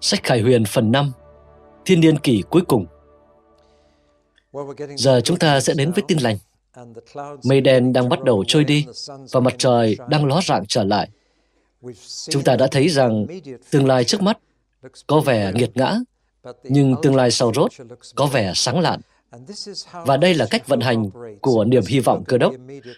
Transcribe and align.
Sách 0.00 0.22
Khải 0.22 0.40
Huyền 0.40 0.64
phần 0.64 0.92
5 0.92 1.12
Thiên 1.84 2.00
niên 2.00 2.18
kỷ 2.18 2.42
cuối 2.50 2.62
cùng 2.68 2.86
Giờ 4.96 5.20
chúng 5.24 5.38
ta 5.38 5.60
sẽ 5.60 5.74
đến 5.74 5.92
với 5.92 6.04
tin 6.08 6.18
lành. 6.18 6.36
Mây 7.44 7.60
đen 7.60 7.92
đang 7.92 8.08
bắt 8.08 8.22
đầu 8.22 8.44
trôi 8.46 8.64
đi 8.64 8.86
và 9.32 9.40
mặt 9.40 9.54
trời 9.58 9.96
đang 10.08 10.24
ló 10.24 10.40
rạng 10.44 10.66
trở 10.66 10.84
lại. 10.84 11.08
Chúng 12.28 12.42
ta 12.42 12.56
đã 12.56 12.66
thấy 12.70 12.88
rằng 12.88 13.26
tương 13.70 13.86
lai 13.86 14.04
trước 14.04 14.22
mắt 14.22 14.38
có 15.06 15.20
vẻ 15.20 15.52
nghiệt 15.54 15.70
ngã, 15.74 15.96
nhưng 16.62 16.94
tương 17.02 17.16
lai 17.16 17.30
sau 17.30 17.52
rốt 17.54 17.72
có 18.14 18.26
vẻ 18.26 18.52
sáng 18.54 18.80
lạn. 18.80 19.00
Và 20.06 20.16
đây 20.16 20.34
là 20.34 20.46
cách 20.50 20.68
vận 20.68 20.80
hành 20.80 21.10
của 21.40 21.64
niềm 21.64 21.82
hy 21.88 22.00
vọng 22.00 22.24
cơ 22.24 22.38
đốc. 22.38 22.54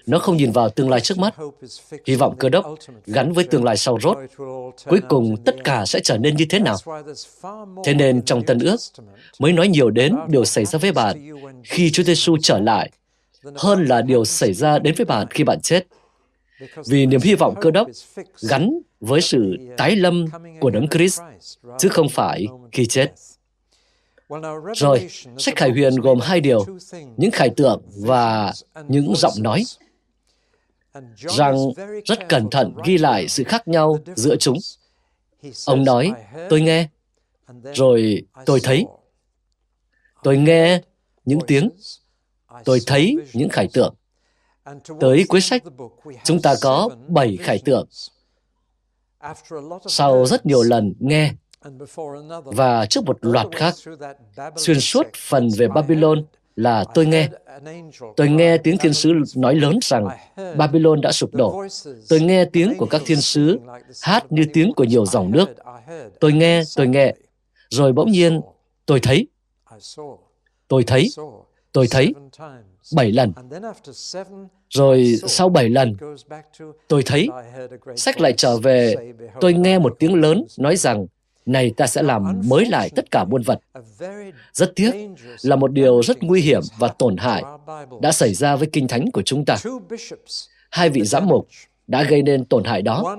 Nó 0.07 0.19
không 0.19 0.37
nhìn 0.37 0.53
vào 0.53 0.69
tương 0.69 0.91
lai 0.91 1.01
trước 1.01 1.19
mắt. 1.19 1.35
Hy 2.07 2.15
vọng 2.15 2.37
cơ 2.39 2.49
đốc 2.49 2.67
gắn 3.07 3.33
với 3.33 3.45
tương 3.45 3.65
lai 3.65 3.77
sau 3.77 3.99
rốt. 4.03 4.17
Cuối 4.87 5.01
cùng 5.09 5.37
tất 5.45 5.57
cả 5.65 5.87
sẽ 5.87 6.01
trở 6.01 6.19
nên 6.19 6.37
như 6.37 6.45
thế 6.51 6.59
nào? 6.59 6.77
Thế 7.85 7.95
nên 7.95 8.23
trong 8.23 8.43
Tân 8.43 8.59
ước 8.59 8.77
mới 9.39 9.53
nói 9.53 9.69
nhiều 9.69 9.91
đến 9.91 10.17
điều 10.29 10.45
xảy 10.45 10.65
ra 10.65 10.79
với 10.79 10.93
bạn 10.93 11.29
khi 11.65 11.91
Chúa 11.91 12.03
Giêsu 12.03 12.37
trở 12.43 12.59
lại 12.59 12.91
hơn 13.55 13.85
là 13.85 14.03
điều 14.03 14.25
xảy 14.25 14.53
ra 14.53 14.79
đến 14.79 14.95
với 14.97 15.05
bạn 15.05 15.27
khi 15.31 15.45
bạn 15.45 15.61
chết. 15.61 15.87
Vì 16.87 17.07
niềm 17.07 17.21
hy 17.21 17.35
vọng 17.35 17.55
cơ 17.61 17.71
đốc 17.71 17.89
gắn 18.49 18.79
với 19.01 19.21
sự 19.21 19.57
tái 19.77 19.97
lâm 19.97 20.27
của 20.61 20.71
Đấng 20.71 20.89
Christ, 20.89 21.21
chứ 21.79 21.89
không 21.89 22.09
phải 22.09 22.47
khi 22.73 22.87
chết. 22.87 23.13
Rồi, 24.77 25.09
sách 25.39 25.57
Khải 25.57 25.71
Huyền 25.71 25.97
gồm 25.97 26.21
hai 26.21 26.41
điều, 26.41 26.67
những 27.17 27.31
khải 27.31 27.51
tượng 27.57 27.83
và 27.97 28.53
những 28.89 29.15
giọng 29.17 29.35
nói, 29.39 29.65
rằng 31.15 31.57
rất 32.05 32.29
cẩn 32.29 32.51
thận 32.51 32.75
ghi 32.85 32.99
lại 32.99 33.29
sự 33.29 33.45
khác 33.45 33.69
nhau 33.69 33.99
giữa 34.17 34.37
chúng. 34.37 34.59
Ông 35.67 35.85
nói, 35.85 36.13
tôi 36.51 36.61
nghe, 36.61 36.89
rồi 37.75 38.23
tôi 38.47 38.61
thấy. 38.63 38.87
Tôi 40.23 40.39
nghe 40.39 40.81
những 41.25 41.41
tiếng, 41.47 41.71
tôi 42.65 42.81
thấy 42.87 43.17
những 43.33 43.49
khải 43.49 43.69
tượng. 43.73 43.95
Tới 45.01 45.25
cuối 45.29 45.41
sách, 45.41 45.63
chúng 46.25 46.43
ta 46.43 46.55
có 46.61 46.89
bảy 47.09 47.37
khải 47.37 47.59
tượng. 47.65 47.89
Sau 49.87 50.27
rất 50.27 50.47
nhiều 50.47 50.63
lần 50.63 50.95
nghe, 50.99 51.33
và 52.45 52.87
trước 52.87 53.05
một 53.05 53.19
loạt 53.21 53.47
khác, 53.53 53.75
xuyên 54.57 54.81
suốt 54.81 55.07
phần 55.17 55.49
về 55.57 55.69
Babylon 55.69 56.25
là 56.57 56.85
tôi 56.95 57.07
nghe. 57.07 57.29
Tôi 58.17 58.29
nghe 58.29 58.59
tiếng 58.59 58.79
thiên 58.79 58.95
sứ 58.95 59.13
nói 59.37 59.55
lớn 59.55 59.79
rằng 59.83 60.09
Babylon 60.57 61.01
đã 61.01 61.13
sụp 61.13 61.35
đổ. 61.35 61.65
Tôi 62.09 62.21
nghe 62.21 62.45
tiếng 62.45 62.75
của 62.79 62.87
các 62.87 63.03
thiên 63.07 63.21
sứ 63.21 63.61
hát 64.03 64.33
như 64.33 64.45
tiếng 64.53 64.73
của 64.77 64.85
nhiều 64.85 65.07
dòng 65.07 65.31
nước. 65.31 65.49
Tôi 66.21 66.33
nghe, 66.33 66.63
tôi 66.77 66.87
nghe. 66.87 67.15
Rồi 67.71 67.93
bỗng 67.93 68.11
nhiên, 68.11 68.41
tôi 68.87 69.01
thấy. 69.01 69.27
Tôi 70.69 70.85
thấy. 70.85 71.11
Tôi 71.73 71.87
thấy. 71.91 72.15
Bảy 72.97 73.13
lần. 73.13 73.33
Rồi 74.71 75.17
sau 75.27 75.49
bảy 75.49 75.69
lần, 75.69 75.97
tôi 76.89 77.03
thấy, 77.03 77.29
sách 77.97 78.21
lại 78.21 78.35
trở 78.37 78.59
về, 78.59 79.13
tôi 79.41 79.53
nghe 79.55 79.79
một 79.79 79.97
tiếng 79.99 80.15
lớn 80.15 80.45
nói 80.59 80.77
rằng 80.77 81.07
này 81.47 81.73
ta 81.77 81.87
sẽ 81.87 82.03
làm 82.03 82.41
mới 82.49 82.67
lại 82.67 82.91
tất 82.95 83.11
cả 83.11 83.25
muôn 83.25 83.43
vật. 83.43 83.61
Rất 84.53 84.73
tiếc 84.77 84.93
là 85.43 85.57
một 85.57 85.73
điều 85.73 86.03
rất 86.03 86.23
nguy 86.23 86.41
hiểm 86.41 86.61
và 86.79 86.89
tổn 86.89 87.17
hại 87.17 87.43
đã 88.01 88.13
xảy 88.13 88.35
ra 88.35 88.57
với 88.57 88.69
kinh 88.73 88.89
thánh 88.89 89.11
của 89.11 89.23
chúng 89.23 89.45
ta. 89.45 89.57
Hai 90.71 90.91
vị 90.91 91.03
giám 91.05 91.27
mục 91.27 91.49
đã 91.87 92.03
gây 92.03 92.23
nên 92.23 92.45
tổn 92.45 92.65
hại 92.65 92.83
đó. 92.83 93.17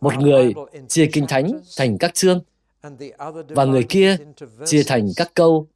Một 0.00 0.14
người 0.18 0.54
chia 0.88 1.06
kinh 1.12 1.26
thánh 1.26 1.60
thành 1.76 1.98
các 1.98 2.14
chương, 2.14 2.40
và 3.48 3.64
người 3.64 3.82
kia 3.82 4.16
chia 4.64 4.82
thành 4.82 5.08
các 5.16 5.34
câu 5.34 5.66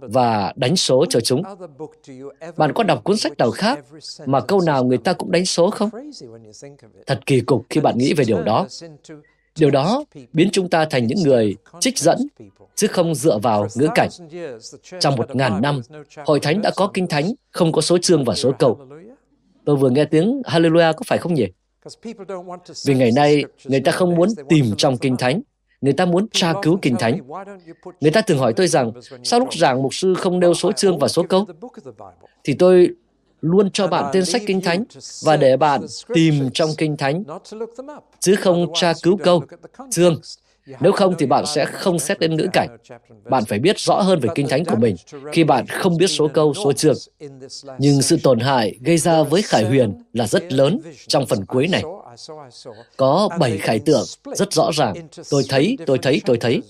và 0.00 0.52
đánh 0.56 0.76
số 0.76 1.06
cho 1.08 1.20
chúng. 1.20 1.42
Bạn 2.56 2.72
có 2.74 2.82
đọc 2.82 3.04
cuốn 3.04 3.16
sách 3.16 3.32
nào 3.38 3.50
khác 3.50 3.78
mà 4.26 4.40
câu 4.40 4.60
nào 4.60 4.84
người 4.84 4.98
ta 4.98 5.12
cũng 5.12 5.30
đánh 5.30 5.44
số 5.44 5.70
không? 5.70 5.90
Thật 7.06 7.20
kỳ 7.26 7.40
cục 7.40 7.66
khi 7.70 7.80
bạn 7.80 7.98
nghĩ 7.98 8.14
về 8.14 8.24
điều 8.24 8.42
đó. 8.42 8.66
Điều 9.58 9.70
đó 9.70 10.04
biến 10.32 10.48
chúng 10.52 10.70
ta 10.70 10.84
thành 10.84 11.06
những 11.06 11.22
người 11.22 11.56
trích 11.80 11.98
dẫn, 11.98 12.18
chứ 12.74 12.86
không 12.86 13.14
dựa 13.14 13.38
vào 13.38 13.66
ngữ 13.74 13.88
cảnh. 13.94 14.08
Trong 15.00 15.16
một 15.16 15.36
ngàn 15.36 15.62
năm, 15.62 15.80
Hội 16.26 16.40
Thánh 16.40 16.62
đã 16.62 16.70
có 16.76 16.90
kinh 16.94 17.06
thánh, 17.06 17.32
không 17.50 17.72
có 17.72 17.80
số 17.80 17.98
chương 17.98 18.24
và 18.24 18.34
số 18.34 18.52
câu. 18.58 18.78
Tôi 19.64 19.76
vừa 19.76 19.90
nghe 19.90 20.04
tiếng 20.04 20.42
Hallelujah 20.44 20.92
có 20.92 21.02
phải 21.06 21.18
không 21.18 21.34
nhỉ? 21.34 21.46
Vì 22.86 22.94
ngày 22.94 23.10
nay, 23.16 23.44
người 23.64 23.80
ta 23.80 23.92
không 23.92 24.14
muốn 24.14 24.28
tìm 24.48 24.64
trong 24.76 24.98
kinh 24.98 25.16
thánh, 25.16 25.40
người 25.80 25.92
ta 25.92 26.04
muốn 26.04 26.26
tra 26.32 26.52
cứu 26.62 26.78
kinh 26.82 26.96
thánh. 26.96 27.20
Người 28.00 28.10
ta 28.10 28.20
thường 28.20 28.38
hỏi 28.38 28.52
tôi 28.52 28.68
rằng, 28.68 28.92
sao 29.24 29.40
lúc 29.40 29.54
giảng 29.54 29.82
mục 29.82 29.94
sư 29.94 30.14
không 30.14 30.40
nêu 30.40 30.54
số 30.54 30.72
chương 30.72 30.98
và 30.98 31.08
số 31.08 31.22
câu? 31.22 31.46
Thì 32.44 32.54
tôi 32.58 32.88
luôn 33.40 33.70
cho 33.70 33.86
bạn 33.86 34.10
tên 34.12 34.24
sách 34.24 34.42
Kinh 34.46 34.60
Thánh 34.60 34.84
và 35.22 35.36
để 35.36 35.56
bạn 35.56 35.86
tìm 36.14 36.50
trong 36.54 36.70
Kinh 36.78 36.96
Thánh, 36.96 37.24
chứ 38.20 38.36
không 38.36 38.66
tra 38.74 38.92
cứu 39.02 39.16
câu, 39.16 39.42
chương. 39.90 40.20
Nếu 40.80 40.92
không 40.92 41.14
thì 41.18 41.26
bạn 41.26 41.46
sẽ 41.46 41.64
không 41.64 41.98
xét 41.98 42.18
đến 42.18 42.36
ngữ 42.36 42.46
cảnh. 42.52 42.76
Bạn 43.24 43.44
phải 43.44 43.58
biết 43.58 43.78
rõ 43.78 44.00
hơn 44.00 44.20
về 44.20 44.28
Kinh 44.34 44.48
Thánh 44.48 44.64
của 44.64 44.76
mình 44.76 44.96
khi 45.32 45.44
bạn 45.44 45.66
không 45.66 45.96
biết 45.96 46.06
số 46.06 46.28
câu, 46.28 46.54
số 46.54 46.72
chương. 46.72 46.96
Nhưng 47.78 48.02
sự 48.02 48.18
tổn 48.22 48.40
hại 48.40 48.74
gây 48.80 48.98
ra 48.98 49.22
với 49.22 49.42
Khải 49.42 49.64
Huyền 49.64 49.94
là 50.12 50.26
rất 50.26 50.52
lớn 50.52 50.80
trong 51.06 51.26
phần 51.26 51.46
cuối 51.46 51.68
này. 51.68 51.82
Có 52.96 53.28
bảy 53.38 53.58
khải 53.58 53.78
tượng 53.78 54.04
rất 54.34 54.52
rõ 54.52 54.70
ràng. 54.74 55.08
Tôi 55.30 55.42
thấy, 55.48 55.76
tôi 55.86 55.98
thấy, 55.98 56.20
tôi 56.26 56.36
thấy. 56.36 56.62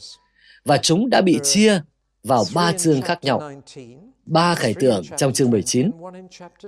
Và 0.65 0.79
chúng 0.79 1.11
đã 1.11 1.21
bị 1.21 1.39
chia 1.43 1.81
vào 2.25 2.45
ba 2.55 2.73
chương 2.73 3.03
khác 3.03 3.19
nhau 3.25 3.53
ba 4.29 4.55
khải 4.55 4.75
tượng 4.75 5.03
trong 5.17 5.33
chương 5.33 5.51
19, 5.51 5.91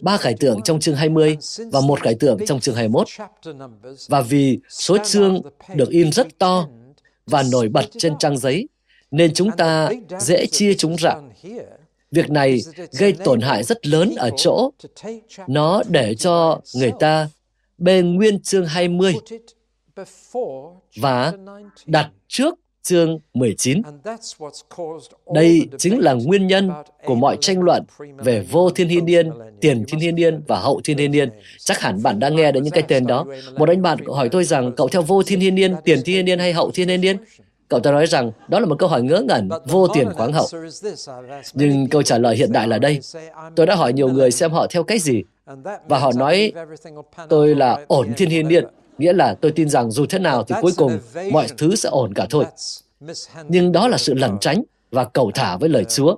ba 0.03 0.17
khải 0.17 0.35
tượng 0.41 0.63
trong 0.63 0.81
chương 0.81 0.97
20 0.97 1.37
và 1.73 1.81
một 1.81 2.01
khải 2.01 2.15
tượng 2.15 2.47
trong 2.47 2.61
chương 2.61 2.75
21. 2.75 3.09
Và 4.09 4.21
vì 4.21 4.59
số 4.69 4.99
chương 5.05 5.41
được 5.75 5.91
in 5.91 6.13
rất 6.13 6.39
to 6.39 6.69
và 7.27 7.43
nổi 7.53 7.69
bật 7.69 7.85
trên 7.99 8.19
trang 8.19 8.39
giấy, 8.39 8.69
nên 9.11 9.35
chúng 9.35 9.51
ta 9.57 9.91
dễ 10.21 10.47
chia 10.47 10.75
chúng 10.75 10.97
ra. 10.97 11.15
Việc 12.11 12.31
này 12.31 12.61
gây 12.99 13.13
tổn 13.13 13.41
hại 13.41 13.63
rất 13.63 13.87
lớn 13.87 14.15
ở 14.17 14.31
chỗ 14.37 14.71
nó 15.47 15.83
để 15.89 16.15
cho 16.15 16.61
người 16.75 16.93
ta 17.01 17.29
bê 17.79 18.03
nguyên 18.03 18.43
chương 18.43 18.67
20 18.67 19.15
và 20.97 21.33
đặt 21.87 22.11
trước 22.29 22.55
chương 22.83 23.19
19. 23.35 23.83
Đây 25.35 25.69
chính 25.79 25.99
là 25.99 26.13
nguyên 26.13 26.47
nhân 26.47 26.71
của 27.05 27.15
mọi 27.15 27.37
tranh 27.41 27.63
luận 27.63 27.85
về 28.19 28.47
vô 28.51 28.71
thiên 28.71 28.89
thiên 28.89 29.05
niên, 29.05 29.31
tiền 29.61 29.85
thiên 29.89 30.01
thiên 30.01 30.15
niên 30.15 30.43
và 30.47 30.59
hậu 30.61 30.81
thiên 30.85 30.97
thiên 30.97 31.11
niên. 31.11 31.31
Chắc 31.59 31.81
hẳn 31.81 32.03
bạn 32.03 32.19
đã 32.19 32.29
nghe 32.29 32.53
đến 32.53 32.63
những 32.63 32.73
cái 32.73 32.85
tên 32.89 33.07
đó. 33.07 33.27
Một 33.57 33.69
anh 33.69 33.83
bạn 33.83 33.99
hỏi 34.07 34.29
tôi 34.29 34.45
rằng 34.45 34.73
cậu 34.77 34.89
theo 34.89 35.03
vô 35.03 35.23
thiên 35.23 35.41
thiên 35.41 35.55
niên, 35.55 35.75
tiền 35.85 35.99
thiên 36.05 36.17
thiên 36.17 36.25
niên 36.25 36.39
hay 36.39 36.53
hậu 36.53 36.71
thiên 36.71 36.89
thiên 36.89 37.01
niên? 37.01 37.17
Cậu 37.69 37.81
ta 37.81 37.91
nói 37.91 38.07
rằng 38.07 38.33
đó 38.49 38.61
là 38.61 38.67
một 38.67 38.79
câu 38.79 38.89
hỏi 38.89 39.03
ngớ 39.03 39.23
ngẩn, 39.29 39.49
vô 39.67 39.89
tiền 39.89 40.09
khoáng 40.13 40.33
hậu. 40.33 40.47
Nhưng 41.55 41.87
câu 41.89 42.03
trả 42.03 42.19
lời 42.19 42.37
hiện 42.37 42.53
đại 42.53 42.69
là 42.69 42.79
đây. 42.79 43.01
Tôi 43.57 43.67
đã 43.67 43.75
hỏi 43.75 43.93
nhiều 43.93 44.09
người 44.09 44.31
xem 44.31 44.51
họ 44.51 44.67
theo 44.71 44.83
cái 44.83 44.99
gì. 44.99 45.23
Và 45.89 45.99
họ 45.99 46.13
nói 46.17 46.53
tôi 47.29 47.55
là 47.55 47.85
ổn 47.89 48.13
thiên 48.17 48.31
thiên 48.31 48.49
niên, 48.49 48.65
nghĩa 49.01 49.13
là 49.13 49.35
tôi 49.35 49.53
tin 49.53 49.69
rằng 49.69 49.91
dù 49.91 50.07
thế 50.07 50.19
nào 50.19 50.45
thì 50.45 50.55
cuối 50.63 50.73
cùng 50.77 50.99
mọi 51.33 51.47
thứ 51.59 51.77
sẽ 51.77 51.89
ổn 51.89 52.15
cả 52.15 52.27
thôi. 52.31 52.45
Nhưng 53.49 53.73
đó 53.73 53.89
là 53.89 53.99
sự 53.99 54.15
lẩn 54.15 54.39
tránh 54.41 54.63
và 54.91 55.05
cầu 55.05 55.31
thả 55.35 55.57
với 55.57 55.69
lời 55.69 55.85
Chúa. 55.85 56.17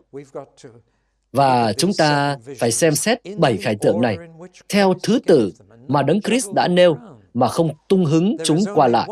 Và 1.32 1.72
chúng 1.72 1.90
ta 1.98 2.36
phải 2.58 2.72
xem 2.72 2.94
xét 2.94 3.18
bảy 3.38 3.56
khải 3.56 3.76
tượng 3.76 4.00
này 4.00 4.16
theo 4.68 4.94
thứ 5.02 5.18
tự 5.26 5.52
mà 5.88 6.02
Đấng 6.02 6.20
Christ 6.20 6.52
đã 6.54 6.68
nêu 6.68 6.96
mà 7.34 7.48
không 7.48 7.70
tung 7.88 8.04
hứng 8.04 8.36
chúng 8.44 8.60
qua 8.74 8.88
lại. 8.88 9.08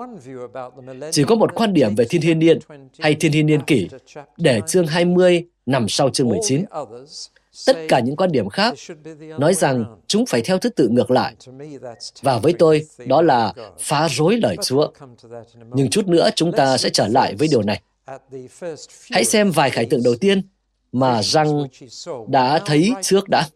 Chỉ 1.11 1.25
có 1.25 1.35
một 1.35 1.55
quan 1.55 1.73
điểm 1.73 1.95
về 1.95 2.05
thiên 2.05 2.23
thiên 2.23 2.39
niên 2.39 2.59
hay 2.99 3.15
thiên 3.15 3.33
thiên 3.33 3.47
niên 3.47 3.63
kỷ 3.63 3.89
để 4.37 4.61
chương 4.67 4.87
20 4.87 5.45
nằm 5.67 5.89
sau 5.89 6.11
chương 6.11 6.29
19 6.29 6.65
tất 7.67 7.77
cả 7.89 8.01
những 8.01 8.17
quan 8.17 8.33
điểm 8.33 8.49
khác 8.49 8.75
nói 9.39 9.55
rằng 9.55 9.97
chúng 10.07 10.27
phải 10.27 10.43
theo 10.43 10.59
thứ 10.59 10.69
tự 10.69 10.89
ngược 10.89 11.11
lại. 11.11 11.35
Và 12.23 12.39
với 12.39 12.53
tôi, 12.59 12.87
đó 13.07 13.23
là 13.23 13.53
phá 13.79 14.09
rối 14.09 14.37
lời 14.37 14.57
Chúa. 14.63 14.91
Nhưng 15.75 15.91
chút 15.91 16.09
nữa 16.09 16.29
chúng 16.37 16.53
ta 16.53 16.79
sẽ 16.79 16.91
trở 16.91 17.09
lại 17.09 17.35
với 17.35 17.49
điều 17.51 17.63
này. 17.63 17.81
Hãy 19.11 19.25
xem 19.25 19.51
vài 19.51 19.71
khải 19.71 19.87
tượng 19.87 20.03
đầu 20.05 20.15
tiên 20.21 20.43
mà 20.93 21.23
răng 21.23 21.67
đã 22.29 22.61
thấy 22.67 22.93
trước 23.03 23.29
đã. 23.29 23.49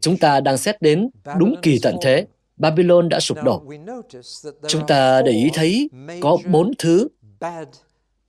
Chúng 0.00 0.16
ta 0.16 0.40
đang 0.40 0.58
xét 0.58 0.82
đến 0.82 1.10
đúng 1.38 1.54
kỳ 1.62 1.78
tận 1.82 1.96
thế. 2.02 2.26
Babylon 2.56 3.08
đã 3.08 3.20
sụp 3.20 3.38
đổ. 3.44 3.62
Chúng 4.68 4.86
ta 4.86 5.22
để 5.22 5.32
ý 5.32 5.50
thấy 5.54 5.90
có 6.20 6.38
bốn 6.46 6.72
thứ 6.78 7.08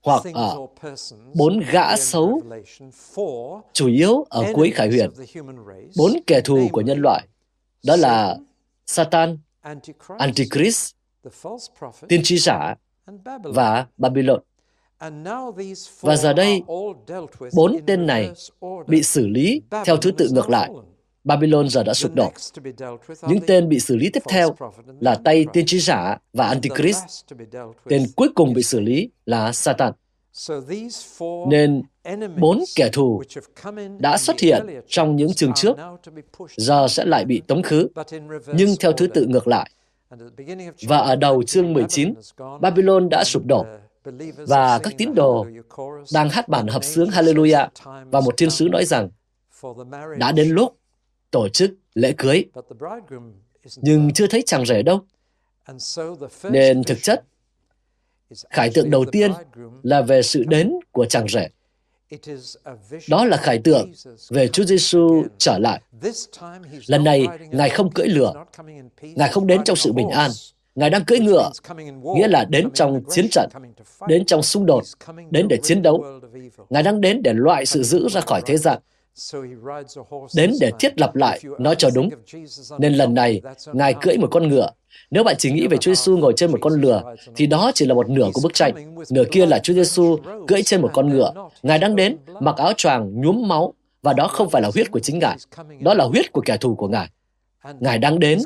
hoặc 0.03 0.23
ở 0.33 0.57
bốn 1.33 1.59
gã 1.71 1.95
xấu 1.95 2.41
chủ 3.73 3.87
yếu 3.87 4.25
ở 4.29 4.45
cuối 4.53 4.71
khải 4.75 4.87
huyền. 4.89 5.09
Bốn 5.97 6.11
kẻ 6.27 6.41
thù 6.41 6.67
của 6.71 6.81
nhân 6.81 7.01
loại. 7.01 7.27
Đó 7.83 7.95
là 7.95 8.37
Satan, 8.85 9.37
Antichrist, 10.17 10.91
tiên 12.07 12.21
tri 12.23 12.37
giả 12.37 12.75
và 13.43 13.87
Babylon. 13.97 14.41
Và 16.01 16.15
giờ 16.15 16.33
đây, 16.33 16.61
bốn 17.53 17.77
tên 17.87 18.07
này 18.07 18.31
bị 18.87 19.03
xử 19.03 19.27
lý 19.27 19.61
theo 19.85 19.97
thứ 19.97 20.11
tự 20.11 20.29
ngược 20.31 20.49
lại. 20.49 20.69
Babylon 21.23 21.69
giờ 21.69 21.83
đã 21.83 21.93
sụp 21.93 22.11
đổ. 22.15 22.31
Những 23.27 23.39
tên 23.47 23.69
bị 23.69 23.79
xử 23.79 23.95
lý 23.95 24.09
tiếp 24.13 24.23
theo 24.29 24.55
là 24.99 25.15
tay 25.15 25.45
tiên 25.53 25.65
tri 25.65 25.79
giả 25.79 26.17
và 26.33 26.47
Antichrist. 26.47 27.03
Tên 27.87 28.05
cuối 28.15 28.29
cùng 28.35 28.53
bị 28.53 28.63
xử 28.63 28.79
lý 28.79 29.09
là 29.25 29.51
Satan. 29.51 29.93
Nên 31.49 31.83
bốn 32.37 32.63
kẻ 32.75 32.89
thù 32.93 33.21
đã 33.99 34.17
xuất 34.17 34.39
hiện 34.39 34.81
trong 34.87 35.15
những 35.15 35.33
chương 35.33 35.53
trước, 35.55 35.77
giờ 36.57 36.87
sẽ 36.87 37.05
lại 37.05 37.25
bị 37.25 37.41
tống 37.47 37.63
khứ, 37.63 37.87
nhưng 38.53 38.75
theo 38.79 38.91
thứ 38.91 39.07
tự 39.07 39.25
ngược 39.25 39.47
lại. 39.47 39.69
Và 40.87 40.97
ở 40.97 41.15
đầu 41.15 41.43
chương 41.43 41.73
19, 41.73 42.13
Babylon 42.61 43.09
đã 43.09 43.23
sụp 43.23 43.45
đổ, 43.45 43.65
và 44.37 44.79
các 44.79 44.93
tín 44.97 45.15
đồ 45.15 45.47
đang 46.13 46.29
hát 46.29 46.47
bản 46.49 46.67
hợp 46.67 46.83
sướng 46.83 47.09
Hallelujah, 47.09 47.67
và 48.11 48.21
một 48.21 48.37
thiên 48.37 48.49
sứ 48.49 48.69
nói 48.71 48.85
rằng, 48.85 49.09
đã 50.17 50.31
đến 50.31 50.49
lúc 50.49 50.77
tổ 51.31 51.49
chức 51.49 51.71
lễ 51.95 52.13
cưới, 52.17 52.45
nhưng 53.75 54.13
chưa 54.13 54.27
thấy 54.27 54.43
chàng 54.45 54.65
rể 54.65 54.83
đâu. 54.83 54.99
Nên 56.43 56.83
thực 56.83 56.97
chất, 57.01 57.23
khải 58.49 58.69
tượng 58.73 58.89
đầu 58.89 59.05
tiên 59.11 59.31
là 59.83 60.01
về 60.01 60.21
sự 60.21 60.43
đến 60.47 60.73
của 60.91 61.05
chàng 61.05 61.27
rể. 61.27 61.47
Đó 63.09 63.25
là 63.25 63.37
khải 63.37 63.59
tượng 63.59 63.91
về 64.29 64.47
Chúa 64.47 64.63
Giêsu 64.63 65.23
trở 65.37 65.57
lại. 65.57 65.81
Lần 66.87 67.03
này, 67.03 67.27
Ngài 67.51 67.69
không 67.69 67.91
cưỡi 67.91 68.07
lửa. 68.07 68.33
Ngài 69.01 69.29
không 69.29 69.47
đến 69.47 69.63
trong 69.65 69.75
sự 69.75 69.93
bình 69.93 70.09
an. 70.09 70.31
Ngài 70.75 70.89
đang 70.89 71.05
cưỡi 71.05 71.19
ngựa, 71.19 71.51
nghĩa 72.15 72.27
là 72.27 72.45
đến 72.45 72.69
trong 72.73 73.01
chiến 73.09 73.27
trận, 73.31 73.49
đến 74.07 74.25
trong 74.25 74.43
xung 74.43 74.65
đột, 74.65 74.83
đến 75.29 75.47
để 75.47 75.57
chiến 75.63 75.81
đấu. 75.81 76.05
Ngài 76.69 76.83
đang 76.83 77.01
đến 77.01 77.23
để 77.23 77.33
loại 77.33 77.65
sự 77.65 77.83
giữ 77.83 78.09
ra 78.09 78.21
khỏi 78.21 78.41
thế 78.45 78.57
gian 78.57 78.79
đến 80.35 80.53
để 80.59 80.71
thiết 80.79 80.99
lập 80.99 81.15
lại 81.15 81.41
nó 81.59 81.75
cho 81.75 81.89
đúng. 81.95 82.09
Nên 82.77 82.93
lần 82.93 83.13
này, 83.13 83.41
Ngài 83.73 83.95
cưỡi 84.01 84.17
một 84.17 84.27
con 84.31 84.47
ngựa. 84.47 84.69
Nếu 85.11 85.23
bạn 85.23 85.35
chỉ 85.39 85.51
nghĩ 85.51 85.67
về 85.67 85.77
Chúa 85.77 85.91
Giêsu 85.91 86.17
ngồi 86.17 86.33
trên 86.35 86.51
một 86.51 86.57
con 86.61 86.81
lừa, 86.81 87.03
thì 87.35 87.47
đó 87.47 87.71
chỉ 87.75 87.85
là 87.85 87.93
một 87.93 88.09
nửa 88.09 88.29
của 88.33 88.41
bức 88.43 88.53
tranh. 88.53 88.95
Nửa 89.11 89.23
kia 89.31 89.45
là 89.45 89.59
Chúa 89.59 89.73
Giêsu 89.73 90.17
cưỡi 90.47 90.63
trên 90.63 90.81
một 90.81 90.89
con 90.93 91.09
ngựa. 91.09 91.33
Ngài 91.63 91.79
đang 91.79 91.95
đến, 91.95 92.17
mặc 92.39 92.55
áo 92.57 92.73
choàng 92.77 93.21
nhuốm 93.21 93.47
máu, 93.47 93.73
và 94.01 94.13
đó 94.13 94.27
không 94.27 94.49
phải 94.49 94.61
là 94.61 94.69
huyết 94.73 94.91
của 94.91 94.99
chính 94.99 95.19
Ngài. 95.19 95.37
Đó 95.79 95.93
là 95.93 96.05
huyết 96.05 96.31
của 96.31 96.41
kẻ 96.45 96.57
thù 96.57 96.75
của 96.75 96.87
Ngài. 96.87 97.09
Ngài 97.79 97.99
đang 97.99 98.19
đến 98.19 98.39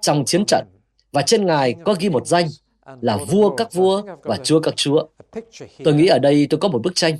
trong 0.00 0.24
chiến 0.24 0.44
trận, 0.46 0.66
và 1.12 1.22
trên 1.22 1.46
Ngài 1.46 1.74
có 1.84 1.94
ghi 1.98 2.08
một 2.08 2.26
danh 2.26 2.46
là 3.00 3.16
vua 3.16 3.56
các 3.56 3.72
vua 3.72 4.02
và 4.22 4.36
chúa 4.36 4.60
các 4.60 4.76
chúa. 4.76 5.06
Tôi 5.84 5.94
nghĩ 5.94 6.06
ở 6.06 6.18
đây 6.18 6.46
tôi 6.50 6.60
có 6.60 6.68
một 6.68 6.82
bức 6.82 6.94
tranh 6.94 7.16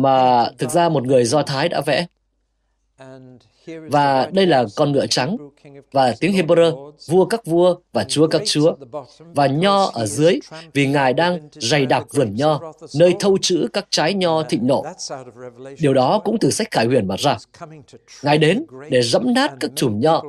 mà 0.00 0.48
thực 0.58 0.70
ra 0.70 0.88
một 0.88 1.06
người 1.06 1.24
Do 1.24 1.42
Thái 1.42 1.68
đã 1.68 1.80
vẽ. 1.80 2.06
Và 3.66 4.30
đây 4.32 4.46
là 4.46 4.64
con 4.76 4.92
ngựa 4.92 5.06
trắng 5.06 5.36
và 5.92 6.14
tiếng 6.20 6.32
Hebrew, 6.32 6.92
vua 7.08 7.24
các 7.24 7.46
vua 7.46 7.76
và 7.92 8.04
chúa 8.04 8.26
các 8.26 8.42
chúa. 8.44 8.74
Và 9.18 9.46
nho 9.46 9.90
ở 9.92 10.06
dưới 10.06 10.38
vì 10.72 10.86
Ngài 10.86 11.12
đang 11.12 11.48
dày 11.52 11.86
đặc 11.86 12.06
vườn 12.10 12.34
nho, 12.34 12.72
nơi 12.98 13.14
thâu 13.20 13.38
chữ 13.42 13.68
các 13.72 13.86
trái 13.90 14.14
nho 14.14 14.42
thịnh 14.42 14.66
nộ. 14.66 14.84
Điều 15.80 15.94
đó 15.94 16.20
cũng 16.24 16.38
từ 16.38 16.50
sách 16.50 16.70
Khải 16.70 16.86
Huyền 16.86 17.08
mà 17.08 17.16
ra. 17.16 17.36
Ngài 18.22 18.38
đến 18.38 18.64
để 18.90 19.02
dẫm 19.02 19.34
nát 19.34 19.52
các 19.60 19.70
chùm 19.74 20.00
nho 20.00 20.22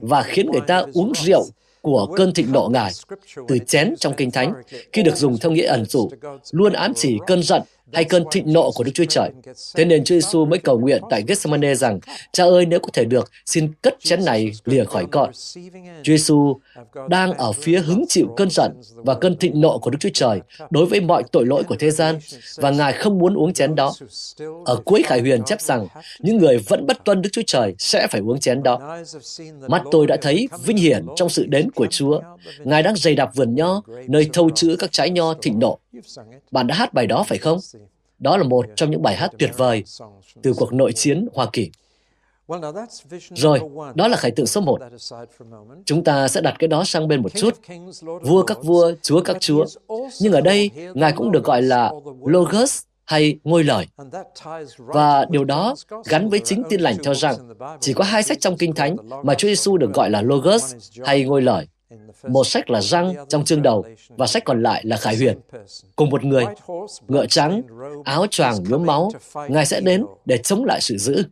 và 0.00 0.22
khiến 0.22 0.50
người 0.50 0.62
ta 0.66 0.84
uống 0.94 1.12
rượu 1.14 1.44
của 1.82 2.14
cơn 2.16 2.34
thịnh 2.34 2.52
nộ 2.52 2.68
Ngài 2.72 2.92
từ 3.48 3.58
chén 3.66 3.94
trong 3.98 4.14
Kinh 4.16 4.30
Thánh 4.30 4.52
khi 4.92 5.02
được 5.02 5.16
dùng 5.16 5.38
theo 5.38 5.52
nghĩa 5.52 5.66
ẩn 5.66 5.84
dụ, 5.84 6.10
luôn 6.50 6.72
ám 6.72 6.92
chỉ 6.96 7.18
cơn 7.26 7.42
giận 7.42 7.62
hay 7.92 8.04
cơn 8.04 8.24
thịnh 8.30 8.52
nộ 8.52 8.70
của 8.74 8.84
Đức 8.84 8.92
Chúa 8.94 9.04
Trời. 9.04 9.30
Thế 9.76 9.84
nên 9.84 10.04
Chúa 10.04 10.14
Giêsu 10.14 10.44
mới 10.44 10.58
cầu 10.58 10.78
nguyện 10.78 11.02
tại 11.10 11.22
Gethsemane 11.26 11.74
rằng, 11.74 12.00
Cha 12.32 12.44
ơi 12.44 12.66
nếu 12.66 12.80
có 12.80 12.88
thể 12.92 13.04
được, 13.04 13.30
xin 13.46 13.72
cất 13.82 13.96
chén 14.00 14.24
này 14.24 14.52
lìa 14.64 14.84
khỏi 14.84 15.06
con. 15.10 15.30
Chúa 16.02 16.12
Giêsu 16.12 16.56
đang 17.08 17.32
ở 17.32 17.52
phía 17.52 17.78
hứng 17.78 18.04
chịu 18.08 18.26
cơn 18.36 18.50
giận 18.50 18.72
và 18.94 19.14
cơn 19.14 19.36
thịnh 19.36 19.60
nộ 19.60 19.78
của 19.78 19.90
Đức 19.90 19.98
Chúa 20.00 20.08
Trời 20.14 20.40
đối 20.70 20.86
với 20.86 21.00
mọi 21.00 21.22
tội 21.32 21.46
lỗi 21.46 21.62
của 21.64 21.76
thế 21.78 21.90
gian 21.90 22.18
và 22.56 22.70
Ngài 22.70 22.92
không 22.92 23.18
muốn 23.18 23.34
uống 23.34 23.52
chén 23.52 23.74
đó. 23.74 23.92
Ở 24.64 24.76
cuối 24.84 25.02
Khải 25.02 25.20
Huyền 25.20 25.42
chép 25.46 25.60
rằng, 25.60 25.86
những 26.20 26.38
người 26.38 26.58
vẫn 26.58 26.86
bất 26.86 27.04
tuân 27.04 27.22
Đức 27.22 27.30
Chúa 27.32 27.42
Trời 27.46 27.74
sẽ 27.78 28.06
phải 28.06 28.20
uống 28.20 28.40
chén 28.40 28.62
đó. 28.62 28.98
Mắt 29.68 29.82
tôi 29.90 30.06
đã 30.06 30.16
thấy 30.22 30.48
vinh 30.64 30.76
hiển 30.76 31.06
trong 31.16 31.28
sự 31.28 31.46
đến 31.46 31.70
của 31.70 31.86
Chúa. 31.90 32.20
Ngài 32.64 32.82
đang 32.82 32.96
dày 32.96 33.14
đạp 33.14 33.30
vườn 33.34 33.54
nho, 33.54 33.82
nơi 34.08 34.30
thâu 34.32 34.50
chữ 34.50 34.76
các 34.78 34.92
trái 34.92 35.10
nho 35.10 35.34
thịnh 35.34 35.58
nộ. 35.58 35.78
Bạn 36.50 36.66
đã 36.66 36.74
hát 36.74 36.94
bài 36.94 37.06
đó 37.06 37.24
phải 37.28 37.38
không? 37.38 37.58
Đó 38.18 38.36
là 38.36 38.42
một 38.42 38.66
trong 38.76 38.90
những 38.90 39.02
bài 39.02 39.16
hát 39.16 39.30
tuyệt 39.38 39.50
vời 39.56 39.84
từ 40.42 40.52
cuộc 40.56 40.72
nội 40.72 40.92
chiến 40.92 41.28
Hoa 41.34 41.46
Kỳ. 41.52 41.70
Rồi, 43.34 43.60
đó 43.94 44.08
là 44.08 44.16
khải 44.16 44.30
tượng 44.30 44.46
số 44.46 44.60
một. 44.60 44.80
Chúng 45.84 46.04
ta 46.04 46.28
sẽ 46.28 46.40
đặt 46.40 46.54
cái 46.58 46.68
đó 46.68 46.84
sang 46.84 47.08
bên 47.08 47.22
một 47.22 47.32
chút. 47.34 47.54
Vua 48.22 48.42
các 48.42 48.58
vua, 48.62 48.92
chúa 49.02 49.22
các 49.22 49.36
chúa. 49.40 49.66
Nhưng 50.20 50.32
ở 50.32 50.40
đây, 50.40 50.70
Ngài 50.94 51.12
cũng 51.12 51.32
được 51.32 51.44
gọi 51.44 51.62
là 51.62 51.92
Logos 52.24 52.82
hay 53.04 53.38
ngôi 53.44 53.64
lời. 53.64 53.86
Và 54.78 55.24
điều 55.30 55.44
đó 55.44 55.74
gắn 56.04 56.28
với 56.28 56.40
chính 56.44 56.62
tin 56.68 56.80
lành 56.80 56.96
cho 57.02 57.14
rằng 57.14 57.34
chỉ 57.80 57.92
có 57.92 58.04
hai 58.04 58.22
sách 58.22 58.40
trong 58.40 58.56
Kinh 58.56 58.74
Thánh 58.74 58.96
mà 59.22 59.34
Chúa 59.34 59.48
Giêsu 59.48 59.76
được 59.76 59.94
gọi 59.94 60.10
là 60.10 60.22
Logos 60.22 60.74
hay 61.04 61.24
ngôi 61.24 61.42
lời. 61.42 61.66
Một 62.28 62.44
sách 62.44 62.70
là 62.70 62.80
răng 62.80 63.14
trong 63.28 63.44
chương 63.44 63.62
đầu 63.62 63.84
và 64.08 64.26
sách 64.26 64.44
còn 64.44 64.62
lại 64.62 64.82
là 64.84 64.96
khải 64.96 65.16
huyền. 65.16 65.38
Cùng 65.96 66.10
một 66.10 66.24
người, 66.24 66.44
ngựa 67.08 67.26
trắng, 67.26 67.62
áo 68.04 68.26
choàng 68.30 68.64
nhuốm 68.68 68.86
máu, 68.86 69.10
Ngài 69.48 69.66
sẽ 69.66 69.80
đến 69.80 70.04
để 70.24 70.38
chống 70.38 70.64
lại 70.64 70.80
sự 70.80 70.96
dữ. 70.96 71.22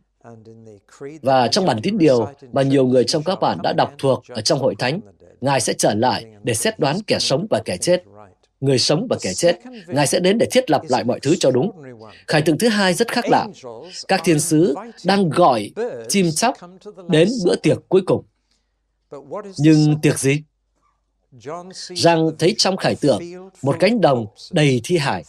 Và 1.21 1.47
trong 1.47 1.65
bản 1.65 1.79
tín 1.83 1.97
điều 1.97 2.27
mà 2.51 2.61
nhiều 2.61 2.85
người 2.85 3.03
trong 3.03 3.23
các 3.23 3.39
bạn 3.39 3.57
đã 3.63 3.73
đọc 3.73 3.93
thuộc 3.97 4.23
ở 4.29 4.41
trong 4.41 4.59
hội 4.59 4.75
thánh, 4.79 4.99
Ngài 5.41 5.61
sẽ 5.61 5.73
trở 5.73 5.93
lại 5.93 6.25
để 6.43 6.53
xét 6.53 6.79
đoán 6.79 6.97
kẻ 7.07 7.19
sống 7.19 7.47
và 7.49 7.61
kẻ 7.65 7.77
chết. 7.77 8.03
Người 8.59 8.79
sống 8.79 9.07
và 9.09 9.17
kẻ 9.21 9.33
chết, 9.33 9.55
Ngài 9.87 10.07
sẽ 10.07 10.19
đến 10.19 10.37
để 10.37 10.47
thiết 10.51 10.71
lập 10.71 10.81
lại 10.89 11.03
mọi 11.03 11.19
thứ 11.19 11.35
cho 11.39 11.51
đúng. 11.51 11.71
Khải 12.27 12.41
tượng 12.41 12.57
thứ 12.57 12.67
hai 12.67 12.93
rất 12.93 13.07
khác 13.11 13.25
lạ. 13.29 13.47
Các 14.07 14.21
thiên 14.23 14.39
sứ 14.39 14.75
đang 15.05 15.29
gọi 15.29 15.71
chim 16.09 16.31
chóc 16.31 16.55
đến 17.07 17.29
bữa 17.45 17.55
tiệc 17.55 17.77
cuối 17.89 18.01
cùng. 18.05 18.23
Nhưng 19.57 20.01
tiệc 20.01 20.19
gì? 20.19 20.43
Rằng 21.95 22.31
thấy 22.39 22.55
trong 22.57 22.77
khải 22.77 22.95
tượng 22.95 23.21
một 23.61 23.75
cánh 23.79 24.01
đồng 24.01 24.25
đầy 24.51 24.81
thi 24.83 24.97
hải, 24.97 25.23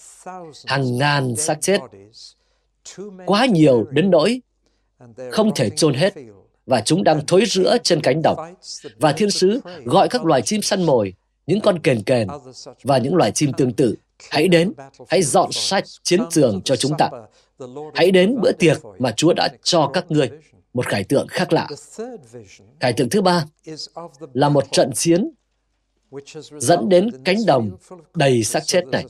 hàng 0.67 0.99
ngàn 0.99 1.37
xác 1.37 1.61
chết, 1.61 1.81
quá 3.27 3.47
nhiều 3.47 3.87
đến 3.91 4.11
nỗi 4.11 4.41
không 5.31 5.55
thể 5.55 5.71
chôn 5.71 5.95
hết 5.95 6.15
và 6.67 6.81
chúng 6.81 7.05
đang 7.05 7.27
thối 7.27 7.45
rữa 7.47 7.77
trên 7.85 8.01
cánh 8.01 8.23
đồng. 8.23 8.39
Và 8.97 9.13
thiên 9.13 9.31
sứ 9.31 9.61
gọi 9.85 10.09
các 10.09 10.25
loài 10.25 10.43
chim 10.43 10.63
săn 10.63 10.83
mồi, 10.83 11.15
những 11.47 11.61
con 11.61 11.79
kền 11.79 12.03
kền 12.03 12.29
và 12.83 12.99
những 12.99 13.15
loài 13.15 13.31
chim 13.31 13.53
tương 13.53 13.73
tự. 13.73 13.95
Hãy 14.31 14.49
đến, 14.49 14.73
hãy 15.09 15.23
dọn 15.23 15.53
sạch 15.53 15.85
chiến 16.03 16.21
trường 16.31 16.61
cho 16.65 16.77
chúng 16.77 16.93
ta. 16.99 17.11
Hãy 17.95 18.11
đến 18.11 18.37
bữa 18.43 18.53
tiệc 18.53 18.79
mà 18.99 19.13
Chúa 19.17 19.33
đã 19.33 19.49
cho 19.63 19.91
các 19.95 20.11
ngươi 20.11 20.31
một 20.75 20.87
khải 20.87 21.05
tượng 21.05 21.27
khác 21.29 21.53
lạ. 21.53 21.69
Khải 22.81 22.93
tượng 22.93 23.09
thứ 23.09 23.23
ba 23.23 23.45
là 24.33 24.49
một 24.49 24.65
trận 24.73 24.91
chiến 24.95 25.31
dẫn 26.59 26.89
đến 26.89 27.11
cánh 27.25 27.37
đồng 27.47 27.71
đầy 28.15 28.45
xác 28.45 28.67
chết 28.67 28.87
này. 28.87 29.05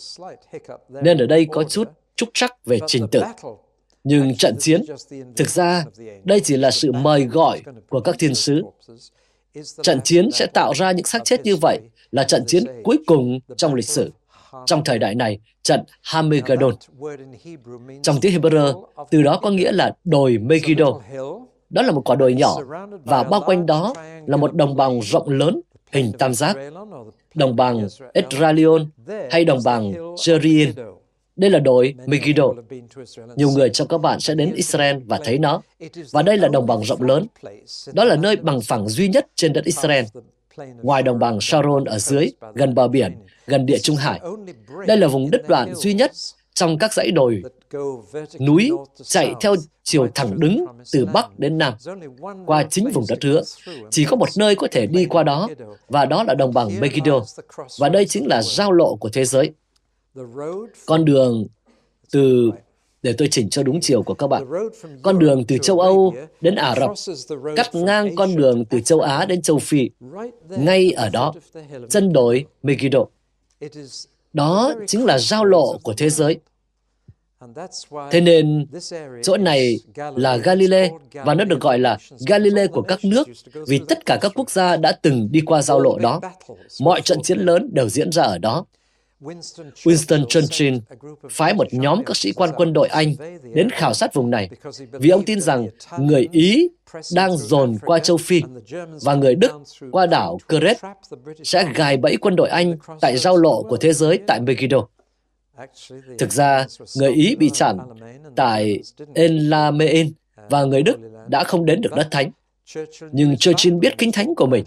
Nên 0.88 1.18
ở 1.18 1.26
đây 1.26 1.46
có 1.50 1.64
chút 1.64 1.88
trúc 2.16 2.28
trắc 2.34 2.64
về 2.66 2.78
trình 2.86 3.08
tự. 3.08 3.22
Nhưng 4.04 4.36
trận 4.36 4.56
chiến, 4.58 4.82
thực 5.36 5.48
ra, 5.48 5.84
đây 6.24 6.40
chỉ 6.40 6.56
là 6.56 6.70
sự 6.70 6.92
mời 6.92 7.24
gọi 7.24 7.62
của 7.88 8.00
các 8.00 8.16
thiên 8.18 8.34
sứ. 8.34 8.62
Trận 9.82 10.00
chiến 10.04 10.30
sẽ 10.30 10.46
tạo 10.46 10.72
ra 10.72 10.92
những 10.92 11.06
xác 11.06 11.24
chết 11.24 11.44
như 11.44 11.56
vậy 11.56 11.80
là 12.10 12.24
trận 12.24 12.44
chiến 12.46 12.64
cuối 12.84 12.98
cùng 13.06 13.38
trong 13.56 13.74
lịch 13.74 13.88
sử. 13.88 14.12
trong 14.66 14.84
thời 14.84 14.98
đại 14.98 15.14
này, 15.14 15.38
trận 15.62 15.84
Hamegedon. 16.02 16.74
Trong 18.02 18.20
tiếng 18.20 18.32
Hebrew, 18.32 18.84
từ 19.10 19.22
đó 19.22 19.38
có 19.42 19.50
nghĩa 19.50 19.72
là 19.72 19.96
đồi 20.04 20.38
Megiddo. 20.38 21.00
Đó 21.70 21.82
là 21.82 21.92
một 21.92 22.02
quả 22.04 22.16
đồi 22.16 22.34
nhỏ 22.34 22.56
và 23.04 23.22
bao 23.22 23.42
quanh 23.46 23.66
đó 23.66 23.94
là 24.26 24.36
một 24.36 24.54
đồng 24.54 24.76
bằng 24.76 25.00
rộng 25.02 25.28
lớn 25.28 25.60
hình 25.92 26.12
tam 26.18 26.34
giác, 26.34 26.56
đồng 27.34 27.56
bằng 27.56 27.88
Esdraelon 28.12 28.86
hay 29.30 29.44
đồng 29.44 29.58
bằng 29.64 29.92
Jerien. 30.14 30.72
Đây 31.36 31.50
là 31.50 31.58
đồi 31.58 31.94
Megiddo. 32.06 32.44
Nhiều 33.36 33.50
người 33.50 33.70
trong 33.70 33.88
các 33.88 33.98
bạn 33.98 34.20
sẽ 34.20 34.34
đến 34.34 34.52
Israel 34.54 34.96
và 35.06 35.20
thấy 35.24 35.38
nó. 35.38 35.62
Và 36.12 36.22
đây 36.22 36.36
là 36.36 36.48
đồng 36.48 36.66
bằng 36.66 36.84
rộng 36.84 37.02
lớn. 37.02 37.26
Đó 37.92 38.04
là 38.04 38.16
nơi 38.16 38.36
bằng 38.36 38.60
phẳng 38.60 38.88
duy 38.88 39.08
nhất 39.08 39.26
trên 39.34 39.52
đất 39.52 39.64
Israel. 39.64 40.04
Ngoài 40.82 41.02
đồng 41.02 41.18
bằng 41.18 41.40
Sharon 41.40 41.84
ở 41.84 41.98
dưới, 41.98 42.30
gần 42.54 42.74
bờ 42.74 42.88
biển, 42.88 43.16
gần 43.46 43.66
địa 43.66 43.78
Trung 43.78 43.96
Hải. 43.96 44.20
Đây 44.86 44.96
là 44.96 45.08
vùng 45.08 45.30
đất 45.30 45.48
đoạn 45.48 45.74
duy 45.74 45.94
nhất 45.94 46.12
trong 46.58 46.78
các 46.78 46.92
dãy 46.92 47.10
đồi 47.10 47.42
núi 48.40 48.70
chạy 49.04 49.34
theo 49.40 49.54
chiều 49.82 50.08
thẳng 50.14 50.40
đứng 50.40 50.66
từ 50.92 51.06
Bắc 51.06 51.38
đến 51.38 51.58
Nam, 51.58 51.74
qua 52.46 52.64
chính 52.70 52.90
vùng 52.90 53.04
đất 53.08 53.18
hứa. 53.24 53.42
Chỉ 53.90 54.04
có 54.04 54.16
một 54.16 54.28
nơi 54.36 54.54
có 54.54 54.68
thể 54.70 54.86
đi 54.86 55.04
qua 55.04 55.22
đó, 55.22 55.48
và 55.88 56.06
đó 56.06 56.22
là 56.22 56.34
đồng 56.34 56.54
bằng 56.54 56.80
Megiddo. 56.80 57.20
Và 57.78 57.88
đây 57.88 58.04
chính 58.04 58.26
là 58.26 58.42
giao 58.42 58.72
lộ 58.72 58.96
của 58.96 59.08
thế 59.08 59.24
giới. 59.24 59.50
Con 60.86 61.04
đường 61.04 61.46
từ 62.12 62.50
để 63.02 63.14
tôi 63.18 63.28
chỉnh 63.30 63.50
cho 63.50 63.62
đúng 63.62 63.80
chiều 63.80 64.02
của 64.02 64.14
các 64.14 64.26
bạn. 64.26 64.44
Con 65.02 65.18
đường 65.18 65.44
từ 65.48 65.58
châu 65.58 65.80
Âu 65.80 66.14
đến 66.40 66.54
Ả 66.54 66.74
Rập, 66.80 66.90
cắt 67.56 67.74
ngang 67.74 68.16
con 68.16 68.36
đường 68.36 68.64
từ 68.64 68.80
châu 68.80 69.00
Á 69.00 69.24
đến 69.24 69.42
châu 69.42 69.58
Phi, 69.58 69.90
ngay 70.50 70.90
ở 70.90 71.08
đó, 71.08 71.34
chân 71.88 72.12
đồi 72.12 72.46
Megiddo. 72.62 73.04
Đó 74.32 74.74
chính 74.86 75.04
là 75.04 75.18
giao 75.18 75.44
lộ 75.44 75.78
của 75.82 75.94
thế 75.96 76.10
giới. 76.10 76.38
Thế 78.10 78.20
nên, 78.20 78.66
chỗ 79.22 79.36
này 79.36 79.76
là 80.16 80.36
Galilee 80.36 80.90
và 81.12 81.34
nó 81.34 81.44
được 81.44 81.60
gọi 81.60 81.78
là 81.78 81.98
Galilee 82.26 82.66
của 82.66 82.82
các 82.82 82.98
nước 83.04 83.28
vì 83.66 83.80
tất 83.88 84.06
cả 84.06 84.18
các 84.20 84.32
quốc 84.34 84.50
gia 84.50 84.76
đã 84.76 84.92
từng 84.92 85.28
đi 85.30 85.40
qua 85.40 85.62
giao 85.62 85.80
lộ 85.80 85.98
đó. 85.98 86.20
Mọi 86.80 87.00
trận 87.00 87.22
chiến 87.22 87.38
lớn 87.38 87.70
đều 87.72 87.88
diễn 87.88 88.12
ra 88.12 88.22
ở 88.22 88.38
đó. 88.38 88.64
Winston 89.20 90.24
Churchill 90.28 90.76
phái 91.30 91.54
một 91.54 91.66
nhóm 91.70 92.04
các 92.04 92.16
sĩ 92.16 92.32
quan 92.32 92.50
quân 92.56 92.72
đội 92.72 92.88
Anh 92.88 93.14
đến 93.54 93.70
khảo 93.70 93.94
sát 93.94 94.14
vùng 94.14 94.30
này 94.30 94.50
vì 94.92 95.10
ông 95.10 95.24
tin 95.24 95.40
rằng 95.40 95.68
người 95.98 96.28
Ý 96.32 96.68
đang 97.14 97.36
dồn 97.36 97.76
qua 97.84 97.98
châu 97.98 98.16
Phi 98.16 98.42
và 99.02 99.14
người 99.14 99.34
Đức 99.34 99.52
qua 99.92 100.06
đảo 100.06 100.38
Crete 100.48 100.88
sẽ 101.44 101.72
gài 101.74 101.96
bẫy 101.96 102.16
quân 102.16 102.36
đội 102.36 102.48
Anh 102.48 102.76
tại 103.00 103.18
giao 103.18 103.36
lộ 103.36 103.62
của 103.62 103.76
thế 103.76 103.92
giới 103.92 104.18
tại 104.26 104.40
Megiddo. 104.40 104.86
Thực 106.18 106.32
ra, 106.32 106.66
người 106.96 107.12
Ý 107.12 107.36
bị 107.36 107.50
chặn 107.50 107.78
tại 108.36 108.82
Elamein 109.14 110.12
và 110.50 110.64
người 110.64 110.82
Đức 110.82 110.96
đã 111.28 111.44
không 111.44 111.66
đến 111.66 111.80
được 111.80 111.92
đất 111.96 112.08
thánh. 112.10 112.30
Nhưng 113.12 113.36
Churchill 113.36 113.76
biết 113.76 113.98
kinh 113.98 114.12
thánh 114.12 114.34
của 114.34 114.46
mình 114.46 114.64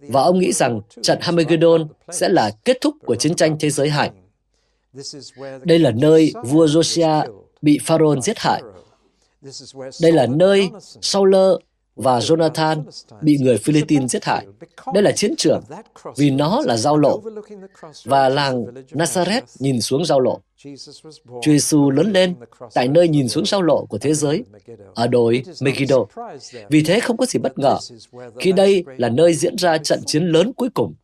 và 0.00 0.22
ông 0.22 0.38
nghĩ 0.38 0.52
rằng 0.52 0.80
trận 1.02 1.18
Armageddon 1.20 1.88
sẽ 2.10 2.28
là 2.28 2.50
kết 2.64 2.78
thúc 2.80 2.94
của 3.06 3.14
chiến 3.14 3.34
tranh 3.34 3.56
thế 3.60 3.70
giới 3.70 3.90
hai. 3.90 4.10
Đây 5.64 5.78
là 5.78 5.90
nơi 5.90 6.32
vua 6.44 6.66
Josiah 6.66 7.44
bị 7.62 7.78
Pharaoh 7.82 8.24
giết 8.24 8.38
hại. 8.38 8.62
Đây 10.02 10.12
là 10.12 10.26
nơi 10.26 10.68
Sauler 10.80 11.56
và 11.96 12.18
Jonathan 12.18 12.82
bị 13.22 13.38
người 13.40 13.58
Philippines 13.58 14.10
giết 14.10 14.24
hại. 14.24 14.46
Đây 14.94 15.02
là 15.02 15.12
chiến 15.12 15.34
trường, 15.38 15.62
vì 16.16 16.30
nó 16.30 16.62
là 16.64 16.76
giao 16.76 16.96
lộ. 16.96 17.22
Và 18.04 18.28
làng 18.28 18.64
Nazareth 18.90 19.42
nhìn 19.58 19.80
xuống 19.80 20.04
giao 20.04 20.20
lộ. 20.20 20.40
Chúa 21.42 21.52
Giêsu 21.52 21.90
lớn 21.90 22.12
lên 22.12 22.34
tại 22.74 22.88
nơi 22.88 23.08
nhìn 23.08 23.28
xuống 23.28 23.46
giao 23.46 23.62
lộ 23.62 23.86
của 23.86 23.98
thế 23.98 24.14
giới, 24.14 24.44
ở 24.94 25.06
đồi 25.06 25.42
Megiddo. 25.60 25.96
Vì 26.68 26.82
thế 26.82 27.00
không 27.00 27.16
có 27.16 27.26
gì 27.26 27.38
bất 27.38 27.58
ngờ, 27.58 27.78
khi 28.40 28.52
đây 28.52 28.84
là 28.96 29.08
nơi 29.08 29.34
diễn 29.34 29.56
ra 29.56 29.78
trận 29.78 30.00
chiến 30.06 30.26
lớn 30.26 30.52
cuối 30.52 30.68
cùng 30.74 30.94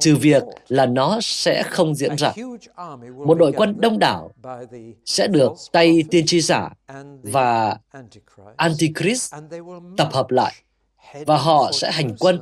trừ 0.00 0.16
việc 0.16 0.42
là 0.68 0.86
nó 0.86 1.18
sẽ 1.22 1.62
không 1.62 1.94
diễn 1.94 2.16
ra. 2.16 2.32
Một 3.26 3.38
đội 3.38 3.52
quân 3.52 3.80
đông 3.80 3.98
đảo 3.98 4.30
sẽ 5.04 5.26
được 5.26 5.52
tay 5.72 6.04
tiên 6.10 6.26
tri 6.26 6.40
giả 6.40 6.70
và 7.22 7.78
Antichrist 8.56 9.34
tập 9.96 10.08
hợp 10.12 10.30
lại 10.30 10.52
và 11.26 11.36
họ 11.36 11.70
sẽ 11.72 11.92
hành 11.92 12.16
quân 12.18 12.40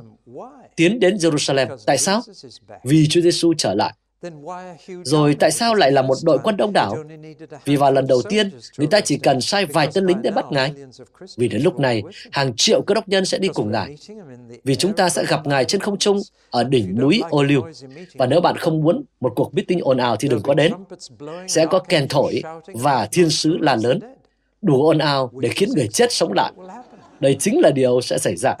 tiến 0.75 0.99
đến 0.99 1.15
Jerusalem. 1.15 1.77
Tại 1.85 1.97
sao? 1.97 2.21
Vì 2.83 3.07
Chúa 3.09 3.21
Giêsu 3.21 3.53
trở 3.57 3.73
lại. 3.73 3.93
Rồi 5.03 5.35
tại 5.39 5.51
sao 5.51 5.75
lại 5.75 5.91
là 5.91 6.01
một 6.01 6.15
đội 6.23 6.37
quân 6.43 6.57
đông 6.57 6.73
đảo? 6.73 6.95
Vì 7.65 7.75
vào 7.75 7.91
lần 7.91 8.07
đầu 8.07 8.21
tiên, 8.29 8.49
người 8.77 8.87
ta 8.87 9.01
chỉ 9.01 9.17
cần 9.17 9.41
sai 9.41 9.65
vài 9.65 9.87
tên 9.93 10.05
lính 10.05 10.21
để 10.21 10.31
bắt 10.31 10.45
Ngài. 10.51 10.73
Vì 11.37 11.47
đến 11.47 11.61
lúc 11.61 11.79
này, 11.79 12.03
hàng 12.31 12.53
triệu 12.55 12.81
cơ 12.81 12.93
đốc 12.93 13.07
nhân 13.07 13.25
sẽ 13.25 13.37
đi 13.37 13.47
cùng 13.47 13.71
Ngài. 13.71 13.95
Vì 14.63 14.75
chúng 14.75 14.93
ta 14.93 15.09
sẽ 15.09 15.25
gặp 15.25 15.47
Ngài 15.47 15.65
trên 15.65 15.81
không 15.81 15.97
trung 15.97 16.19
ở 16.49 16.63
đỉnh 16.63 16.99
núi 16.99 17.21
Ô 17.29 17.43
Liu. 17.43 17.61
Và 18.13 18.25
nếu 18.25 18.41
bạn 18.41 18.57
không 18.57 18.81
muốn 18.81 19.03
một 19.19 19.33
cuộc 19.35 19.53
meeting 19.53 19.79
ồn 19.81 19.97
ào 19.97 20.15
thì 20.15 20.27
đừng 20.27 20.41
có 20.43 20.53
đến. 20.53 20.73
Sẽ 21.47 21.65
có 21.65 21.79
kèn 21.79 22.07
thổi 22.07 22.41
và 22.73 23.07
thiên 23.11 23.29
sứ 23.29 23.57
là 23.57 23.75
lớn, 23.83 23.99
đủ 24.61 24.85
ồn 24.85 24.97
ào 24.97 25.31
để 25.39 25.49
khiến 25.49 25.69
người 25.75 25.87
chết 25.87 26.11
sống 26.11 26.33
lại. 26.33 26.51
Đây 27.19 27.35
chính 27.39 27.59
là 27.59 27.71
điều 27.71 28.01
sẽ 28.01 28.17
xảy 28.17 28.35
ra. 28.35 28.55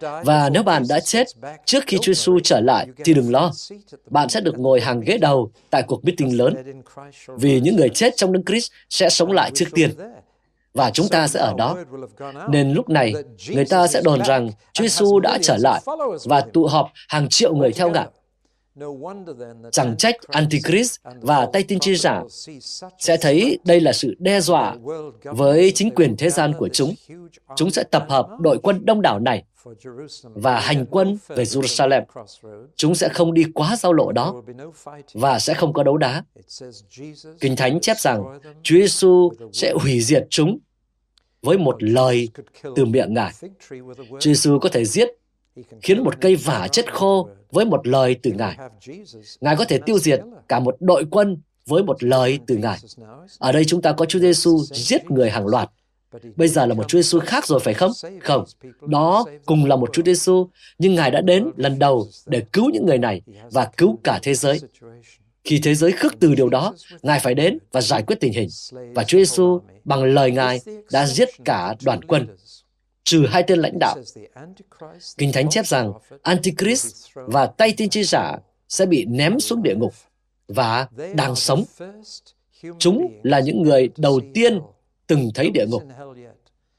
Và 0.00 0.48
nếu 0.52 0.62
bạn 0.62 0.82
đã 0.88 1.00
chết 1.00 1.26
trước 1.64 1.84
khi 1.86 1.98
Chúa 1.98 2.12
Giêsu 2.12 2.38
trở 2.44 2.60
lại 2.60 2.86
thì 3.04 3.14
đừng 3.14 3.32
lo. 3.32 3.52
Bạn 4.10 4.28
sẽ 4.28 4.40
được 4.40 4.58
ngồi 4.58 4.80
hàng 4.80 5.00
ghế 5.00 5.18
đầu 5.18 5.50
tại 5.70 5.82
cuộc 5.82 6.04
meeting 6.04 6.38
lớn. 6.38 6.82
Vì 7.38 7.60
những 7.60 7.76
người 7.76 7.88
chết 7.88 8.12
trong 8.16 8.32
Đức 8.32 8.40
Christ 8.46 8.72
sẽ 8.90 9.08
sống 9.08 9.32
lại 9.32 9.50
trước 9.54 9.68
tiên. 9.74 9.90
Và 10.74 10.90
chúng 10.90 11.08
ta 11.08 11.28
sẽ 11.28 11.40
ở 11.40 11.54
đó. 11.58 11.76
Nên 12.48 12.72
lúc 12.72 12.88
này, 12.88 13.14
người 13.48 13.64
ta 13.64 13.86
sẽ 13.86 14.00
đồn 14.04 14.24
rằng 14.24 14.50
Chúa 14.72 14.84
Giêsu 14.84 15.20
đã 15.20 15.38
trở 15.42 15.56
lại 15.56 15.80
và 16.24 16.40
tụ 16.40 16.66
họp 16.66 16.90
hàng 17.08 17.28
triệu 17.28 17.54
người 17.54 17.72
theo 17.72 17.90
Ngài. 17.90 18.06
Chẳng 19.72 19.96
trách 19.96 20.16
Antichrist 20.28 21.00
và 21.20 21.48
tay 21.52 21.62
tiên 21.62 21.78
tri 21.78 21.96
giả 21.96 22.22
sẽ 22.98 23.16
thấy 23.16 23.58
đây 23.64 23.80
là 23.80 23.92
sự 23.92 24.14
đe 24.18 24.40
dọa 24.40 24.76
với 25.22 25.72
chính 25.74 25.90
quyền 25.94 26.16
thế 26.16 26.30
gian 26.30 26.52
của 26.58 26.68
chúng. 26.68 26.94
Chúng 27.56 27.70
sẽ 27.70 27.84
tập 27.90 28.06
hợp 28.08 28.28
đội 28.40 28.58
quân 28.62 28.84
đông 28.84 29.02
đảo 29.02 29.18
này 29.18 29.44
và 30.22 30.60
hành 30.60 30.86
quân 30.90 31.18
về 31.28 31.44
Jerusalem. 31.44 32.02
Chúng 32.76 32.94
sẽ 32.94 33.08
không 33.08 33.34
đi 33.34 33.44
quá 33.54 33.76
giao 33.76 33.92
lộ 33.92 34.12
đó 34.12 34.42
và 35.14 35.38
sẽ 35.38 35.54
không 35.54 35.72
có 35.72 35.82
đấu 35.82 35.96
đá. 35.96 36.24
Kinh 37.40 37.56
Thánh 37.56 37.80
chép 37.80 37.98
rằng 37.98 38.40
Chúa 38.62 38.76
Giêsu 38.76 39.30
sẽ 39.52 39.72
hủy 39.72 40.00
diệt 40.00 40.26
chúng 40.30 40.58
với 41.42 41.58
một 41.58 41.82
lời 41.82 42.28
từ 42.76 42.84
miệng 42.84 43.14
Ngài. 43.14 43.32
Chúa 44.10 44.18
Giêsu 44.20 44.58
có 44.58 44.68
thể 44.68 44.84
giết 44.84 45.08
khiến 45.82 46.04
một 46.04 46.20
cây 46.20 46.36
vả 46.36 46.68
chết 46.72 46.92
khô 46.92 47.28
với 47.50 47.64
một 47.64 47.86
lời 47.86 48.16
từ 48.22 48.32
Ngài. 48.32 48.56
Ngài 49.40 49.56
có 49.56 49.64
thể 49.64 49.78
tiêu 49.86 49.98
diệt 49.98 50.20
cả 50.48 50.60
một 50.60 50.76
đội 50.80 51.04
quân 51.10 51.36
với 51.66 51.82
một 51.82 52.02
lời 52.02 52.38
từ 52.46 52.56
Ngài. 52.56 52.78
Ở 53.38 53.52
đây 53.52 53.64
chúng 53.64 53.82
ta 53.82 53.92
có 53.92 54.04
Chúa 54.04 54.18
Giêsu 54.18 54.58
giết 54.72 55.10
người 55.10 55.30
hàng 55.30 55.46
loạt. 55.46 55.70
Bây 56.36 56.48
giờ 56.48 56.66
là 56.66 56.74
một 56.74 56.88
Chúa 56.88 56.98
Giêsu 56.98 57.20
khác 57.20 57.46
rồi 57.46 57.60
phải 57.60 57.74
không? 57.74 57.92
Không. 58.20 58.44
Đó 58.80 59.24
cùng 59.46 59.64
là 59.64 59.76
một 59.76 59.90
Chúa 59.92 60.02
Giêsu, 60.02 60.48
nhưng 60.78 60.94
Ngài 60.94 61.10
đã 61.10 61.20
đến 61.20 61.50
lần 61.56 61.78
đầu 61.78 62.06
để 62.26 62.42
cứu 62.52 62.70
những 62.72 62.86
người 62.86 62.98
này 62.98 63.22
và 63.50 63.70
cứu 63.76 63.98
cả 64.04 64.18
thế 64.22 64.34
giới. 64.34 64.60
Khi 65.44 65.60
thế 65.62 65.74
giới 65.74 65.92
khước 65.92 66.20
từ 66.20 66.34
điều 66.34 66.48
đó, 66.48 66.74
Ngài 67.02 67.20
phải 67.20 67.34
đến 67.34 67.58
và 67.72 67.80
giải 67.80 68.02
quyết 68.02 68.16
tình 68.20 68.32
hình. 68.32 68.48
Và 68.94 69.04
Chúa 69.04 69.18
Giêsu 69.18 69.60
bằng 69.84 70.04
lời 70.04 70.30
Ngài 70.30 70.60
đã 70.92 71.06
giết 71.06 71.28
cả 71.44 71.74
đoàn 71.84 72.02
quân 72.04 72.26
trừ 73.04 73.26
hai 73.26 73.42
tên 73.46 73.58
lãnh 73.58 73.78
đạo. 73.78 73.96
Kinh 75.18 75.32
Thánh 75.32 75.50
chép 75.50 75.66
rằng 75.66 75.92
Antichrist 76.22 77.06
và 77.14 77.46
tay 77.46 77.74
tiên 77.76 77.88
tri 77.88 78.04
giả 78.04 78.36
sẽ 78.68 78.86
bị 78.86 79.04
ném 79.04 79.40
xuống 79.40 79.62
địa 79.62 79.74
ngục 79.74 79.94
và 80.48 80.88
đang 81.14 81.34
sống. 81.34 81.64
Chúng 82.78 83.20
là 83.22 83.40
những 83.40 83.62
người 83.62 83.90
đầu 83.96 84.20
tiên 84.34 84.60
từng 85.06 85.30
thấy 85.34 85.50
địa 85.50 85.66
ngục. 85.66 85.82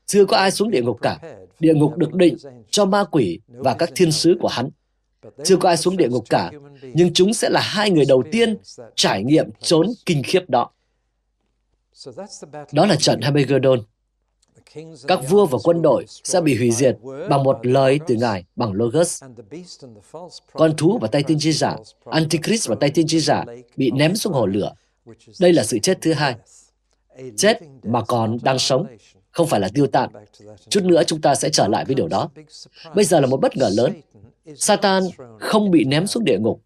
Chưa 0.06 0.26
có 0.26 0.38
ai 0.38 0.52
xuống 0.52 0.72
địa 0.72 0.82
ngục 0.82 0.98
cả. 1.02 1.20
Địa 1.60 1.74
ngục 1.74 1.98
được 1.98 2.14
định 2.14 2.38
cho 2.70 2.86
ma 2.86 3.04
quỷ 3.04 3.40
và 3.48 3.74
các 3.74 3.92
thiên 3.96 4.12
sứ 4.12 4.38
của 4.42 4.48
hắn. 4.48 4.70
Chưa 5.44 5.58
có 5.58 5.70
ai 5.70 5.78
xuống 5.78 5.98
địa 5.98 6.08
ngục 6.10 6.24
cả, 6.30 6.52
nhưng 6.94 7.14
chúng 7.14 7.34
sẽ 7.34 7.50
là 7.50 7.62
hai 7.62 7.90
người 7.90 8.06
đầu 8.06 8.24
tiên 8.32 8.58
trải 8.96 9.24
nghiệm 9.24 9.50
trốn 9.60 9.88
kinh 10.06 10.24
khiếp 10.24 10.50
đó. 10.50 10.70
Đó 12.72 12.86
là 12.86 12.96
trận 12.96 13.22
Hamagedon 13.22 13.80
các 15.08 15.20
vua 15.30 15.46
và 15.46 15.58
quân 15.64 15.82
đội 15.82 16.06
sẽ 16.24 16.42
bị 16.42 16.58
hủy 16.58 16.72
diệt 16.72 16.98
bằng 17.30 17.44
một 17.44 17.66
lời 17.66 18.00
từ 18.08 18.16
Ngài 18.16 18.44
bằng 18.56 18.74
Logos. 18.74 19.24
Con 20.54 20.78
thú 20.78 20.98
và 21.02 21.08
tay 21.08 21.24
tiên 21.24 21.40
tri 21.40 21.52
giả, 21.52 21.76
Antichrist 22.06 22.70
và 22.70 22.76
tay 22.80 22.90
tiên 22.90 23.08
tri 23.08 23.20
giả 23.20 23.46
bị 23.78 23.92
ném 23.92 24.16
xuống 24.16 24.34
hồ 24.34 24.46
lửa. 24.46 24.74
Đây 25.40 25.54
là 25.54 25.64
sự 25.64 25.80
chết 25.80 26.02
thứ 26.02 26.14
hai. 26.14 26.36
Chết 27.38 27.60
mà 27.84 28.02
còn 28.02 28.38
đang 28.44 28.60
sống, 28.60 28.86
không 29.32 29.48
phải 29.48 29.60
là 29.60 29.70
tiêu 29.74 29.88
tan. 29.88 30.10
Chút 30.70 30.84
nữa 30.84 31.04
chúng 31.08 31.22
ta 31.22 31.36
sẽ 31.36 31.50
trở 31.50 31.68
lại 31.68 31.86
với 31.86 31.96
điều 31.96 32.08
đó. 32.08 32.30
Bây 32.96 33.06
giờ 33.06 33.20
là 33.20 33.28
một 33.28 33.42
bất 33.42 33.58
ngờ 33.58 33.70
lớn. 33.74 34.02
Satan 34.56 35.04
không 35.40 35.72
bị 35.72 35.84
ném 35.84 36.08
xuống 36.08 36.26
địa 36.26 36.38
ngục. 36.40 36.62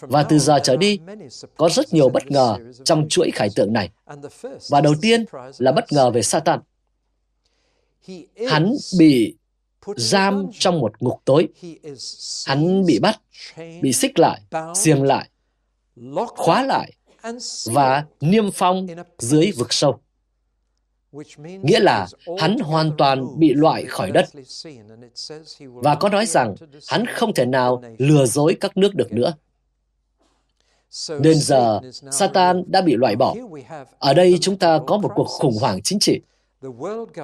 Và 0.00 0.22
từ 0.22 0.38
giờ 0.38 0.58
trở 0.62 0.76
đi, 0.76 0.98
có 1.56 1.68
rất 1.68 1.94
nhiều 1.94 2.08
bất 2.08 2.30
ngờ 2.30 2.58
trong 2.84 3.06
chuỗi 3.08 3.30
khải 3.34 3.48
tượng 3.54 3.72
này. 3.72 3.90
Và 4.70 4.80
đầu 4.80 4.94
tiên 5.00 5.24
là 5.58 5.72
bất 5.72 5.92
ngờ 5.92 6.10
về 6.10 6.22
Satan. 6.22 6.60
Hắn 8.48 8.74
bị 8.98 9.36
giam 9.96 10.46
trong 10.58 10.80
một 10.80 10.92
ngục 11.02 11.20
tối. 11.24 11.48
Hắn 12.46 12.86
bị 12.86 12.98
bắt, 12.98 13.20
bị 13.82 13.92
xích 13.92 14.18
lại, 14.18 14.40
xiềng 14.74 15.02
lại, 15.02 15.28
khóa 16.26 16.62
lại 16.62 16.92
và 17.66 18.04
niêm 18.20 18.50
phong 18.50 18.86
dưới 19.18 19.52
vực 19.56 19.72
sâu. 19.72 20.00
Nghĩa 21.62 21.80
là 21.80 22.06
hắn 22.38 22.58
hoàn 22.58 22.90
toàn 22.98 23.26
bị 23.38 23.54
loại 23.54 23.84
khỏi 23.84 24.10
đất. 24.10 24.26
Và 25.60 25.94
có 25.94 26.08
nói 26.08 26.26
rằng 26.26 26.54
hắn 26.88 27.06
không 27.06 27.34
thể 27.34 27.46
nào 27.46 27.82
lừa 27.98 28.26
dối 28.26 28.56
các 28.60 28.76
nước 28.76 28.94
được 28.94 29.12
nữa. 29.12 29.34
Đến 31.20 31.38
giờ, 31.40 31.80
Satan 32.10 32.64
đã 32.66 32.80
bị 32.80 32.96
loại 32.96 33.16
bỏ. 33.16 33.34
Ở 33.98 34.14
đây 34.14 34.38
chúng 34.40 34.58
ta 34.58 34.78
có 34.86 34.96
một 34.96 35.10
cuộc 35.14 35.24
khủng 35.24 35.56
hoảng 35.60 35.82
chính 35.82 35.98
trị. 35.98 36.20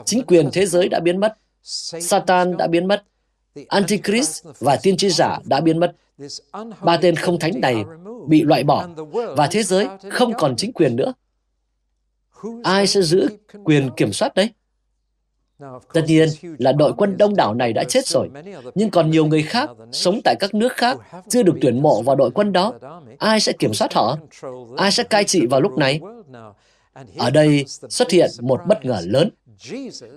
Chính 0.04 0.22
quyền 0.26 0.48
thế 0.52 0.66
giới 0.66 0.88
đã 0.88 1.00
biến 1.00 1.20
mất. 1.20 1.36
Satan 1.62 2.56
đã 2.56 2.66
biến 2.66 2.86
mất. 2.86 3.04
Antichrist 3.68 4.46
và 4.58 4.76
tiên 4.82 4.96
tri 4.96 5.10
giả 5.10 5.38
đã 5.44 5.60
biến 5.60 5.78
mất. 5.78 5.96
Ba 6.82 6.96
tên 6.96 7.16
không 7.16 7.38
thánh 7.38 7.60
này 7.60 7.84
bị 8.28 8.42
loại 8.42 8.64
bỏ 8.64 8.88
và 9.36 9.48
thế 9.50 9.62
giới 9.62 9.88
không 10.10 10.32
còn 10.38 10.56
chính 10.56 10.72
quyền 10.72 10.96
nữa. 10.96 11.12
Ai 12.62 12.86
sẽ 12.86 13.02
giữ 13.02 13.28
quyền 13.64 13.90
kiểm 13.96 14.12
soát 14.12 14.34
đấy? 14.34 14.50
Tất 15.94 16.02
nhiên 16.06 16.28
là 16.58 16.72
đội 16.72 16.92
quân 16.96 17.16
đông 17.18 17.36
đảo 17.36 17.54
này 17.54 17.72
đã 17.72 17.84
chết 17.84 18.06
rồi, 18.06 18.28
nhưng 18.74 18.90
còn 18.90 19.10
nhiều 19.10 19.26
người 19.26 19.42
khác 19.42 19.70
sống 19.92 20.20
tại 20.24 20.36
các 20.40 20.54
nước 20.54 20.72
khác 20.72 20.98
chưa 21.28 21.42
được 21.42 21.54
tuyển 21.60 21.82
mộ 21.82 22.02
vào 22.02 22.16
đội 22.16 22.30
quân 22.30 22.52
đó. 22.52 22.72
Ai 23.18 23.40
sẽ 23.40 23.52
kiểm 23.52 23.74
soát 23.74 23.94
họ? 23.94 24.18
Ai 24.76 24.92
sẽ 24.92 25.02
cai 25.02 25.24
trị 25.24 25.46
vào 25.46 25.60
lúc 25.60 25.72
này? 25.78 26.00
Ở 27.16 27.30
đây 27.30 27.64
xuất 27.66 28.10
hiện 28.10 28.30
một 28.40 28.60
bất 28.68 28.84
ngờ 28.84 29.00
lớn. 29.04 29.30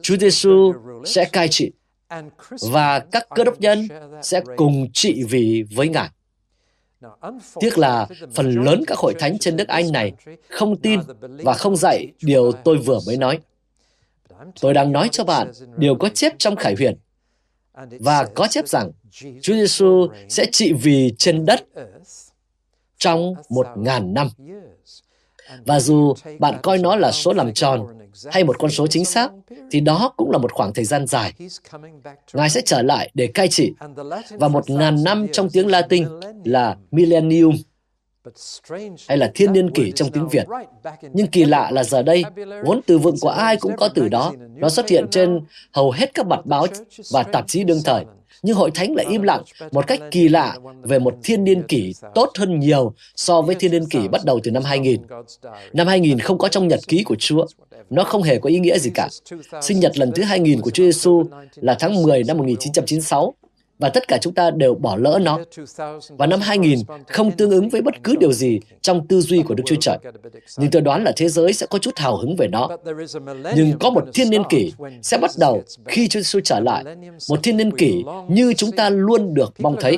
Chúa 0.02 0.18
Giêsu 0.18 0.74
sẽ 1.06 1.26
cai 1.26 1.48
trị 1.48 1.72
và 2.72 3.00
các 3.00 3.28
cơ 3.36 3.44
đốc 3.44 3.60
nhân 3.62 3.88
sẽ 4.22 4.42
cùng 4.56 4.88
trị 4.94 5.24
vì 5.30 5.64
với 5.76 5.90
Ngài. 5.90 6.10
Tiếc 7.60 7.78
là 7.78 8.08
phần 8.34 8.64
lớn 8.64 8.84
các 8.88 8.98
hội 8.98 9.14
thánh 9.20 9.40
trên 9.40 9.56
nước 9.56 9.68
Anh 9.68 9.92
này 9.92 10.14
không 10.50 10.76
tin 10.76 11.00
và 11.22 11.54
không 11.54 11.76
dạy 11.76 12.08
điều 12.22 12.52
tôi 12.52 12.78
vừa 12.78 13.00
mới 13.08 13.18
nói. 13.18 13.40
Tôi 14.62 14.74
đang 14.74 14.92
nói 14.92 15.10
cho 15.12 15.24
bạn 15.24 15.52
điều 15.78 15.96
có 15.96 16.10
chép 16.10 16.34
trong 16.38 16.56
Khải 16.56 16.76
Huyền. 16.76 16.98
Và 18.00 18.26
có 18.36 18.48
chép 18.48 18.68
rằng 18.68 18.92
Chúa 19.42 19.54
Giêsu 19.54 20.08
sẽ 20.30 20.46
trị 20.52 20.74
vì 20.74 21.14
trên 21.18 21.46
đất 21.46 21.66
trong 22.98 23.34
một 23.50 23.68
ngàn 23.78 24.14
năm. 24.14 24.30
Và 25.66 25.80
dù 25.80 26.14
bạn 26.40 26.58
coi 26.64 26.78
nó 26.78 26.96
là 26.96 27.12
số 27.12 27.34
làm 27.34 27.54
tròn 27.54 28.00
hay 28.32 28.44
một 28.44 28.60
con 28.60 28.72
số 28.72 28.88
chính 28.88 29.06
xác, 29.06 29.32
thì 29.72 29.80
đó 29.80 30.14
cũng 30.18 30.32
là 30.32 30.38
một 30.38 30.52
khoảng 30.54 30.74
thời 30.74 30.86
gian 30.86 31.08
dài. 31.08 31.34
Ngài 32.34 32.50
sẽ 32.50 32.62
trở 32.66 32.82
lại 32.82 33.12
để 33.14 33.28
cai 33.28 33.48
trị, 33.48 33.74
và 34.30 34.48
một 34.48 34.70
ngàn 34.70 35.04
năm 35.04 35.28
trong 35.32 35.50
tiếng 35.50 35.68
Latin 35.68 36.08
là 36.44 36.78
millennium, 36.92 37.56
hay 39.08 39.18
là 39.18 39.32
thiên 39.36 39.54
niên 39.54 39.72
kỷ 39.72 39.92
trong 39.92 40.12
tiếng 40.12 40.28
Việt. 40.30 40.46
Nhưng 41.14 41.28
kỳ 41.28 41.46
lạ 41.46 41.72
là 41.72 41.84
giờ 41.84 42.04
đây, 42.04 42.24
vốn 42.66 42.82
từ 42.86 42.98
vựng 42.98 43.16
của 43.22 43.30
ai 43.30 43.58
cũng 43.58 43.76
có 43.78 43.88
từ 43.88 44.10
đó. 44.10 44.34
Nó 44.56 44.70
xuất 44.70 44.90
hiện 44.90 45.08
trên 45.12 45.40
hầu 45.72 45.92
hết 45.92 46.14
các 46.14 46.28
mặt 46.28 46.46
báo 46.46 46.68
và 47.12 47.24
tạp 47.24 47.48
chí 47.48 47.64
đương 47.64 47.82
thời. 47.86 48.06
Nhưng 48.44 48.56
hội 48.56 48.72
thánh 48.72 48.96
lại 48.96 49.06
im 49.10 49.22
lặng 49.22 49.44
một 49.72 49.88
cách 49.88 50.00
kỳ 50.12 50.28
lạ 50.28 50.58
về 50.82 51.00
một 51.00 51.16
thiên 51.24 51.44
niên 51.44 51.64
kỷ 51.68 51.94
tốt 52.16 52.32
hơn 52.38 52.60
nhiều 52.60 52.94
so 53.16 53.42
với 53.42 53.56
thiên 53.56 53.72
niên 53.72 53.86
kỷ 53.90 54.08
bắt 54.08 54.22
đầu 54.26 54.40
từ 54.44 54.52
năm 54.52 54.64
2000. 54.64 55.02
Năm 55.74 55.88
2000 55.88 56.20
không 56.20 56.38
có 56.38 56.48
trong 56.48 56.68
nhật 56.68 56.80
ký 56.88 57.04
của 57.04 57.16
Chúa. 57.20 57.46
Nó 57.90 58.04
không 58.04 58.24
hề 58.24 58.38
có 58.40 58.50
ý 58.50 58.60
nghĩa 58.60 58.78
gì 58.80 58.92
cả. 58.96 59.10
Sinh 59.62 59.80
nhật 59.80 59.98
lần 59.98 60.12
thứ 60.16 60.24
2000 60.24 60.62
của 60.62 60.70
Chúa 60.70 60.84
Giêsu 60.84 61.24
là 61.56 61.76
tháng 61.80 62.04
10 62.04 62.24
năm 62.24 62.38
1996 62.38 63.34
và 63.80 63.90
tất 63.90 64.08
cả 64.08 64.18
chúng 64.22 64.34
ta 64.34 64.52
đều 64.52 64.76
bỏ 64.76 64.96
lỡ 64.96 65.20
nó. 65.22 65.40
Và 66.10 66.28
năm 66.28 66.40
2000 66.42 66.80
không 67.08 67.32
tương 67.32 67.52
ứng 67.52 67.70
với 67.70 67.82
bất 67.82 68.04
cứ 68.04 68.16
điều 68.20 68.34
gì 68.34 68.60
trong 68.82 69.08
tư 69.08 69.22
duy 69.22 69.42
của 69.42 69.56
Đức 69.56 69.64
Chúa 69.66 69.76
Trời. 69.82 69.98
Nhưng 70.58 70.72
tôi 70.72 70.82
đoán 70.82 71.04
là 71.04 71.12
thế 71.16 71.30
giới 71.30 71.54
sẽ 71.54 71.66
có 71.70 71.80
chút 71.80 71.98
hào 71.98 72.18
hứng 72.18 72.36
về 72.36 72.48
nó. 72.48 72.70
Nhưng 73.56 73.80
có 73.80 73.90
một 73.90 74.04
thiên 74.14 74.30
niên 74.30 74.44
kỷ 74.50 74.74
sẽ 75.02 75.18
bắt 75.18 75.32
đầu 75.40 75.64
khi 75.86 76.08
Chúa 76.08 76.20
Giêsu 76.20 76.40
trở 76.44 76.60
lại. 76.60 76.84
Một 77.30 77.40
thiên 77.44 77.58
niên 77.58 77.78
kỷ 77.78 78.04
như 78.28 78.54
chúng 78.54 78.72
ta 78.72 78.90
luôn 78.90 79.34
được 79.34 79.54
mong 79.60 79.76
thấy. 79.80 79.98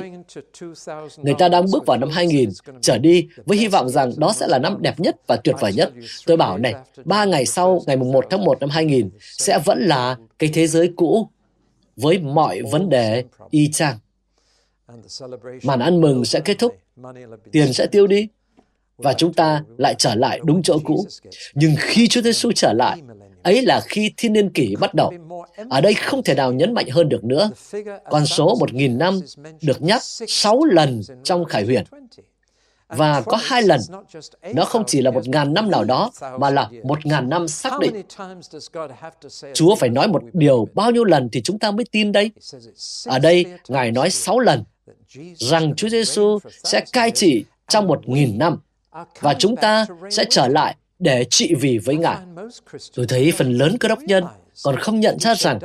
Người 1.16 1.34
ta 1.38 1.48
đang 1.48 1.64
bước 1.72 1.86
vào 1.86 1.96
năm 1.96 2.08
2000 2.10 2.50
trở 2.80 2.98
đi 2.98 3.28
với 3.46 3.58
hy 3.58 3.68
vọng 3.68 3.88
rằng 3.88 4.12
đó 4.16 4.32
sẽ 4.32 4.46
là 4.46 4.58
năm 4.58 4.76
đẹp 4.80 5.00
nhất 5.00 5.16
và 5.26 5.36
tuyệt 5.36 5.54
vời 5.60 5.72
nhất. 5.72 5.92
Tôi 6.26 6.36
bảo 6.36 6.58
này, 6.58 6.74
ba 7.04 7.24
ngày 7.24 7.46
sau, 7.46 7.82
ngày 7.86 7.96
1 7.96 8.24
tháng 8.30 8.44
1 8.44 8.60
năm 8.60 8.70
2000, 8.70 9.10
sẽ 9.20 9.58
vẫn 9.64 9.80
là 9.80 10.16
cái 10.38 10.50
thế 10.52 10.66
giới 10.66 10.90
cũ 10.96 11.28
với 11.96 12.18
mọi 12.18 12.62
vấn 12.70 12.88
đề 12.88 13.24
y 13.50 13.70
chang. 13.72 13.98
Màn 15.62 15.80
ăn 15.80 16.00
mừng 16.00 16.24
sẽ 16.24 16.40
kết 16.40 16.58
thúc, 16.58 16.76
tiền 17.52 17.72
sẽ 17.72 17.86
tiêu 17.86 18.06
đi, 18.06 18.28
và 18.96 19.12
chúng 19.12 19.32
ta 19.32 19.62
lại 19.78 19.94
trở 19.98 20.14
lại 20.14 20.40
đúng 20.44 20.62
chỗ 20.62 20.78
cũ. 20.84 21.06
Nhưng 21.54 21.74
khi 21.78 22.08
Chúa 22.08 22.22
Giêsu 22.22 22.52
trở 22.52 22.72
lại, 22.72 23.02
ấy 23.42 23.62
là 23.62 23.80
khi 23.80 24.12
thiên 24.16 24.32
niên 24.32 24.50
kỷ 24.50 24.76
bắt 24.80 24.94
đầu. 24.94 25.12
Ở 25.70 25.80
đây 25.80 25.94
không 25.94 26.22
thể 26.22 26.34
nào 26.34 26.52
nhấn 26.52 26.74
mạnh 26.74 26.88
hơn 26.90 27.08
được 27.08 27.24
nữa. 27.24 27.50
Con 28.10 28.26
số 28.26 28.56
một 28.60 28.72
nghìn 28.74 28.98
năm 28.98 29.20
được 29.62 29.82
nhắc 29.82 30.02
sáu 30.28 30.64
lần 30.64 31.00
trong 31.24 31.44
Khải 31.44 31.64
Huyền. 31.64 31.84
Và 32.88 33.20
có 33.20 33.38
hai 33.40 33.62
lần, 33.62 33.80
nó 34.54 34.64
không 34.64 34.84
chỉ 34.86 35.02
là 35.02 35.10
một 35.10 35.28
ngàn 35.28 35.54
năm 35.54 35.70
nào 35.70 35.84
đó, 35.84 36.10
mà 36.38 36.50
là 36.50 36.70
một 36.82 37.06
ngàn 37.06 37.28
năm 37.28 37.48
xác 37.48 37.72
định. 37.80 38.02
Chúa 39.54 39.74
phải 39.74 39.88
nói 39.88 40.08
một 40.08 40.22
điều 40.32 40.68
bao 40.74 40.90
nhiêu 40.90 41.04
lần 41.04 41.28
thì 41.32 41.42
chúng 41.42 41.58
ta 41.58 41.70
mới 41.70 41.84
tin 41.92 42.12
đây? 42.12 42.30
Ở 43.06 43.18
đây, 43.18 43.44
Ngài 43.68 43.92
nói 43.92 44.10
sáu 44.10 44.38
lần, 44.38 44.64
rằng 45.34 45.74
Chúa 45.74 45.88
Giêsu 45.88 46.38
sẽ 46.64 46.80
cai 46.92 47.10
trị 47.10 47.44
trong 47.68 47.86
một 47.86 48.08
nghìn 48.08 48.38
năm, 48.38 48.58
và 49.20 49.34
chúng 49.34 49.56
ta 49.56 49.86
sẽ 50.10 50.24
trở 50.30 50.48
lại 50.48 50.76
để 50.98 51.24
trị 51.30 51.54
vì 51.60 51.78
với 51.78 51.96
Ngài. 51.96 52.16
Tôi 52.94 53.06
thấy 53.06 53.32
phần 53.32 53.52
lớn 53.52 53.78
cơ 53.78 53.88
đốc 53.88 54.02
nhân 54.02 54.24
còn 54.64 54.76
không 54.76 55.00
nhận 55.00 55.18
ra 55.18 55.34
rằng 55.34 55.58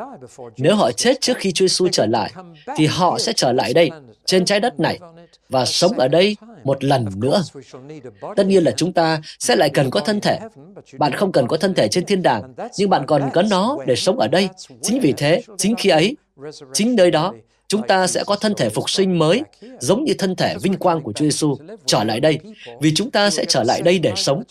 nếu 0.58 0.76
họ 0.76 0.92
chết 0.92 1.22
trước 1.22 1.38
khi 1.38 1.52
Chúa 1.52 1.68
Giêsu 1.68 1.88
trở 1.92 2.06
lại, 2.06 2.32
thì 2.76 2.86
họ 2.86 3.20
sẽ 3.20 3.34
trở 3.36 3.52
lại 3.52 3.74
đây, 3.74 3.90
trên 4.26 4.46
trái 4.46 4.60
đất 4.60 4.80
này, 4.80 5.00
và 5.50 5.66
sống 5.66 6.00
ở 6.00 6.08
đây 6.08 6.38
một 6.64 6.84
lần 6.84 7.06
nữa. 7.16 7.44
Tất 8.36 8.48
nhiên 8.48 8.64
là 8.64 8.72
chúng 8.72 8.94
ta 8.94 9.22
sẽ 9.40 9.56
lại 9.56 9.70
cần 9.70 9.90
có 9.90 10.00
thân 10.00 10.22
thể. 10.22 10.40
Bạn 10.98 11.12
không 11.12 11.32
cần 11.32 11.48
có 11.48 11.58
thân 11.58 11.74
thể 11.74 11.88
trên 11.88 12.06
thiên 12.06 12.22
đàng, 12.22 12.54
nhưng 12.78 12.90
bạn 12.90 13.06
còn 13.08 13.30
có 13.34 13.42
nó 13.42 13.78
để 13.88 13.96
sống 13.96 14.20
ở 14.20 14.28
đây. 14.28 14.50
Chính 14.82 15.00
vì 15.00 15.14
thế, 15.18 15.44
chính 15.58 15.76
khi 15.76 15.90
ấy, 15.90 16.16
chính 16.74 16.96
nơi 16.96 17.12
đó, 17.12 17.34
chúng 17.68 17.88
ta 17.88 18.08
sẽ 18.08 18.24
có 18.24 18.36
thân 18.36 18.54
thể 18.58 18.70
phục 18.70 18.90
sinh 18.90 19.20
mới, 19.20 19.42
giống 19.80 20.04
như 20.04 20.14
thân 20.18 20.36
thể 20.36 20.56
vinh 20.62 20.78
quang 20.78 21.02
của 21.02 21.14
Chúa 21.14 21.26
Giêsu 21.26 21.58
trở 21.86 22.04
lại 22.04 22.20
đây, 22.20 22.40
vì 22.82 22.94
chúng 22.96 23.12
ta 23.12 23.30
sẽ 23.30 23.46
trở 23.46 23.64
lại 23.64 23.82
đây 23.82 24.00
để 24.00 24.14
sống. 24.16 24.44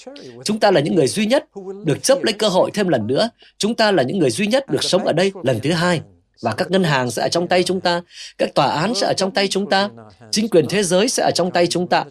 Chúng 0.45 0.61
ta 0.61 0.71
là 0.71 0.81
những 0.81 0.95
người 0.95 1.07
duy 1.07 1.27
nhất 1.27 1.45
được 1.85 2.03
chấp 2.03 2.23
lấy 2.23 2.33
cơ 2.33 2.49
hội 2.49 2.71
thêm 2.75 2.89
lần 2.89 3.07
nữa. 3.07 3.31
Chúng 3.59 3.75
ta 3.75 3.93
là 3.93 4.03
những 4.03 4.19
người 4.19 4.31
duy 4.31 4.47
nhất 4.47 4.69
được 4.69 4.85
sống 4.85 5.05
ở 5.05 5.13
đây 5.13 5.33
lần 5.43 5.61
thứ 5.61 5.73
hai 5.73 6.01
và 6.43 6.55
các 6.55 6.71
ngân 6.71 6.85
hàng 6.85 7.11
sẽ 7.11 7.23
ở 7.23 7.29
trong 7.29 7.49
tay 7.49 7.63
chúng 7.63 7.81
ta, 7.81 8.01
các 8.39 8.55
tòa 8.55 8.67
án 8.67 8.95
sẽ 8.95 9.07
ở 9.07 9.13
trong 9.17 9.31
tay 9.31 9.49
chúng 9.49 9.71
ta, 9.71 9.89
chính 10.31 10.49
quyền 10.49 10.67
thế 10.69 10.83
giới 10.83 11.09
sẽ 11.09 11.23
ở 11.23 11.31
trong 11.35 11.51
tay 11.51 11.67
chúng 11.67 11.87
ta. 11.87 12.05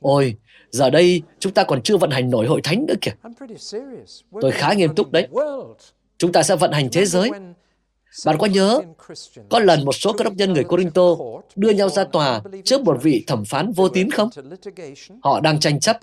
Ôi, 0.00 0.36
giờ 0.70 0.90
đây 0.90 1.22
chúng 1.38 1.52
ta 1.52 1.64
còn 1.64 1.82
chưa 1.82 1.96
vận 1.96 2.10
hành 2.10 2.30
nổi 2.30 2.46
hội 2.46 2.60
thánh 2.64 2.86
nữa 2.88 2.94
kìa. 3.00 3.10
Tôi 4.40 4.50
khá 4.50 4.72
nghiêm 4.72 4.94
túc 4.94 5.12
đấy. 5.12 5.28
Chúng 6.18 6.32
ta 6.32 6.42
sẽ 6.42 6.56
vận 6.56 6.72
hành 6.72 6.88
thế 6.92 7.04
giới. 7.04 7.30
Bạn 8.24 8.38
có 8.38 8.46
nhớ, 8.46 8.80
có 9.50 9.58
lần 9.58 9.84
một 9.84 9.92
số 9.92 10.12
các 10.12 10.24
đốc 10.24 10.34
nhân 10.34 10.52
người 10.52 10.64
Corinto 10.64 11.02
đưa 11.56 11.70
nhau 11.70 11.88
ra 11.88 12.04
tòa 12.04 12.40
trước 12.64 12.82
một 12.82 13.02
vị 13.02 13.24
thẩm 13.26 13.44
phán 13.44 13.72
vô 13.72 13.88
tín 13.88 14.10
không? 14.10 14.30
Họ 15.22 15.40
đang 15.40 15.60
tranh 15.60 15.80
chấp. 15.80 15.98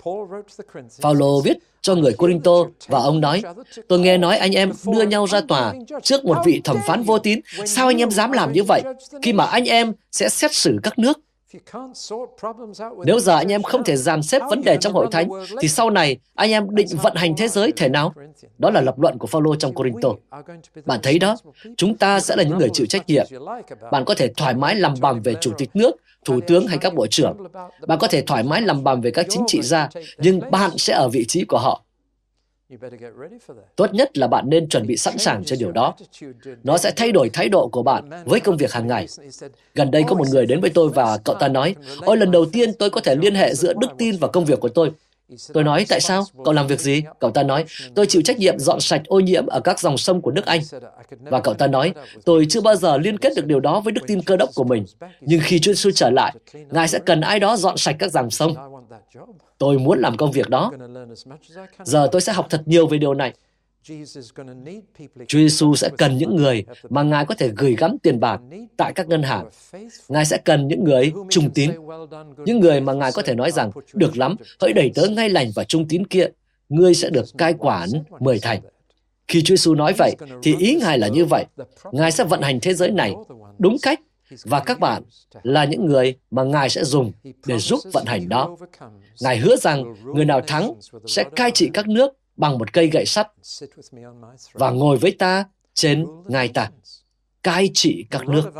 Paulo 1.02 1.40
viết 1.44 1.56
cho 1.82 1.94
người 1.94 2.12
Corinto 2.12 2.52
và 2.86 2.98
ông 2.98 3.20
nói, 3.20 3.42
tôi 3.88 3.98
nghe 3.98 4.18
nói 4.18 4.36
anh 4.36 4.52
em 4.52 4.72
đưa 4.86 5.02
nhau 5.02 5.26
ra 5.26 5.40
tòa 5.48 5.74
trước 6.02 6.24
một 6.24 6.36
vị 6.44 6.60
thẩm 6.64 6.76
phán 6.86 7.02
vô 7.02 7.18
tín. 7.18 7.40
Sao 7.66 7.86
anh 7.86 7.98
em 7.98 8.10
dám 8.10 8.32
làm 8.32 8.52
như 8.52 8.62
vậy 8.62 8.82
khi 9.22 9.32
mà 9.32 9.44
anh 9.44 9.64
em 9.64 9.92
sẽ 10.12 10.28
xét 10.28 10.54
xử 10.54 10.78
các 10.82 10.98
nước? 10.98 11.20
Nếu 13.06 13.20
giờ 13.20 13.36
anh 13.36 13.52
em 13.52 13.62
không 13.62 13.84
thể 13.84 13.96
dàn 13.96 14.22
xếp 14.22 14.42
vấn 14.50 14.62
đề 14.62 14.76
trong 14.80 14.92
hội 14.92 15.06
thánh, 15.10 15.28
thì 15.60 15.68
sau 15.68 15.90
này 15.90 16.16
anh 16.34 16.50
em 16.50 16.74
định 16.74 16.86
vận 17.02 17.14
hành 17.16 17.36
thế 17.36 17.48
giới 17.48 17.72
thể 17.72 17.88
nào? 17.88 18.12
Đó 18.58 18.70
là 18.70 18.80
lập 18.80 18.98
luận 18.98 19.18
của 19.18 19.26
Phaolô 19.26 19.56
trong 19.56 19.74
Corinto. 19.74 20.08
Bạn 20.86 21.00
thấy 21.02 21.18
đó, 21.18 21.36
chúng 21.76 21.96
ta 21.96 22.20
sẽ 22.20 22.36
là 22.36 22.42
những 22.42 22.58
người 22.58 22.70
chịu 22.72 22.86
trách 22.86 23.06
nhiệm. 23.06 23.26
Bạn 23.92 24.04
có 24.04 24.14
thể 24.14 24.28
thoải 24.36 24.54
mái 24.54 24.74
làm 24.74 24.94
bầm 25.00 25.22
về 25.22 25.34
chủ 25.40 25.52
tịch 25.58 25.70
nước, 25.74 25.96
thủ 26.24 26.40
tướng 26.46 26.66
hay 26.66 26.78
các 26.78 26.94
bộ 26.94 27.06
trưởng. 27.06 27.36
Bạn 27.86 27.98
có 27.98 28.06
thể 28.08 28.22
thoải 28.22 28.42
mái 28.42 28.62
làm 28.62 28.84
bầm 28.84 29.00
về 29.00 29.10
các 29.10 29.26
chính 29.28 29.42
trị 29.46 29.62
gia, 29.62 29.88
nhưng 30.18 30.50
bạn 30.50 30.70
sẽ 30.76 30.92
ở 30.92 31.08
vị 31.08 31.24
trí 31.28 31.44
của 31.44 31.58
họ. 31.58 31.83
Tốt 33.76 33.94
nhất 33.94 34.18
là 34.18 34.26
bạn 34.26 34.50
nên 34.50 34.68
chuẩn 34.68 34.86
bị 34.86 34.96
sẵn 34.96 35.18
sàng 35.18 35.44
cho 35.44 35.56
điều 35.58 35.72
đó. 35.72 35.94
Nó 36.62 36.78
sẽ 36.78 36.92
thay 36.96 37.12
đổi 37.12 37.30
thái 37.30 37.48
độ 37.48 37.68
của 37.68 37.82
bạn 37.82 38.10
với 38.24 38.40
công 38.40 38.56
việc 38.56 38.72
hàng 38.72 38.86
ngày. 38.86 39.06
Gần 39.74 39.90
đây 39.90 40.04
có 40.08 40.14
một 40.14 40.28
người 40.28 40.46
đến 40.46 40.60
với 40.60 40.70
tôi 40.70 40.88
và 40.88 41.18
cậu 41.24 41.36
ta 41.40 41.48
nói, 41.48 41.74
Ôi 42.00 42.16
lần 42.16 42.30
đầu 42.30 42.44
tiên 42.44 42.72
tôi 42.78 42.90
có 42.90 43.00
thể 43.00 43.14
liên 43.16 43.34
hệ 43.34 43.54
giữa 43.54 43.72
đức 43.80 43.88
tin 43.98 44.16
và 44.20 44.28
công 44.28 44.44
việc 44.44 44.60
của 44.60 44.68
tôi. 44.68 44.90
Tôi 45.52 45.64
nói, 45.64 45.86
tại 45.88 46.00
sao? 46.00 46.24
Cậu 46.44 46.54
làm 46.54 46.66
việc 46.66 46.80
gì? 46.80 47.02
Cậu 47.20 47.30
ta 47.30 47.42
nói, 47.42 47.64
tôi 47.94 48.06
chịu 48.06 48.22
trách 48.22 48.38
nhiệm 48.38 48.58
dọn 48.58 48.80
sạch 48.80 49.02
ô 49.06 49.20
nhiễm 49.20 49.46
ở 49.46 49.60
các 49.60 49.80
dòng 49.80 49.98
sông 49.98 50.20
của 50.20 50.30
nước 50.30 50.46
Anh. 50.46 50.60
Và 51.20 51.40
cậu 51.40 51.54
ta 51.54 51.66
nói, 51.66 51.94
tôi 52.24 52.46
chưa 52.48 52.60
bao 52.60 52.76
giờ 52.76 52.96
liên 52.96 53.18
kết 53.18 53.32
được 53.36 53.46
điều 53.46 53.60
đó 53.60 53.80
với 53.80 53.92
đức 53.92 54.02
tin 54.06 54.22
cơ 54.22 54.36
đốc 54.36 54.50
của 54.54 54.64
mình. 54.64 54.84
Nhưng 55.20 55.40
khi 55.42 55.58
Chúa 55.58 55.72
Giêsu 55.72 55.90
trở 55.94 56.10
lại, 56.10 56.34
Ngài 56.70 56.88
sẽ 56.88 56.98
cần 57.06 57.20
ai 57.20 57.40
đó 57.40 57.56
dọn 57.56 57.76
sạch 57.76 57.96
các 57.98 58.12
dòng 58.12 58.30
sông. 58.30 58.54
Tôi 59.64 59.78
muốn 59.78 59.98
làm 59.98 60.16
công 60.16 60.32
việc 60.32 60.48
đó. 60.48 60.72
Giờ 61.84 62.08
tôi 62.12 62.20
sẽ 62.20 62.32
học 62.32 62.46
thật 62.50 62.62
nhiều 62.66 62.86
về 62.86 62.98
điều 62.98 63.14
này. 63.14 63.32
Chúa 65.28 65.38
Giêsu 65.38 65.74
sẽ 65.74 65.88
cần 65.98 66.18
những 66.18 66.36
người 66.36 66.64
mà 66.90 67.02
Ngài 67.02 67.24
có 67.24 67.34
thể 67.34 67.50
gửi 67.56 67.76
gắm 67.78 67.98
tiền 68.02 68.20
bạc 68.20 68.40
tại 68.76 68.92
các 68.94 69.08
ngân 69.08 69.22
hàng. 69.22 69.48
Ngài 70.08 70.24
sẽ 70.24 70.38
cần 70.44 70.68
những 70.68 70.84
người 70.84 71.12
trung 71.30 71.50
tín, 71.50 71.70
những 72.46 72.60
người 72.60 72.80
mà 72.80 72.92
Ngài 72.92 73.12
có 73.12 73.22
thể 73.22 73.34
nói 73.34 73.50
rằng, 73.50 73.70
được 73.94 74.16
lắm, 74.16 74.36
hãy 74.60 74.72
đẩy 74.72 74.92
tớ 74.94 75.02
ngay 75.08 75.30
lành 75.30 75.50
và 75.54 75.64
trung 75.64 75.88
tín 75.88 76.06
kia, 76.06 76.26
ngươi 76.68 76.94
sẽ 76.94 77.10
được 77.10 77.24
cai 77.38 77.54
quản 77.54 77.88
mười 78.20 78.38
thành. 78.38 78.60
Khi 79.28 79.42
Chúa 79.42 79.56
Giêsu 79.56 79.74
nói 79.74 79.92
vậy, 79.98 80.16
thì 80.42 80.56
ý 80.58 80.74
Ngài 80.80 80.98
là 80.98 81.08
như 81.08 81.24
vậy. 81.24 81.44
Ngài 81.92 82.12
sẽ 82.12 82.24
vận 82.24 82.42
hành 82.42 82.60
thế 82.60 82.74
giới 82.74 82.90
này 82.90 83.14
đúng 83.58 83.76
cách 83.82 84.00
và 84.44 84.60
các 84.60 84.80
bạn 84.80 85.02
là 85.42 85.64
những 85.64 85.86
người 85.86 86.18
mà 86.30 86.42
Ngài 86.42 86.68
sẽ 86.68 86.84
dùng 86.84 87.12
để 87.46 87.58
giúp 87.58 87.80
vận 87.92 88.06
hành 88.06 88.28
đó. 88.28 88.56
Ngài 89.20 89.38
hứa 89.38 89.56
rằng 89.56 89.94
người 90.04 90.24
nào 90.24 90.40
thắng 90.46 90.74
sẽ 91.06 91.24
cai 91.36 91.50
trị 91.50 91.70
các 91.74 91.88
nước 91.88 92.12
bằng 92.36 92.58
một 92.58 92.72
cây 92.72 92.86
gậy 92.86 93.06
sắt 93.06 93.28
và 94.52 94.70
ngồi 94.70 94.96
với 94.96 95.10
ta 95.18 95.44
trên 95.74 96.06
ngai 96.26 96.48
ta, 96.48 96.70
cai 97.42 97.70
trị 97.74 98.06
các 98.10 98.28
nước. 98.28 98.50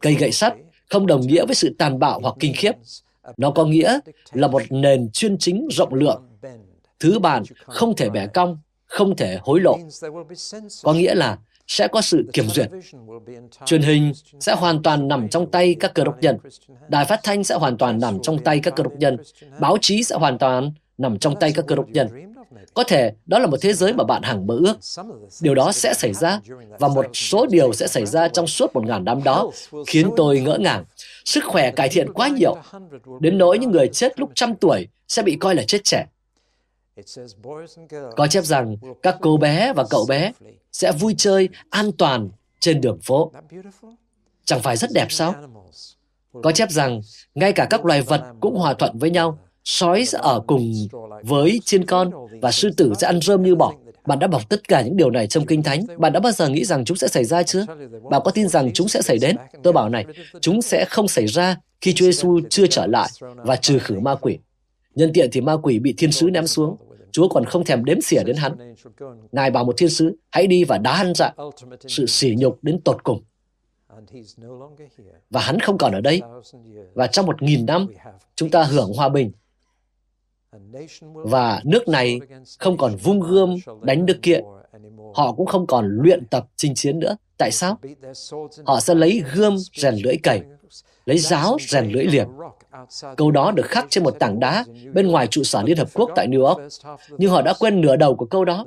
Cây 0.00 0.14
gậy 0.14 0.32
sắt 0.32 0.54
không 0.90 1.06
đồng 1.06 1.20
nghĩa 1.20 1.46
với 1.46 1.54
sự 1.54 1.74
tàn 1.78 1.98
bạo 1.98 2.20
hoặc 2.22 2.34
kinh 2.40 2.52
khiếp. 2.56 2.72
Nó 3.36 3.50
có 3.50 3.64
nghĩa 3.64 3.98
là 4.32 4.48
một 4.48 4.62
nền 4.70 5.10
chuyên 5.12 5.38
chính 5.38 5.68
rộng 5.70 5.94
lượng. 5.94 6.22
Thứ 7.00 7.18
bàn 7.18 7.42
không 7.66 7.96
thể 7.96 8.10
bẻ 8.10 8.26
cong, 8.26 8.58
không 8.86 9.16
thể 9.16 9.38
hối 9.42 9.60
lộ. 9.60 9.78
Có 10.82 10.92
nghĩa 10.92 11.14
là 11.14 11.38
sẽ 11.66 11.88
có 11.88 12.00
sự 12.00 12.30
kiểm 12.32 12.48
duyệt. 12.48 12.70
Truyền 13.66 13.82
hình 13.82 14.12
sẽ 14.40 14.54
hoàn 14.54 14.82
toàn 14.82 15.08
nằm 15.08 15.28
trong 15.28 15.50
tay 15.50 15.76
các 15.80 15.94
cơ 15.94 16.04
đốc 16.04 16.18
nhân. 16.20 16.38
Đài 16.88 17.04
phát 17.04 17.20
thanh 17.22 17.44
sẽ 17.44 17.54
hoàn 17.54 17.76
toàn 17.76 17.98
nằm 18.00 18.18
trong 18.22 18.38
tay 18.38 18.60
các 18.60 18.76
cơ 18.76 18.82
đốc 18.82 18.92
nhân. 18.98 19.16
Báo 19.60 19.78
chí 19.80 20.02
sẽ 20.02 20.16
hoàn 20.16 20.38
toàn 20.38 20.72
nằm 20.98 21.18
trong 21.18 21.36
tay 21.40 21.52
các 21.52 21.64
cơ 21.66 21.74
đốc 21.74 21.88
nhân. 21.88 22.08
Có 22.74 22.84
thể 22.84 23.12
đó 23.26 23.38
là 23.38 23.46
một 23.46 23.56
thế 23.60 23.72
giới 23.72 23.92
mà 23.92 24.04
bạn 24.04 24.22
hằng 24.22 24.46
mơ 24.46 24.58
ước. 24.60 24.74
Điều 25.40 25.54
đó 25.54 25.72
sẽ 25.72 25.94
xảy 25.94 26.12
ra 26.12 26.40
và 26.78 26.88
một 26.88 27.06
số 27.14 27.46
điều 27.46 27.72
sẽ 27.72 27.86
xảy 27.86 28.06
ra 28.06 28.28
trong 28.28 28.46
suốt 28.46 28.74
một 28.74 28.86
ngàn 28.86 29.04
năm 29.04 29.22
đó 29.24 29.50
khiến 29.86 30.10
tôi 30.16 30.40
ngỡ 30.40 30.58
ngàng. 30.58 30.84
Sức 31.24 31.44
khỏe 31.44 31.70
cải 31.70 31.88
thiện 31.88 32.12
quá 32.12 32.28
nhiều. 32.28 32.56
Đến 33.20 33.38
nỗi 33.38 33.58
những 33.58 33.70
người 33.70 33.88
chết 33.88 34.20
lúc 34.20 34.30
trăm 34.34 34.54
tuổi 34.54 34.88
sẽ 35.08 35.22
bị 35.22 35.36
coi 35.40 35.54
là 35.54 35.62
chết 35.62 35.84
trẻ. 35.84 36.06
Có 38.16 38.26
chép 38.26 38.44
rằng 38.44 38.76
các 39.02 39.16
cô 39.20 39.36
bé 39.36 39.72
và 39.72 39.84
cậu 39.90 40.06
bé 40.08 40.32
sẽ 40.72 40.92
vui 40.92 41.14
chơi 41.18 41.48
an 41.70 41.92
toàn 41.92 42.28
trên 42.60 42.80
đường 42.80 42.98
phố. 43.02 43.32
Chẳng 44.44 44.62
phải 44.62 44.76
rất 44.76 44.90
đẹp 44.94 45.06
sao? 45.10 45.34
Có 46.42 46.52
chép 46.52 46.70
rằng 46.70 47.00
ngay 47.34 47.52
cả 47.52 47.66
các 47.70 47.84
loài 47.84 48.02
vật 48.02 48.22
cũng 48.40 48.56
hòa 48.56 48.74
thuận 48.74 48.98
với 48.98 49.10
nhau. 49.10 49.38
Sói 49.64 50.04
sẽ 50.04 50.18
ở 50.22 50.40
cùng 50.46 50.72
với 51.22 51.60
chiên 51.64 51.86
con 51.86 52.10
và 52.42 52.52
sư 52.52 52.70
tử 52.76 52.92
sẽ 52.98 53.06
ăn 53.06 53.20
rơm 53.20 53.42
như 53.42 53.54
bò. 53.54 53.72
Bạn 54.06 54.18
đã 54.18 54.26
bọc 54.26 54.48
tất 54.48 54.68
cả 54.68 54.82
những 54.82 54.96
điều 54.96 55.10
này 55.10 55.26
trong 55.26 55.46
Kinh 55.46 55.62
Thánh. 55.62 55.86
Bạn 55.98 56.12
đã 56.12 56.20
bao 56.20 56.32
giờ 56.32 56.48
nghĩ 56.48 56.64
rằng 56.64 56.84
chúng 56.84 56.96
sẽ 56.96 57.08
xảy 57.08 57.24
ra 57.24 57.42
chưa? 57.42 57.66
Bạn 58.10 58.22
có 58.24 58.30
tin 58.30 58.48
rằng 58.48 58.70
chúng 58.74 58.88
sẽ 58.88 59.02
xảy 59.02 59.18
đến? 59.18 59.36
Tôi 59.62 59.72
bảo 59.72 59.88
này, 59.88 60.04
chúng 60.40 60.62
sẽ 60.62 60.84
không 60.84 61.08
xảy 61.08 61.26
ra 61.26 61.56
khi 61.80 61.92
Chúa 61.92 62.04
Giêsu 62.04 62.40
chưa 62.50 62.66
trở 62.66 62.86
lại 62.86 63.08
và 63.36 63.56
trừ 63.56 63.78
khử 63.78 64.00
ma 64.00 64.14
quỷ. 64.14 64.38
Nhân 64.96 65.10
tiện 65.14 65.28
thì 65.32 65.40
ma 65.40 65.56
quỷ 65.56 65.78
bị 65.78 65.94
thiên 65.98 66.12
sứ 66.12 66.30
ném 66.30 66.46
xuống. 66.46 66.76
Chúa 67.10 67.28
còn 67.28 67.44
không 67.44 67.64
thèm 67.64 67.84
đếm 67.84 68.00
xỉa 68.00 68.22
đến 68.24 68.36
hắn. 68.36 68.74
Ngài 69.32 69.50
bảo 69.50 69.64
một 69.64 69.74
thiên 69.76 69.88
sứ, 69.88 70.16
hãy 70.30 70.46
đi 70.46 70.64
và 70.64 70.78
đá 70.78 70.96
hắn 70.96 71.12
ra. 71.14 71.30
Sự 71.88 72.06
sỉ 72.06 72.34
nhục 72.38 72.58
đến 72.62 72.80
tột 72.80 73.04
cùng. 73.04 73.22
Và 75.30 75.40
hắn 75.40 75.60
không 75.60 75.78
còn 75.78 75.92
ở 75.92 76.00
đây. 76.00 76.22
Và 76.94 77.06
trong 77.06 77.26
một 77.26 77.42
nghìn 77.42 77.66
năm, 77.66 77.86
chúng 78.36 78.50
ta 78.50 78.62
hưởng 78.62 78.92
hòa 78.92 79.08
bình. 79.08 79.32
Và 81.14 81.60
nước 81.64 81.88
này 81.88 82.20
không 82.58 82.76
còn 82.76 82.96
vung 82.96 83.20
gươm 83.20 83.56
đánh 83.82 84.06
nước 84.06 84.18
kia. 84.22 84.40
Họ 85.14 85.32
cũng 85.32 85.46
không 85.46 85.66
còn 85.66 85.98
luyện 86.02 86.26
tập 86.26 86.46
chinh 86.56 86.74
chiến 86.74 86.98
nữa. 86.98 87.16
Tại 87.38 87.50
sao? 87.50 87.78
Họ 88.64 88.80
sẽ 88.80 88.94
lấy 88.94 89.22
gươm 89.34 89.56
rèn 89.74 89.94
lưỡi 89.94 90.16
cày, 90.22 90.42
lấy 91.04 91.18
giáo 91.18 91.56
rèn 91.60 91.90
lưỡi 91.90 92.04
liềm, 92.04 92.28
Câu 93.16 93.30
đó 93.30 93.50
được 93.50 93.66
khắc 93.66 93.86
trên 93.90 94.04
một 94.04 94.16
tảng 94.18 94.40
đá 94.40 94.64
bên 94.92 95.06
ngoài 95.06 95.26
trụ 95.26 95.42
sở 95.42 95.62
Liên 95.62 95.76
Hợp 95.76 95.88
Quốc 95.94 96.10
tại 96.16 96.28
New 96.28 96.46
York. 96.46 96.60
Nhưng 97.18 97.30
họ 97.30 97.42
đã 97.42 97.54
quên 97.58 97.80
nửa 97.80 97.96
đầu 97.96 98.16
của 98.16 98.26
câu 98.26 98.44
đó. 98.44 98.66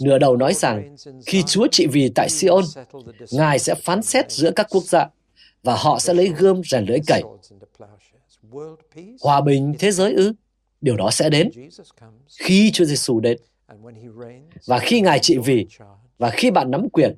Nửa 0.00 0.18
đầu 0.18 0.36
nói 0.36 0.54
rằng, 0.54 0.96
khi 1.26 1.42
Chúa 1.42 1.66
trị 1.70 1.86
vì 1.86 2.08
tại 2.08 2.28
Sion, 2.28 2.64
Ngài 3.32 3.58
sẽ 3.58 3.74
phán 3.74 4.02
xét 4.02 4.32
giữa 4.32 4.50
các 4.50 4.66
quốc 4.70 4.84
gia, 4.84 5.06
và 5.62 5.76
họ 5.76 5.98
sẽ 5.98 6.14
lấy 6.14 6.28
gươm 6.28 6.62
rèn 6.64 6.84
lưỡi 6.84 6.98
cày. 7.06 7.22
Hòa 9.22 9.40
bình 9.40 9.74
thế 9.78 9.90
giới 9.90 10.12
ư? 10.14 10.32
Điều 10.80 10.96
đó 10.96 11.10
sẽ 11.10 11.30
đến 11.30 11.50
khi 12.38 12.70
Chúa 12.70 12.84
Giêsu 12.84 13.20
đến. 13.20 13.38
Và 14.66 14.78
khi 14.78 15.00
Ngài 15.00 15.18
trị 15.18 15.38
vì, 15.44 15.66
và 16.22 16.30
khi 16.30 16.50
bạn 16.50 16.70
nắm 16.70 16.88
quyền, 16.92 17.16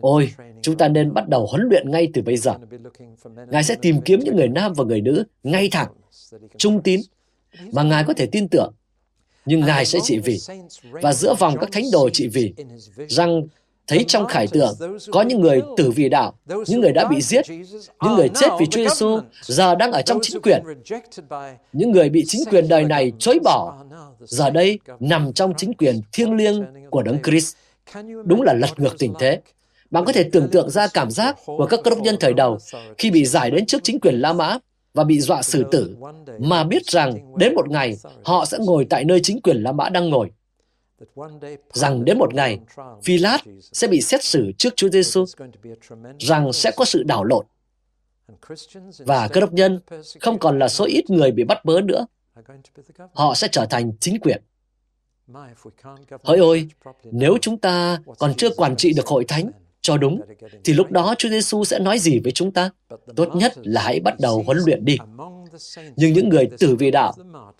ôi, 0.00 0.32
chúng 0.62 0.76
ta 0.76 0.88
nên 0.88 1.14
bắt 1.14 1.28
đầu 1.28 1.46
huấn 1.46 1.68
luyện 1.70 1.90
ngay 1.90 2.08
từ 2.14 2.22
bây 2.22 2.36
giờ. 2.36 2.54
Ngài 3.50 3.64
sẽ 3.64 3.74
tìm 3.82 4.00
kiếm 4.00 4.20
những 4.20 4.36
người 4.36 4.48
nam 4.48 4.72
và 4.72 4.84
người 4.84 5.00
nữ 5.00 5.24
ngay 5.42 5.68
thẳng, 5.72 5.92
trung 6.56 6.82
tín, 6.82 7.00
mà 7.72 7.82
Ngài 7.82 8.04
có 8.04 8.14
thể 8.14 8.26
tin 8.26 8.48
tưởng. 8.48 8.72
Nhưng 9.46 9.60
Ngài 9.60 9.84
sẽ 9.84 9.98
trị 10.02 10.18
vì. 10.18 10.38
Và 10.90 11.12
giữa 11.12 11.34
vòng 11.38 11.56
các 11.60 11.68
thánh 11.72 11.84
đồ 11.92 12.10
trị 12.10 12.28
vì, 12.28 12.54
rằng 13.08 13.42
thấy 13.86 14.04
trong 14.08 14.26
khải 14.26 14.46
tượng 14.46 14.74
có 15.12 15.22
những 15.22 15.40
người 15.40 15.62
tử 15.76 15.90
vì 15.90 16.08
đạo, 16.08 16.32
những 16.66 16.80
người 16.80 16.92
đã 16.92 17.08
bị 17.08 17.20
giết, 17.20 17.44
những 18.02 18.14
người 18.16 18.28
chết 18.34 18.48
vì 18.60 18.66
Chúa 18.66 18.88
Giêsu 18.88 19.20
giờ 19.42 19.74
đang 19.74 19.92
ở 19.92 20.02
trong 20.02 20.18
chính 20.22 20.42
quyền. 20.42 20.62
Những 21.72 21.90
người 21.90 22.08
bị 22.08 22.24
chính 22.26 22.44
quyền 22.50 22.68
đời 22.68 22.84
này 22.84 23.12
chối 23.18 23.38
bỏ, 23.44 23.84
giờ 24.20 24.50
đây 24.50 24.78
nằm 25.00 25.32
trong 25.32 25.54
chính 25.56 25.72
quyền 25.74 26.00
thiêng 26.12 26.34
liêng 26.34 26.64
của 26.90 27.02
Đấng 27.02 27.22
Christ. 27.22 27.56
Đúng 28.24 28.42
là 28.42 28.52
lật 28.52 28.80
ngược 28.80 28.98
tình 28.98 29.14
thế. 29.18 29.40
Bạn 29.90 30.04
có 30.04 30.12
thể 30.12 30.28
tưởng 30.32 30.48
tượng 30.52 30.70
ra 30.70 30.86
cảm 30.94 31.10
giác 31.10 31.36
của 31.46 31.66
các 31.66 31.80
cơ 31.84 31.90
đốc 31.90 31.98
nhân 31.98 32.16
thời 32.20 32.34
đầu 32.34 32.58
khi 32.98 33.10
bị 33.10 33.26
giải 33.26 33.50
đến 33.50 33.66
trước 33.66 33.78
chính 33.84 34.00
quyền 34.00 34.14
La 34.14 34.32
Mã 34.32 34.58
và 34.94 35.04
bị 35.04 35.20
dọa 35.20 35.42
xử 35.42 35.64
tử, 35.70 35.96
mà 36.38 36.64
biết 36.64 36.86
rằng 36.86 37.36
đến 37.36 37.54
một 37.54 37.68
ngày 37.68 37.96
họ 38.24 38.44
sẽ 38.44 38.58
ngồi 38.60 38.86
tại 38.90 39.04
nơi 39.04 39.20
chính 39.22 39.40
quyền 39.40 39.56
La 39.56 39.72
Mã 39.72 39.88
đang 39.88 40.10
ngồi. 40.10 40.30
Rằng 41.72 42.04
đến 42.04 42.18
một 42.18 42.34
ngày, 42.34 42.58
Phi 43.04 43.18
Lát 43.18 43.38
sẽ 43.72 43.86
bị 43.86 44.00
xét 44.00 44.24
xử 44.24 44.52
trước 44.58 44.76
Chúa 44.76 44.88
Giêsu, 44.88 45.24
rằng 46.18 46.52
sẽ 46.52 46.70
có 46.76 46.84
sự 46.84 47.02
đảo 47.02 47.24
lộn. 47.24 47.46
Và 48.98 49.28
cơ 49.28 49.40
đốc 49.40 49.52
nhân 49.52 49.80
không 50.20 50.38
còn 50.38 50.58
là 50.58 50.68
số 50.68 50.84
ít 50.84 51.10
người 51.10 51.30
bị 51.30 51.44
bắt 51.44 51.64
bớ 51.64 51.80
nữa. 51.80 52.06
Họ 53.12 53.34
sẽ 53.34 53.48
trở 53.52 53.66
thành 53.70 53.92
chính 54.00 54.20
quyền. 54.20 54.42
Hỡi 56.24 56.38
ôi, 56.38 56.68
nếu 57.04 57.38
chúng 57.40 57.58
ta 57.58 57.98
còn 58.18 58.34
chưa 58.34 58.50
quản 58.50 58.76
trị 58.76 58.92
được 58.92 59.06
hội 59.06 59.24
thánh 59.24 59.50
cho 59.80 59.96
đúng, 59.96 60.20
thì 60.64 60.72
lúc 60.72 60.90
đó 60.90 61.14
Chúa 61.18 61.28
Giêsu 61.28 61.64
sẽ 61.64 61.78
nói 61.78 61.98
gì 61.98 62.18
với 62.18 62.32
chúng 62.32 62.52
ta? 62.52 62.70
Tốt 63.16 63.28
nhất 63.34 63.52
là 63.56 63.82
hãy 63.82 64.00
bắt 64.00 64.14
đầu 64.20 64.42
huấn 64.46 64.58
luyện 64.66 64.84
đi. 64.84 64.96
Nhưng 65.96 66.12
những 66.12 66.28
người 66.28 66.48
tử 66.58 66.76
vì 66.78 66.90
đạo, 66.90 67.12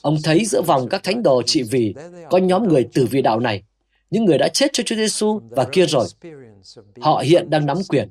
ông 0.02 0.16
thấy 0.24 0.44
giữa 0.44 0.62
vòng 0.62 0.88
các 0.88 1.02
thánh 1.02 1.22
đồ 1.22 1.42
trị 1.42 1.62
vì 1.62 1.94
có 2.30 2.38
nhóm 2.38 2.68
người 2.68 2.88
tử 2.94 3.06
vì 3.10 3.22
đạo 3.22 3.40
này, 3.40 3.62
những 4.10 4.24
người 4.24 4.38
đã 4.38 4.48
chết 4.48 4.70
cho 4.72 4.82
Chúa 4.86 4.96
Giêsu 4.96 5.40
và 5.50 5.64
kia 5.64 5.86
rồi. 5.86 6.06
Họ 7.00 7.22
hiện 7.24 7.50
đang 7.50 7.66
nắm 7.66 7.76
quyền. 7.88 8.08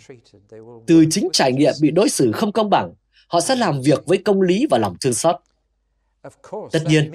Từ 0.87 1.05
chính 1.11 1.29
trải 1.33 1.51
nghiệm 1.51 1.73
bị 1.81 1.91
đối 1.91 2.09
xử 2.09 2.31
không 2.31 2.51
công 2.51 2.69
bằng, 2.69 2.93
họ 3.27 3.41
sẽ 3.41 3.55
làm 3.55 3.81
việc 3.81 4.05
với 4.05 4.17
công 4.17 4.41
lý 4.41 4.67
và 4.69 4.77
lòng 4.77 4.95
thương 5.01 5.13
xót. 5.13 5.35
Tất 6.71 6.79
nhiên, 6.85 7.11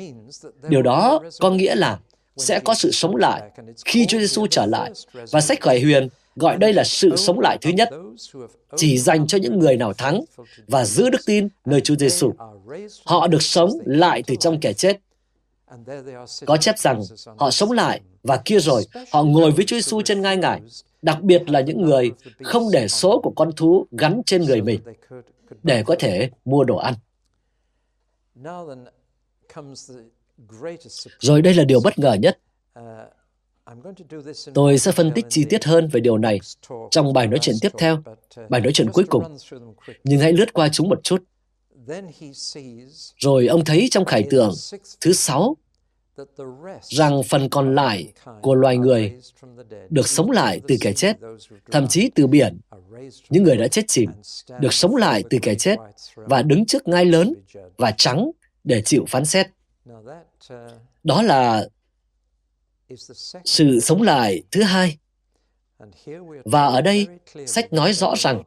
điều 0.68 0.82
đó 0.82 1.20
có 1.40 1.50
nghĩa 1.50 1.74
là 1.74 1.98
sẽ 2.40 2.60
có 2.64 2.74
sự 2.74 2.90
sống 2.90 3.16
lại 3.16 3.50
khi 3.84 4.06
Chúa 4.06 4.18
Giêsu 4.18 4.46
trở 4.46 4.66
lại 4.66 4.92
và 5.30 5.40
sách 5.40 5.60
khải 5.60 5.80
huyền 5.80 6.08
gọi 6.36 6.56
đây 6.56 6.72
là 6.72 6.84
sự 6.84 7.16
sống 7.16 7.40
lại 7.40 7.58
thứ 7.60 7.70
nhất, 7.70 7.88
chỉ 8.76 8.98
dành 8.98 9.26
cho 9.26 9.38
những 9.38 9.58
người 9.58 9.76
nào 9.76 9.92
thắng 9.92 10.20
và 10.66 10.84
giữ 10.84 11.10
đức 11.10 11.20
tin 11.26 11.48
nơi 11.64 11.80
Chúa 11.80 11.96
Giêsu. 11.96 12.32
Họ 13.04 13.26
được 13.26 13.42
sống 13.42 13.70
lại 13.84 14.22
từ 14.26 14.34
trong 14.36 14.60
kẻ 14.60 14.72
chết. 14.72 15.00
Có 16.46 16.56
chép 16.56 16.78
rằng 16.78 17.02
họ 17.38 17.50
sống 17.50 17.72
lại 17.72 18.00
và 18.22 18.36
kia 18.44 18.58
rồi 18.58 18.84
họ 19.10 19.22
ngồi 19.22 19.50
với 19.50 19.64
Chúa 19.64 19.76
Giêsu 19.76 20.02
trên 20.02 20.22
ngai 20.22 20.36
ngải, 20.36 20.60
đặc 21.02 21.22
biệt 21.22 21.50
là 21.50 21.60
những 21.60 21.82
người 21.82 22.10
không 22.42 22.70
để 22.72 22.88
số 22.88 23.20
của 23.22 23.32
con 23.36 23.52
thú 23.56 23.86
gắn 23.90 24.22
trên 24.26 24.42
người 24.42 24.62
mình 24.62 24.80
để 25.62 25.82
có 25.82 25.96
thể 25.98 26.30
mua 26.44 26.64
đồ 26.64 26.76
ăn. 26.76 26.94
Rồi 31.18 31.42
đây 31.42 31.54
là 31.54 31.64
điều 31.64 31.80
bất 31.80 31.98
ngờ 31.98 32.12
nhất. 32.12 32.38
Tôi 34.54 34.78
sẽ 34.78 34.92
phân 34.92 35.12
tích 35.14 35.26
chi 35.28 35.44
tiết 35.44 35.64
hơn 35.64 35.88
về 35.88 36.00
điều 36.00 36.18
này 36.18 36.40
trong 36.90 37.12
bài 37.12 37.26
nói 37.26 37.38
chuyện 37.42 37.56
tiếp 37.60 37.72
theo, 37.78 38.02
bài 38.48 38.60
nói 38.60 38.72
chuyện 38.72 38.90
cuối 38.92 39.04
cùng. 39.08 39.36
Nhưng 40.04 40.20
hãy 40.20 40.32
lướt 40.32 40.52
qua 40.52 40.68
chúng 40.72 40.88
một 40.88 41.00
chút. 41.02 41.24
Rồi 43.18 43.46
ông 43.46 43.64
thấy 43.64 43.88
trong 43.90 44.04
khải 44.04 44.24
tượng 44.30 44.52
thứ 45.00 45.12
sáu 45.12 45.56
rằng 46.82 47.22
phần 47.22 47.48
còn 47.48 47.74
lại 47.74 48.12
của 48.42 48.54
loài 48.54 48.76
người 48.76 49.14
được 49.90 50.08
sống 50.08 50.30
lại 50.30 50.60
từ 50.68 50.76
kẻ 50.80 50.92
chết, 50.92 51.16
thậm 51.70 51.88
chí 51.88 52.10
từ 52.14 52.26
biển, 52.26 52.60
những 53.30 53.42
người 53.42 53.56
đã 53.56 53.68
chết 53.68 53.82
chìm, 53.88 54.10
được 54.60 54.72
sống 54.72 54.96
lại 54.96 55.24
từ 55.30 55.38
kẻ 55.42 55.54
chết 55.54 55.76
và 56.14 56.42
đứng 56.42 56.66
trước 56.66 56.88
ngai 56.88 57.04
lớn 57.04 57.34
và 57.76 57.90
trắng 57.90 58.30
để 58.64 58.82
chịu 58.82 59.04
phán 59.08 59.24
xét. 59.24 59.46
Đó 61.04 61.22
là 61.22 61.68
sự 63.44 63.80
sống 63.80 64.02
lại 64.02 64.42
thứ 64.50 64.62
hai. 64.62 64.98
Và 66.44 66.66
ở 66.66 66.80
đây, 66.80 67.06
sách 67.46 67.72
nói 67.72 67.92
rõ 67.92 68.14
rằng 68.16 68.42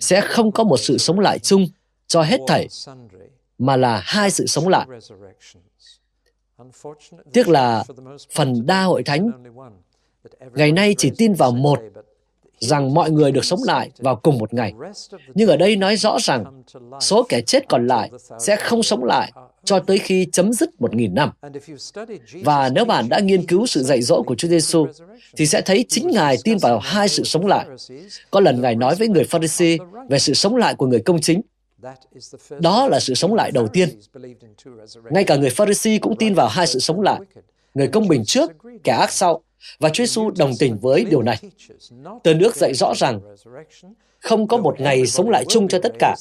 sẽ 0.00 0.20
không 0.20 0.52
có 0.52 0.64
một 0.64 0.76
sự 0.76 0.98
sống 0.98 1.20
lại 1.20 1.38
chung 1.38 1.66
cho 2.06 2.22
hết 2.22 2.40
thảy, 2.46 2.68
mà 3.58 3.76
là 3.76 4.02
hai 4.04 4.30
sự 4.30 4.46
sống 4.46 4.68
lại. 4.68 4.86
Tiếc 7.32 7.48
là 7.48 7.84
phần 8.30 8.66
đa 8.66 8.82
hội 8.82 9.02
thánh 9.02 9.30
ngày 10.54 10.72
nay 10.72 10.94
chỉ 10.98 11.12
tin 11.18 11.34
vào 11.34 11.52
một 11.52 11.80
rằng 12.62 12.94
mọi 12.94 13.10
người 13.10 13.32
được 13.32 13.44
sống 13.44 13.60
lại 13.64 13.90
vào 13.98 14.16
cùng 14.16 14.38
một 14.38 14.54
ngày. 14.54 14.72
Nhưng 15.34 15.48
ở 15.48 15.56
đây 15.56 15.76
nói 15.76 15.96
rõ 15.96 16.16
rằng 16.20 16.62
số 17.00 17.26
kẻ 17.28 17.40
chết 17.40 17.68
còn 17.68 17.86
lại 17.86 18.10
sẽ 18.38 18.56
không 18.56 18.82
sống 18.82 19.04
lại 19.04 19.32
cho 19.64 19.78
tới 19.78 19.98
khi 19.98 20.26
chấm 20.32 20.52
dứt 20.52 20.80
một 20.80 20.94
nghìn 20.94 21.14
năm. 21.14 21.30
Và 22.44 22.68
nếu 22.68 22.84
bạn 22.84 23.08
đã 23.08 23.20
nghiên 23.20 23.46
cứu 23.46 23.66
sự 23.66 23.82
dạy 23.82 24.02
dỗ 24.02 24.22
của 24.22 24.34
Chúa 24.34 24.48
Giêsu, 24.48 24.86
thì 25.36 25.46
sẽ 25.46 25.60
thấy 25.60 25.84
chính 25.88 26.10
Ngài 26.10 26.36
tin 26.44 26.58
vào 26.58 26.78
hai 26.78 27.08
sự 27.08 27.24
sống 27.24 27.46
lại. 27.46 27.66
Có 28.30 28.40
lần 28.40 28.60
Ngài 28.60 28.74
nói 28.74 28.94
với 28.94 29.08
người 29.08 29.24
Pharisee 29.24 29.76
về 30.08 30.18
sự 30.18 30.34
sống 30.34 30.56
lại 30.56 30.74
của 30.74 30.86
người 30.86 31.00
công 31.00 31.20
chính. 31.20 31.40
Đó 32.60 32.88
là 32.88 33.00
sự 33.00 33.14
sống 33.14 33.34
lại 33.34 33.50
đầu 33.50 33.68
tiên. 33.68 33.88
Ngay 35.10 35.24
cả 35.24 35.36
người 35.36 35.50
Pharisee 35.50 35.98
cũng 35.98 36.16
tin 36.16 36.34
vào 36.34 36.48
hai 36.48 36.66
sự 36.66 36.78
sống 36.78 37.00
lại. 37.00 37.20
Người 37.74 37.88
công 37.88 38.08
bình 38.08 38.24
trước, 38.24 38.50
kẻ 38.84 38.92
ác 38.92 39.12
sau. 39.12 39.42
Và 39.78 39.88
Chúa 39.88 40.04
Giêsu 40.04 40.30
đồng 40.30 40.52
tình 40.58 40.78
với 40.78 41.04
điều 41.04 41.22
này. 41.22 41.38
Tờ 42.22 42.34
nước 42.34 42.56
dạy 42.56 42.74
rõ 42.74 42.92
rằng 42.96 43.20
không 44.18 44.48
có 44.48 44.56
một 44.56 44.80
ngày 44.80 45.06
sống 45.06 45.30
lại 45.30 45.44
chung 45.48 45.68
cho 45.68 45.78
tất 45.82 45.92
cả. 45.98 46.16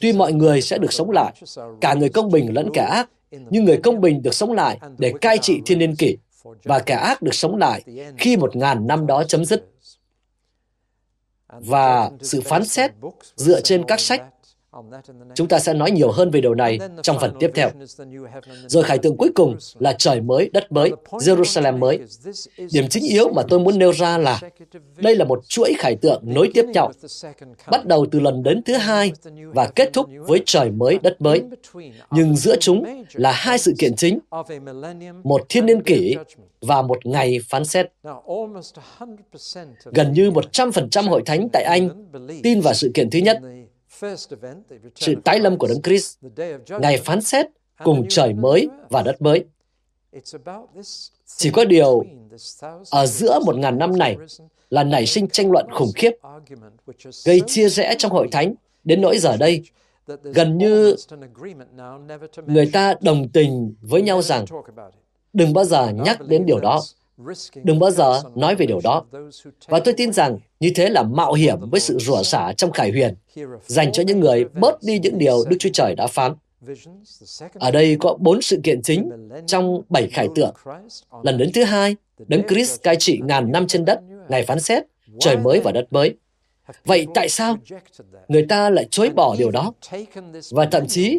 Tuy 0.00 0.12
mọi 0.12 0.32
người 0.32 0.60
sẽ 0.60 0.78
được 0.78 0.92
sống 0.92 1.10
lại, 1.10 1.32
cả 1.80 1.94
người 1.94 2.08
công 2.08 2.30
bình 2.30 2.54
lẫn 2.54 2.70
kẻ 2.74 2.82
ác, 2.82 3.10
nhưng 3.30 3.64
người 3.64 3.80
công 3.82 4.00
bình 4.00 4.22
được 4.22 4.34
sống 4.34 4.52
lại 4.52 4.78
để 4.98 5.12
cai 5.20 5.38
trị 5.38 5.60
thiên 5.66 5.78
niên 5.78 5.96
kỷ, 5.96 6.16
và 6.64 6.78
kẻ 6.78 6.94
ác 6.94 7.22
được 7.22 7.34
sống 7.34 7.56
lại 7.56 7.82
khi 8.18 8.36
một 8.36 8.56
ngàn 8.56 8.86
năm 8.86 9.06
đó 9.06 9.24
chấm 9.24 9.44
dứt. 9.44 9.70
Và 11.48 12.10
sự 12.20 12.40
phán 12.40 12.64
xét 12.64 12.90
dựa 13.36 13.60
trên 13.60 13.84
các 13.88 14.00
sách 14.00 14.22
Chúng 15.34 15.48
ta 15.48 15.58
sẽ 15.58 15.74
nói 15.74 15.90
nhiều 15.90 16.10
hơn 16.10 16.30
về 16.30 16.40
điều 16.40 16.54
này 16.54 16.78
trong 17.02 17.16
phần 17.20 17.34
tiếp 17.40 17.50
theo. 17.54 17.70
Rồi 18.66 18.82
khải 18.82 18.98
tượng 18.98 19.16
cuối 19.16 19.30
cùng 19.34 19.56
là 19.78 19.94
trời 19.98 20.20
mới, 20.20 20.50
đất 20.52 20.72
mới, 20.72 20.92
Jerusalem 21.10 21.78
mới. 21.78 22.00
Điểm 22.72 22.88
chính 22.88 23.04
yếu 23.04 23.28
mà 23.28 23.42
tôi 23.48 23.60
muốn 23.60 23.78
nêu 23.78 23.92
ra 23.92 24.18
là 24.18 24.40
đây 24.96 25.16
là 25.16 25.24
một 25.24 25.48
chuỗi 25.48 25.74
khải 25.78 25.96
tượng 25.96 26.22
nối 26.24 26.50
tiếp 26.54 26.64
nhau, 26.64 26.92
bắt 27.70 27.86
đầu 27.86 28.06
từ 28.10 28.20
lần 28.20 28.42
đến 28.42 28.62
thứ 28.62 28.74
hai 28.74 29.12
và 29.54 29.68
kết 29.74 29.90
thúc 29.92 30.06
với 30.26 30.42
trời 30.46 30.70
mới, 30.70 30.98
đất 31.02 31.20
mới. 31.20 31.42
Nhưng 32.10 32.36
giữa 32.36 32.56
chúng 32.60 33.04
là 33.12 33.32
hai 33.32 33.58
sự 33.58 33.74
kiện 33.78 33.96
chính, 33.96 34.18
một 35.24 35.46
thiên 35.48 35.66
niên 35.66 35.82
kỷ 35.82 36.16
và 36.60 36.82
một 36.82 37.06
ngày 37.06 37.38
phán 37.48 37.64
xét. 37.64 37.86
Gần 39.84 40.12
như 40.12 40.30
100% 40.30 41.08
hội 41.08 41.22
thánh 41.26 41.48
tại 41.52 41.62
Anh 41.62 42.06
tin 42.42 42.60
vào 42.60 42.74
sự 42.74 42.90
kiện 42.94 43.10
thứ 43.10 43.18
nhất, 43.18 43.40
sự 44.94 45.14
tái 45.24 45.40
lâm 45.40 45.58
của 45.58 45.66
Đấng 45.66 45.82
Christ, 45.82 46.18
ngày 46.80 46.98
phán 47.04 47.20
xét 47.20 47.46
cùng 47.84 48.06
trời 48.08 48.34
mới 48.34 48.68
và 48.90 49.02
đất 49.02 49.22
mới. 49.22 49.44
Chỉ 51.26 51.50
có 51.50 51.64
điều, 51.64 52.04
ở 52.90 53.06
giữa 53.06 53.38
một 53.46 53.56
ngàn 53.56 53.78
năm 53.78 53.98
này 53.98 54.16
là 54.70 54.84
nảy 54.84 55.06
sinh 55.06 55.28
tranh 55.28 55.50
luận 55.50 55.66
khủng 55.72 55.92
khiếp, 55.94 56.12
gây 57.24 57.40
chia 57.46 57.68
rẽ 57.68 57.94
trong 57.98 58.12
hội 58.12 58.28
thánh, 58.32 58.54
đến 58.84 59.00
nỗi 59.00 59.18
giờ 59.18 59.36
đây, 59.36 59.62
gần 60.22 60.58
như 60.58 60.96
người 62.46 62.70
ta 62.72 62.94
đồng 63.00 63.28
tình 63.28 63.74
với 63.80 64.02
nhau 64.02 64.22
rằng 64.22 64.44
đừng 65.32 65.52
bao 65.52 65.64
giờ 65.64 65.88
nhắc 65.88 66.20
đến 66.20 66.46
điều 66.46 66.60
đó. 66.60 66.82
Đừng 67.64 67.78
bao 67.78 67.90
giờ 67.90 68.22
nói 68.34 68.54
về 68.54 68.66
điều 68.66 68.80
đó. 68.84 69.04
Và 69.68 69.80
tôi 69.80 69.94
tin 69.94 70.12
rằng 70.12 70.38
như 70.60 70.70
thế 70.74 70.88
là 70.88 71.02
mạo 71.02 71.32
hiểm 71.32 71.70
với 71.70 71.80
sự 71.80 71.98
rủa 71.98 72.22
xả 72.22 72.52
trong 72.56 72.72
khải 72.72 72.90
huyền, 72.90 73.14
dành 73.66 73.92
cho 73.92 74.02
những 74.02 74.20
người 74.20 74.44
bớt 74.44 74.82
đi 74.82 74.98
những 74.98 75.18
điều 75.18 75.44
Đức 75.48 75.56
Chúa 75.60 75.70
Trời 75.72 75.94
đã 75.94 76.06
phán. 76.06 76.34
Ở 77.54 77.70
đây 77.70 77.96
có 78.00 78.16
bốn 78.20 78.42
sự 78.42 78.60
kiện 78.62 78.82
chính 78.82 79.10
trong 79.46 79.82
bảy 79.88 80.08
khải 80.08 80.28
tượng. 80.34 80.54
Lần 81.22 81.38
đến 81.38 81.50
thứ 81.54 81.64
hai, 81.64 81.96
Đấng 82.28 82.42
Christ 82.48 82.82
cai 82.82 82.96
trị 82.96 83.20
ngàn 83.24 83.52
năm 83.52 83.66
trên 83.66 83.84
đất, 83.84 84.00
ngày 84.28 84.42
phán 84.42 84.60
xét, 84.60 84.82
trời 85.20 85.36
mới 85.36 85.60
và 85.60 85.72
đất 85.72 85.92
mới. 85.92 86.14
Vậy 86.84 87.06
tại 87.14 87.28
sao 87.28 87.56
người 88.28 88.46
ta 88.48 88.70
lại 88.70 88.86
chối 88.90 89.10
bỏ 89.10 89.36
điều 89.38 89.50
đó? 89.50 89.72
Và 90.50 90.66
thậm 90.66 90.86
chí 90.88 91.18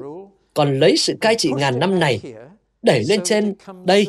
còn 0.53 0.79
lấy 0.79 0.97
sự 0.97 1.13
cai 1.21 1.35
trị 1.35 1.51
ngàn 1.57 1.79
năm 1.79 1.99
này 1.99 2.21
đẩy 2.81 3.03
lên 3.03 3.21
trên 3.23 3.53
đây 3.85 4.07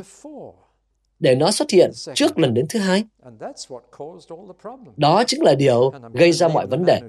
để 1.20 1.34
nó 1.34 1.50
xuất 1.50 1.70
hiện 1.70 1.90
trước 2.14 2.38
lần 2.38 2.54
đến 2.54 2.66
thứ 2.68 2.78
hai. 2.78 3.04
Đó 4.96 5.24
chính 5.26 5.42
là 5.42 5.54
điều 5.54 5.92
gây 6.12 6.32
ra 6.32 6.48
mọi 6.48 6.66
vấn 6.66 6.84
đề. 6.86 7.00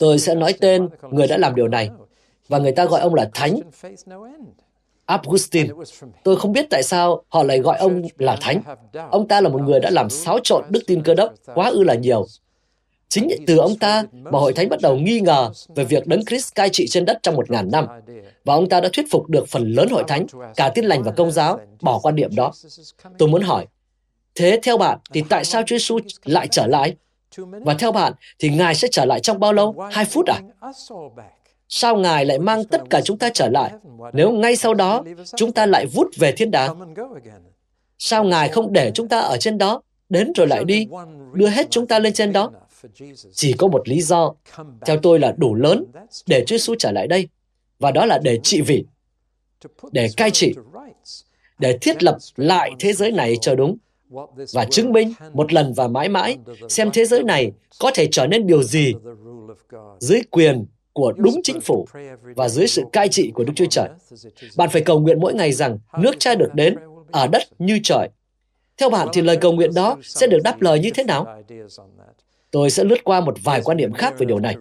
Tôi 0.00 0.18
sẽ 0.18 0.34
nói 0.34 0.54
tên 0.60 0.88
người 1.10 1.26
đã 1.26 1.36
làm 1.36 1.54
điều 1.54 1.68
này, 1.68 1.90
và 2.48 2.58
người 2.58 2.72
ta 2.72 2.84
gọi 2.84 3.00
ông 3.00 3.14
là 3.14 3.30
Thánh 3.34 3.60
Augustine. 5.06 5.68
Tôi 6.24 6.36
không 6.36 6.52
biết 6.52 6.66
tại 6.70 6.82
sao 6.82 7.22
họ 7.28 7.42
lại 7.42 7.58
gọi 7.58 7.78
ông 7.78 8.02
là 8.18 8.36
Thánh. 8.40 8.62
Ông 9.10 9.28
ta 9.28 9.40
là 9.40 9.48
một 9.48 9.60
người 9.60 9.80
đã 9.80 9.90
làm 9.90 10.10
xáo 10.10 10.38
trộn 10.44 10.64
đức 10.70 10.80
tin 10.86 11.02
cơ 11.02 11.14
đốc 11.14 11.34
quá 11.54 11.70
ư 11.70 11.84
là 11.84 11.94
nhiều. 11.94 12.26
Chính 13.12 13.28
từ 13.46 13.56
ông 13.56 13.76
ta 13.76 14.04
mà 14.12 14.38
hội 14.38 14.52
thánh 14.52 14.68
bắt 14.68 14.80
đầu 14.82 14.96
nghi 14.96 15.20
ngờ 15.20 15.50
về 15.74 15.84
việc 15.84 16.06
Đấng 16.06 16.24
Christ 16.24 16.54
cai 16.54 16.68
trị 16.68 16.86
trên 16.88 17.04
đất 17.04 17.18
trong 17.22 17.34
một 17.34 17.50
ngàn 17.50 17.68
năm. 17.72 17.86
Và 18.44 18.54
ông 18.54 18.68
ta 18.68 18.80
đã 18.80 18.88
thuyết 18.92 19.06
phục 19.10 19.28
được 19.28 19.48
phần 19.48 19.72
lớn 19.72 19.88
hội 19.88 20.04
thánh, 20.08 20.26
cả 20.56 20.72
tin 20.74 20.84
lành 20.84 21.02
và 21.02 21.12
công 21.12 21.30
giáo, 21.30 21.60
bỏ 21.80 21.98
quan 21.98 22.16
điểm 22.16 22.34
đó. 22.34 22.52
Tôi 23.18 23.28
muốn 23.28 23.42
hỏi, 23.42 23.66
thế 24.34 24.58
theo 24.62 24.78
bạn 24.78 24.98
thì 25.12 25.22
tại 25.28 25.44
sao 25.44 25.62
Chúa 25.66 25.78
Giêsu 25.78 25.98
lại 26.24 26.48
trở 26.48 26.66
lại? 26.66 26.96
Và 27.36 27.74
theo 27.74 27.92
bạn 27.92 28.12
thì 28.38 28.48
Ngài 28.48 28.74
sẽ 28.74 28.88
trở 28.90 29.04
lại 29.04 29.20
trong 29.20 29.40
bao 29.40 29.52
lâu? 29.52 29.74
Hai 29.90 30.04
phút 30.04 30.26
à? 30.26 30.40
Sao 31.68 31.96
Ngài 31.96 32.24
lại 32.24 32.38
mang 32.38 32.64
tất 32.64 32.80
cả 32.90 33.00
chúng 33.00 33.18
ta 33.18 33.30
trở 33.34 33.48
lại, 33.48 33.70
nếu 34.12 34.30
ngay 34.30 34.56
sau 34.56 34.74
đó 34.74 35.04
chúng 35.36 35.52
ta 35.52 35.66
lại 35.66 35.86
vút 35.86 36.08
về 36.18 36.32
thiên 36.32 36.50
đàng? 36.50 36.94
Sao 37.98 38.24
Ngài 38.24 38.48
không 38.48 38.72
để 38.72 38.90
chúng 38.94 39.08
ta 39.08 39.18
ở 39.20 39.36
trên 39.40 39.58
đó, 39.58 39.82
đến 40.08 40.32
rồi 40.36 40.46
lại 40.46 40.64
đi, 40.64 40.86
đưa 41.32 41.48
hết 41.48 41.66
chúng 41.70 41.86
ta 41.86 41.98
lên 41.98 42.12
trên 42.12 42.32
đó? 42.32 42.50
Chỉ 43.32 43.52
có 43.52 43.68
một 43.68 43.88
lý 43.88 44.02
do, 44.02 44.34
theo 44.86 44.98
tôi 45.02 45.18
là 45.18 45.34
đủ 45.36 45.54
lớn 45.54 45.84
để 46.26 46.44
Chúa 46.46 46.56
Giêsu 46.56 46.74
trở 46.78 46.92
lại 46.92 47.06
đây, 47.06 47.28
và 47.78 47.90
đó 47.90 48.06
là 48.06 48.18
để 48.22 48.38
trị 48.42 48.60
vị, 48.60 48.84
để 49.92 50.08
cai 50.16 50.30
trị, 50.30 50.54
để 51.58 51.78
thiết 51.80 52.02
lập 52.02 52.16
lại 52.36 52.70
thế 52.78 52.92
giới 52.92 53.10
này 53.10 53.34
cho 53.40 53.54
đúng, 53.54 53.76
và 54.52 54.64
chứng 54.70 54.92
minh 54.92 55.12
một 55.32 55.52
lần 55.52 55.72
và 55.72 55.88
mãi 55.88 56.08
mãi 56.08 56.38
xem 56.68 56.90
thế 56.92 57.04
giới 57.04 57.22
này 57.22 57.52
có 57.80 57.90
thể 57.94 58.08
trở 58.12 58.26
nên 58.26 58.46
điều 58.46 58.62
gì 58.62 58.94
dưới 60.00 60.20
quyền 60.30 60.66
của 60.92 61.12
đúng 61.12 61.40
chính 61.44 61.60
phủ 61.60 61.86
và 62.36 62.48
dưới 62.48 62.66
sự 62.66 62.82
cai 62.92 63.08
trị 63.08 63.30
của 63.34 63.44
Đức 63.44 63.52
Chúa 63.56 63.66
Trời. 63.70 63.88
Bạn 64.56 64.70
phải 64.70 64.82
cầu 64.82 65.00
nguyện 65.00 65.20
mỗi 65.20 65.34
ngày 65.34 65.52
rằng 65.52 65.78
nước 65.98 66.14
cha 66.18 66.34
được 66.34 66.54
đến 66.54 66.76
ở 67.10 67.26
đất 67.26 67.42
như 67.58 67.78
trời. 67.84 68.08
Theo 68.76 68.90
bạn 68.90 69.08
thì 69.12 69.22
lời 69.22 69.36
cầu 69.36 69.52
nguyện 69.52 69.74
đó 69.74 69.96
sẽ 70.02 70.26
được 70.26 70.38
đáp 70.44 70.62
lời 70.62 70.80
như 70.80 70.90
thế 70.94 71.04
nào? 71.04 71.42
Tôi 72.52 72.70
sẽ 72.70 72.84
lướt 72.84 73.04
qua 73.04 73.20
một 73.20 73.34
vài 73.44 73.60
quan 73.64 73.76
điểm 73.76 73.92
khác 73.92 74.14
về 74.18 74.26
điều 74.26 74.38
này. 74.38 74.56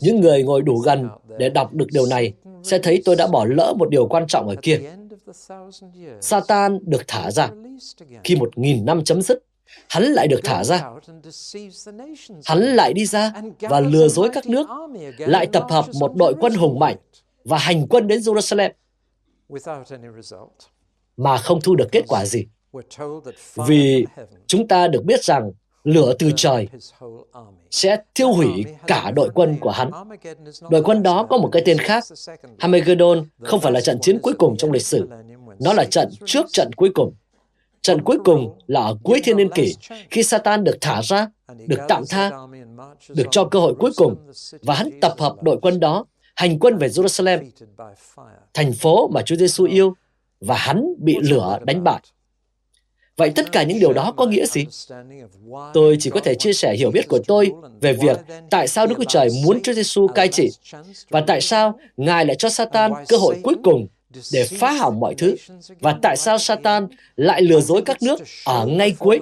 Những 0.00 0.20
người 0.20 0.42
ngồi 0.42 0.62
đủ 0.62 0.78
gần 0.78 1.08
để 1.38 1.48
đọc 1.48 1.72
được 1.72 1.86
điều 1.92 2.06
này 2.06 2.32
sẽ 2.62 2.78
thấy 2.78 3.02
tôi 3.04 3.16
đã 3.16 3.26
bỏ 3.26 3.44
lỡ 3.44 3.74
một 3.78 3.90
điều 3.90 4.06
quan 4.06 4.26
trọng 4.26 4.48
ở 4.48 4.54
kia. 4.62 4.80
Satan 6.20 6.78
được 6.82 7.02
thả 7.08 7.30
ra. 7.30 7.50
Khi 8.24 8.36
một 8.36 8.58
nghìn 8.58 8.84
năm 8.84 9.04
chấm 9.04 9.22
dứt, 9.22 9.44
hắn 9.88 10.02
lại 10.02 10.28
được 10.28 10.40
thả 10.44 10.64
ra. 10.64 10.90
Hắn 12.44 12.58
lại 12.58 12.92
đi 12.92 13.06
ra 13.06 13.32
và 13.60 13.80
lừa 13.80 14.08
dối 14.08 14.28
các 14.32 14.46
nước, 14.46 14.66
lại 15.18 15.46
tập 15.52 15.64
hợp 15.70 15.84
một 16.00 16.12
đội 16.16 16.34
quân 16.40 16.54
hùng 16.54 16.78
mạnh 16.78 16.96
và 17.44 17.58
hành 17.58 17.86
quân 17.88 18.06
đến 18.06 18.20
Jerusalem 18.20 18.70
mà 21.16 21.36
không 21.36 21.60
thu 21.60 21.74
được 21.74 21.88
kết 21.92 22.04
quả 22.08 22.24
gì. 22.24 22.46
Vì 23.68 24.04
chúng 24.46 24.68
ta 24.68 24.88
được 24.88 25.04
biết 25.04 25.24
rằng 25.24 25.52
lửa 25.84 26.14
từ 26.18 26.30
trời 26.36 26.68
sẽ 27.70 27.96
thiêu 28.14 28.32
hủy 28.32 28.64
cả 28.86 29.10
đội 29.10 29.28
quân 29.34 29.56
của 29.60 29.70
hắn. 29.70 29.90
Đội 30.70 30.82
quân 30.82 31.02
đó 31.02 31.26
có 31.30 31.38
một 31.38 31.48
cái 31.52 31.62
tên 31.64 31.78
khác. 31.78 32.04
Hamagedon 32.58 33.24
không 33.40 33.60
phải 33.60 33.72
là 33.72 33.80
trận 33.80 33.98
chiến 34.02 34.18
cuối 34.18 34.34
cùng 34.38 34.56
trong 34.56 34.72
lịch 34.72 34.86
sử. 34.86 35.08
Nó 35.60 35.72
là 35.72 35.84
trận 35.84 36.08
trước 36.26 36.46
trận 36.52 36.72
cuối 36.72 36.90
cùng. 36.94 37.14
Trận 37.82 38.02
cuối 38.02 38.18
cùng 38.24 38.58
là 38.66 38.80
ở 38.80 38.96
cuối 39.02 39.20
thiên 39.24 39.36
niên 39.36 39.50
kỷ, 39.50 39.74
khi 40.10 40.22
Satan 40.22 40.64
được 40.64 40.78
thả 40.80 41.02
ra, 41.02 41.28
được 41.66 41.80
tạm 41.88 42.02
tha, 42.08 42.30
được 43.08 43.26
cho 43.30 43.44
cơ 43.44 43.58
hội 43.58 43.74
cuối 43.74 43.90
cùng, 43.96 44.16
và 44.62 44.74
hắn 44.74 44.90
tập 45.00 45.14
hợp 45.18 45.42
đội 45.42 45.58
quân 45.62 45.80
đó, 45.80 46.04
hành 46.34 46.58
quân 46.58 46.76
về 46.76 46.88
Jerusalem, 46.88 47.50
thành 48.54 48.72
phố 48.72 49.08
mà 49.08 49.22
Chúa 49.22 49.36
Giêsu 49.36 49.64
yêu, 49.64 49.94
và 50.40 50.56
hắn 50.56 50.94
bị 50.98 51.16
lửa 51.22 51.58
đánh 51.64 51.84
bại. 51.84 52.00
Vậy 53.16 53.32
tất 53.34 53.52
cả 53.52 53.62
những 53.62 53.80
điều 53.80 53.92
đó 53.92 54.12
có 54.16 54.26
nghĩa 54.26 54.46
gì? 54.46 54.66
Tôi 55.74 55.96
chỉ 56.00 56.10
có 56.10 56.20
thể 56.20 56.34
chia 56.34 56.52
sẻ 56.52 56.74
hiểu 56.78 56.90
biết 56.90 57.08
của 57.08 57.18
tôi 57.26 57.52
về 57.80 57.92
việc 57.92 58.20
tại 58.50 58.68
sao 58.68 58.86
Đức 58.86 58.94
Chúa 58.98 59.04
Trời 59.08 59.28
muốn 59.44 59.62
Chúa 59.62 59.72
Giêsu 59.72 60.06
cai 60.06 60.28
trị 60.28 60.50
và 61.10 61.20
tại 61.20 61.40
sao 61.40 61.78
Ngài 61.96 62.26
lại 62.26 62.36
cho 62.36 62.48
Satan 62.48 62.92
cơ 63.08 63.16
hội 63.16 63.36
cuối 63.42 63.54
cùng 63.64 63.86
để 64.32 64.44
phá 64.44 64.72
hỏng 64.72 65.00
mọi 65.00 65.14
thứ 65.14 65.34
và 65.80 65.96
tại 66.02 66.16
sao 66.16 66.38
Satan 66.38 66.88
lại 67.16 67.42
lừa 67.42 67.60
dối 67.60 67.82
các 67.82 68.02
nước 68.02 68.20
ở 68.44 68.66
ngay 68.66 68.94
cuối. 68.98 69.20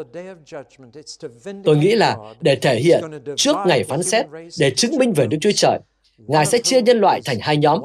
Tôi 1.64 1.76
nghĩ 1.76 1.94
là 1.94 2.16
để 2.40 2.57
thể 2.57 2.76
hiện 2.76 3.05
trước 3.37 3.57
ngày 3.66 3.85
phán 3.85 4.02
xét, 4.02 4.26
để 4.59 4.70
chứng 4.70 4.98
minh 4.98 5.12
về 5.12 5.26
Đức 5.26 5.38
Chúa 5.40 5.52
Trời, 5.57 5.78
Ngài 6.18 6.46
sẽ 6.46 6.59
chia 6.59 6.83
nhân 6.83 7.00
loại 7.00 7.20
thành 7.24 7.38
hai 7.40 7.57
nhóm, 7.57 7.81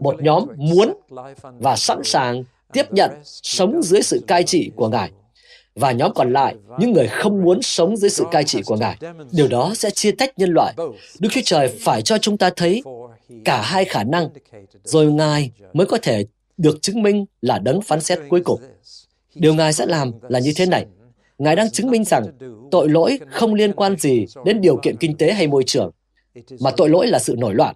một 0.00 0.22
nhóm 0.22 0.44
muốn 0.56 1.00
và 1.42 1.76
sẵn 1.76 2.04
sàng 2.04 2.44
tiếp 2.72 2.92
nhận 2.92 3.10
sống 3.24 3.82
dưới 3.82 4.02
sự 4.02 4.20
cai 4.26 4.42
trị 4.42 4.70
của 4.76 4.88
Ngài 4.88 5.10
và 5.78 5.92
nhóm 5.92 6.12
còn 6.14 6.32
lại, 6.32 6.54
những 6.78 6.92
người 6.92 7.08
không 7.08 7.42
muốn 7.42 7.62
sống 7.62 7.96
dưới 7.96 8.10
sự 8.10 8.24
cai 8.30 8.44
trị 8.44 8.62
của 8.66 8.76
Ngài. 8.76 8.96
Điều 9.30 9.48
đó 9.48 9.74
sẽ 9.74 9.90
chia 9.90 10.12
tách 10.12 10.38
nhân 10.38 10.50
loại. 10.54 10.74
Đức 11.18 11.28
Chúa 11.32 11.40
Trời 11.44 11.68
phải 11.80 12.02
cho 12.02 12.18
chúng 12.18 12.38
ta 12.38 12.50
thấy 12.56 12.82
cả 13.44 13.62
hai 13.62 13.84
khả 13.84 14.04
năng, 14.04 14.28
rồi 14.84 15.12
Ngài 15.12 15.50
mới 15.72 15.86
có 15.86 15.98
thể 16.02 16.24
được 16.56 16.82
chứng 16.82 17.02
minh 17.02 17.26
là 17.42 17.58
đấng 17.58 17.82
phán 17.82 18.00
xét 18.00 18.18
cuối 18.28 18.40
cùng. 18.44 18.60
Điều 19.34 19.54
Ngài 19.54 19.72
sẽ 19.72 19.86
làm 19.86 20.12
là 20.28 20.38
như 20.38 20.52
thế 20.56 20.66
này. 20.66 20.86
Ngài 21.38 21.56
đang 21.56 21.70
chứng 21.70 21.90
minh 21.90 22.04
rằng 22.04 22.24
tội 22.70 22.88
lỗi 22.88 23.18
không 23.30 23.54
liên 23.54 23.72
quan 23.72 23.96
gì 23.96 24.26
đến 24.44 24.60
điều 24.60 24.76
kiện 24.82 24.96
kinh 24.96 25.16
tế 25.16 25.32
hay 25.32 25.46
môi 25.46 25.64
trường, 25.66 25.90
mà 26.60 26.70
tội 26.76 26.88
lỗi 26.88 27.06
là 27.06 27.18
sự 27.18 27.34
nổi 27.38 27.54
loạn. 27.54 27.74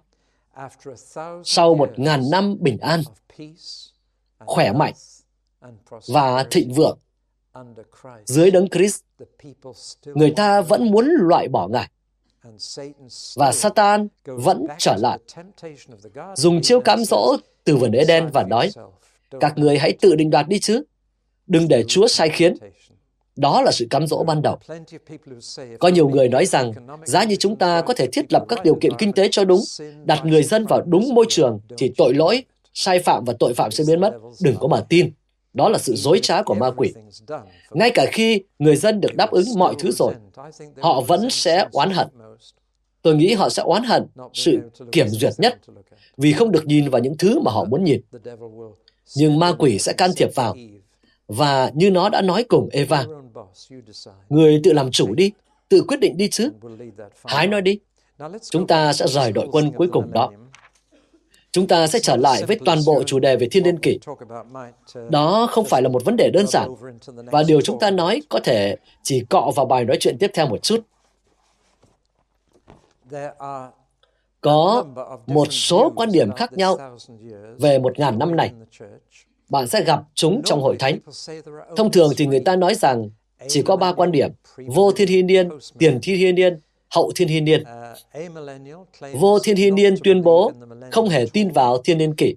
Sau 1.43 1.75
một 1.75 1.89
ngàn 1.95 2.23
năm 2.31 2.55
bình 2.59 2.77
an, 2.77 3.03
khỏe 4.39 4.71
mạnh 4.71 4.93
và 6.07 6.45
thịnh 6.51 6.73
vượng, 6.73 6.97
dưới 8.25 8.51
đấng 8.51 8.69
Christ, 8.69 9.01
người 10.05 10.31
ta 10.35 10.61
vẫn 10.61 10.91
muốn 10.91 11.09
loại 11.19 11.47
bỏ 11.47 11.67
Ngài. 11.67 11.89
Và 13.35 13.51
Satan 13.51 14.07
vẫn 14.25 14.65
trở 14.77 14.95
lại, 14.99 15.19
dùng 16.35 16.61
chiêu 16.61 16.79
cám 16.79 17.03
dỗ 17.03 17.37
từ 17.63 17.75
vườn 17.75 17.91
Eden 17.91 18.29
và 18.33 18.43
nói, 18.43 18.69
các 19.39 19.57
người 19.57 19.77
hãy 19.77 19.93
tự 20.01 20.15
định 20.15 20.29
đoạt 20.29 20.47
đi 20.47 20.59
chứ, 20.59 20.83
đừng 21.47 21.67
để 21.67 21.83
Chúa 21.87 22.07
sai 22.07 22.29
khiến. 22.29 22.55
Đó 23.35 23.61
là 23.61 23.71
sự 23.71 23.87
cám 23.89 24.07
dỗ 24.07 24.23
ban 24.23 24.41
đầu. 24.41 24.57
Có 25.79 25.87
nhiều 25.87 26.09
người 26.09 26.29
nói 26.29 26.45
rằng, 26.45 26.73
giá 27.05 27.23
như 27.23 27.35
chúng 27.35 27.55
ta 27.55 27.81
có 27.81 27.93
thể 27.93 28.07
thiết 28.07 28.33
lập 28.33 28.45
các 28.49 28.63
điều 28.63 28.75
kiện 28.75 28.91
kinh 28.97 29.13
tế 29.13 29.27
cho 29.31 29.45
đúng, 29.45 29.61
đặt 30.03 30.25
người 30.25 30.43
dân 30.43 30.65
vào 30.65 30.81
đúng 30.81 31.13
môi 31.13 31.25
trường, 31.29 31.59
thì 31.77 31.91
tội 31.97 32.13
lỗi, 32.13 32.43
sai 32.73 32.99
phạm 32.99 33.23
và 33.25 33.33
tội 33.39 33.53
phạm 33.53 33.71
sẽ 33.71 33.83
biến 33.87 34.01
mất. 34.01 34.13
Đừng 34.41 34.55
có 34.59 34.67
mà 34.67 34.81
tin. 34.89 35.11
Đó 35.53 35.69
là 35.69 35.77
sự 35.77 35.95
dối 35.95 36.19
trá 36.21 36.43
của 36.43 36.53
ma 36.53 36.71
quỷ. 36.71 36.93
Ngay 37.71 37.91
cả 37.93 38.05
khi 38.11 38.43
người 38.59 38.75
dân 38.75 39.01
được 39.01 39.15
đáp 39.15 39.31
ứng 39.31 39.45
mọi 39.57 39.75
thứ 39.79 39.91
rồi, 39.91 40.13
họ 40.81 41.01
vẫn 41.01 41.29
sẽ 41.29 41.67
oán 41.71 41.89
hận. 41.89 42.07
Tôi 43.01 43.15
nghĩ 43.15 43.33
họ 43.33 43.49
sẽ 43.49 43.63
oán 43.63 43.83
hận 43.83 44.07
sự 44.33 44.59
kiểm 44.91 45.07
duyệt 45.07 45.33
nhất 45.37 45.59
vì 46.17 46.33
không 46.33 46.51
được 46.51 46.65
nhìn 46.65 46.89
vào 46.89 47.01
những 47.01 47.17
thứ 47.17 47.39
mà 47.39 47.51
họ 47.51 47.65
muốn 47.65 47.83
nhìn. 47.83 48.01
Nhưng 49.15 49.39
ma 49.39 49.53
quỷ 49.59 49.79
sẽ 49.79 49.93
can 49.93 50.11
thiệp 50.17 50.35
vào. 50.35 50.55
Và 51.27 51.71
như 51.73 51.91
nó 51.91 52.09
đã 52.09 52.21
nói 52.21 52.43
cùng 52.43 52.69
Eva, 52.71 53.05
người 54.29 54.61
tự 54.63 54.73
làm 54.73 54.91
chủ 54.91 55.15
đi, 55.15 55.31
tự 55.69 55.83
quyết 55.87 55.99
định 55.99 56.17
đi 56.17 56.29
chứ. 56.29 56.49
Hãy 57.23 57.47
nói 57.47 57.61
đi. 57.61 57.79
Chúng 58.51 58.67
ta 58.67 58.93
sẽ 58.93 59.07
rời 59.07 59.31
đội 59.31 59.47
quân 59.51 59.71
cuối 59.71 59.87
cùng 59.91 60.11
đó. 60.11 60.31
Chúng 61.53 61.67
ta 61.67 61.87
sẽ 61.87 61.99
trở 61.99 62.15
lại 62.15 62.43
với 62.47 62.59
toàn 62.65 62.79
bộ 62.85 63.03
chủ 63.03 63.19
đề 63.19 63.35
về 63.35 63.47
thiên 63.51 63.63
niên 63.63 63.79
kỷ. 63.79 63.99
Đó 65.09 65.47
không 65.51 65.65
phải 65.65 65.81
là 65.81 65.89
một 65.89 66.05
vấn 66.05 66.15
đề 66.15 66.29
đơn 66.33 66.47
giản, 66.47 66.69
và 67.31 67.43
điều 67.43 67.61
chúng 67.61 67.79
ta 67.79 67.91
nói 67.91 68.21
có 68.29 68.39
thể 68.43 68.75
chỉ 69.03 69.23
cọ 69.29 69.51
vào 69.55 69.65
bài 69.65 69.85
nói 69.85 69.97
chuyện 69.99 70.17
tiếp 70.19 70.31
theo 70.33 70.47
một 70.47 70.63
chút. 70.63 70.79
Có 74.41 74.85
một 75.27 75.47
số 75.51 75.91
quan 75.95 76.11
điểm 76.11 76.31
khác 76.31 76.53
nhau 76.53 76.97
về 77.59 77.79
một 77.79 77.99
ngàn 77.99 78.19
năm 78.19 78.35
này. 78.35 78.51
Bạn 79.49 79.67
sẽ 79.67 79.83
gặp 79.83 80.03
chúng 80.13 80.41
trong 80.45 80.61
hội 80.61 80.75
thánh. 80.79 80.97
Thông 81.75 81.91
thường 81.91 82.11
thì 82.17 82.25
người 82.25 82.39
ta 82.39 82.55
nói 82.55 82.75
rằng 82.75 83.09
chỉ 83.47 83.61
có 83.61 83.75
ba 83.75 83.93
quan 83.93 84.11
điểm, 84.11 84.31
vô 84.57 84.91
thiên 84.91 85.07
thiên 85.07 85.27
niên, 85.27 85.49
tiền 85.77 85.99
thiên 86.01 86.17
thiên 86.17 86.35
niên 86.35 86.59
hậu 86.95 87.11
thiên 87.15 87.27
hy 87.27 87.41
niên. 87.41 87.63
Vô 89.13 89.39
thiên 89.39 89.55
hy 89.55 89.71
niên 89.71 89.95
tuyên 90.03 90.21
bố 90.21 90.51
không 90.91 91.09
hề 91.09 91.25
tin 91.33 91.49
vào 91.49 91.77
thiên 91.77 91.97
niên 91.97 92.15
kỷ. 92.15 92.35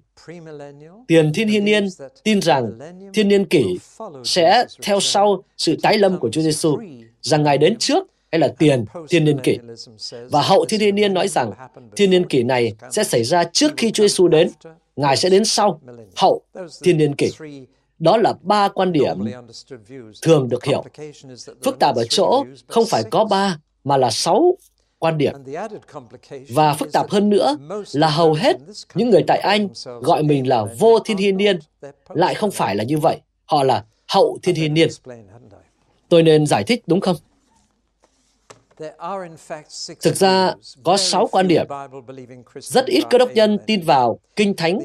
Tiền 1.06 1.32
thiên 1.32 1.48
hy 1.48 1.60
niên 1.60 1.88
tin 2.22 2.40
rằng 2.40 2.78
thiên 3.14 3.28
niên 3.28 3.44
kỷ 3.44 3.78
sẽ 4.24 4.64
theo 4.82 5.00
sau 5.00 5.42
sự 5.56 5.76
tái 5.82 5.98
lâm 5.98 6.18
của 6.18 6.30
Chúa 6.30 6.40
Giêsu, 6.40 6.78
rằng 7.22 7.42
Ngài 7.42 7.58
đến 7.58 7.76
trước 7.78 8.06
hay 8.32 8.38
là 8.38 8.48
tiền 8.58 8.84
thiên 9.08 9.24
niên 9.24 9.40
kỷ. 9.40 9.58
Và 10.30 10.42
hậu 10.42 10.64
thiên 10.64 10.80
niên 10.80 10.94
niên 10.94 11.14
nói 11.14 11.28
rằng 11.28 11.52
thiên 11.96 12.10
niên 12.10 12.26
kỷ 12.26 12.42
này 12.42 12.72
sẽ 12.90 13.04
xảy 13.04 13.24
ra 13.24 13.44
trước 13.44 13.72
khi 13.76 13.90
Chúa 13.90 14.04
Giêsu 14.04 14.28
đến, 14.28 14.50
Ngài 14.96 15.16
sẽ 15.16 15.28
đến 15.28 15.44
sau, 15.44 15.80
hậu 16.16 16.42
thiên 16.82 16.98
niên 16.98 17.14
kỷ. 17.14 17.30
Đó 17.98 18.16
là 18.16 18.34
ba 18.42 18.68
quan 18.68 18.92
điểm 18.92 19.18
thường 20.22 20.48
được 20.48 20.64
hiểu. 20.64 20.84
Phức 21.64 21.78
tạp 21.78 21.96
ở 21.96 22.04
chỗ 22.08 22.44
không 22.66 22.84
phải 22.86 23.02
có 23.10 23.24
ba 23.24 23.58
mà 23.86 23.96
là 23.96 24.10
sáu 24.10 24.56
quan 24.98 25.18
điểm. 25.18 25.34
Và 26.48 26.74
phức 26.74 26.92
tạp 26.92 27.10
hơn 27.10 27.30
nữa 27.30 27.56
là 27.92 28.08
hầu 28.08 28.32
hết 28.32 28.56
những 28.94 29.10
người 29.10 29.24
tại 29.26 29.38
Anh 29.38 29.68
gọi 30.00 30.22
mình 30.22 30.48
là 30.48 30.64
vô 30.78 30.98
thiên 30.98 31.16
thiên 31.16 31.36
niên, 31.36 31.58
lại 32.08 32.34
không 32.34 32.50
phải 32.50 32.76
là 32.76 32.84
như 32.84 32.98
vậy. 32.98 33.20
Họ 33.44 33.62
là 33.62 33.84
hậu 34.08 34.38
thiên 34.42 34.54
thiên 34.54 34.74
niên. 34.74 34.88
Tôi 36.08 36.22
nên 36.22 36.46
giải 36.46 36.64
thích 36.64 36.82
đúng 36.86 37.00
không? 37.00 37.16
Thực 40.00 40.16
ra, 40.16 40.54
có 40.84 40.96
sáu 40.96 41.26
quan 41.26 41.48
điểm. 41.48 41.66
Rất 42.54 42.86
ít 42.86 43.04
cơ 43.10 43.18
đốc 43.18 43.32
nhân 43.32 43.58
tin 43.66 43.82
vào 43.82 44.20
Kinh 44.36 44.56
Thánh 44.56 44.78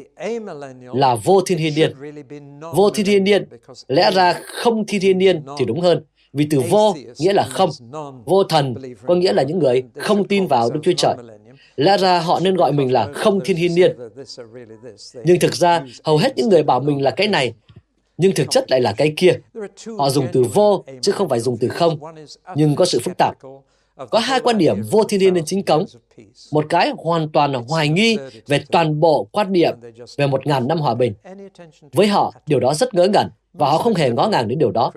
là 0.93 1.15
vô 1.15 1.41
thiên 1.41 1.57
thiên 1.57 1.75
niên. 1.75 1.95
Vô 2.73 2.89
thiên 2.89 3.05
thiên 3.05 3.23
niên, 3.23 3.49
lẽ 3.87 4.11
ra 4.11 4.33
không 4.45 4.85
thiên 4.85 5.01
thiên 5.01 5.17
niên 5.17 5.45
thì 5.59 5.65
đúng 5.65 5.81
hơn. 5.81 6.03
Vì 6.33 6.47
từ 6.49 6.61
vô 6.69 6.95
nghĩa 7.19 7.33
là 7.33 7.43
không. 7.43 7.69
Vô 8.25 8.43
thần 8.43 8.75
có 9.07 9.15
nghĩa 9.15 9.33
là 9.33 9.43
những 9.43 9.59
người 9.59 9.83
không 9.95 10.27
tin 10.27 10.47
vào 10.47 10.69
Đức 10.71 10.79
Chúa 10.83 10.93
Trời. 10.97 11.15
Lẽ 11.75 11.97
ra 11.97 12.19
họ 12.19 12.39
nên 12.39 12.55
gọi 12.55 12.71
mình 12.71 12.91
là 12.93 13.09
không 13.13 13.39
thiên 13.45 13.57
hiên 13.57 13.75
niên. 13.75 13.97
Nhưng 15.23 15.39
thực 15.39 15.55
ra, 15.55 15.85
hầu 16.03 16.17
hết 16.17 16.37
những 16.37 16.49
người 16.49 16.63
bảo 16.63 16.79
mình 16.79 17.01
là 17.01 17.11
cái 17.11 17.27
này, 17.27 17.53
nhưng 18.17 18.31
thực 18.35 18.51
chất 18.51 18.71
lại 18.71 18.81
là 18.81 18.93
cái 18.97 19.13
kia. 19.17 19.31
Họ 19.97 20.09
dùng 20.09 20.27
từ 20.33 20.43
vô, 20.53 20.83
chứ 21.01 21.11
không 21.11 21.29
phải 21.29 21.39
dùng 21.39 21.57
từ 21.57 21.67
không. 21.67 21.99
Nhưng 22.55 22.75
có 22.75 22.85
sự 22.85 22.99
phức 22.99 23.17
tạp. 23.17 23.35
Có 24.09 24.19
hai 24.19 24.39
quan 24.39 24.57
điểm 24.57 24.81
vô 24.91 25.03
thiên 25.03 25.19
niên 25.19 25.33
đến 25.33 25.45
chính 25.45 25.63
cống. 25.63 25.85
Một 26.51 26.65
cái 26.69 26.91
hoàn 26.97 27.29
toàn 27.29 27.51
là 27.51 27.59
hoài 27.67 27.89
nghi 27.89 28.17
về 28.47 28.63
toàn 28.71 28.99
bộ 28.99 29.27
quan 29.31 29.53
điểm 29.53 29.75
về 30.17 30.27
một 30.27 30.47
ngàn 30.47 30.67
năm 30.67 30.79
hòa 30.79 30.95
bình. 30.95 31.13
Với 31.93 32.07
họ, 32.07 32.33
điều 32.47 32.59
đó 32.59 32.73
rất 32.73 32.93
ngớ 32.93 33.07
ngẩn 33.07 33.27
và 33.53 33.69
họ 33.69 33.77
không 33.77 33.93
hề 33.93 34.09
ngó 34.09 34.27
ngàng 34.27 34.47
đến 34.47 34.59
điều 34.59 34.71
đó. 34.71 34.91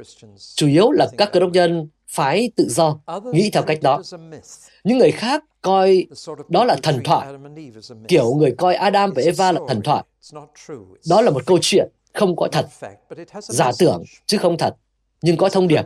Chủ 0.56 0.66
yếu 0.66 0.90
là 0.90 1.08
các 1.18 1.32
cơ 1.32 1.40
đốc 1.40 1.50
nhân 1.50 1.88
phái 2.08 2.50
tự 2.56 2.68
do, 2.68 2.98
nghĩ 3.32 3.50
theo 3.50 3.62
cách 3.62 3.78
đó. 3.82 4.02
Những 4.84 4.98
người 4.98 5.10
khác 5.10 5.44
coi 5.62 6.06
đó 6.48 6.64
là 6.64 6.76
thần 6.82 7.00
thoại, 7.04 7.28
kiểu 8.08 8.34
người 8.34 8.54
coi 8.58 8.74
Adam 8.74 9.12
và 9.16 9.22
Eva 9.22 9.52
là 9.52 9.60
thần 9.68 9.82
thoại. 9.82 10.04
Đó 11.08 11.20
là 11.20 11.30
một 11.30 11.46
câu 11.46 11.58
chuyện, 11.60 11.88
không 12.12 12.36
có 12.36 12.48
thật, 12.52 12.66
giả 13.40 13.70
tưởng 13.78 14.02
chứ 14.26 14.38
không 14.38 14.58
thật, 14.58 14.74
nhưng 15.22 15.36
có 15.36 15.48
thông 15.48 15.68
điệp. 15.68 15.82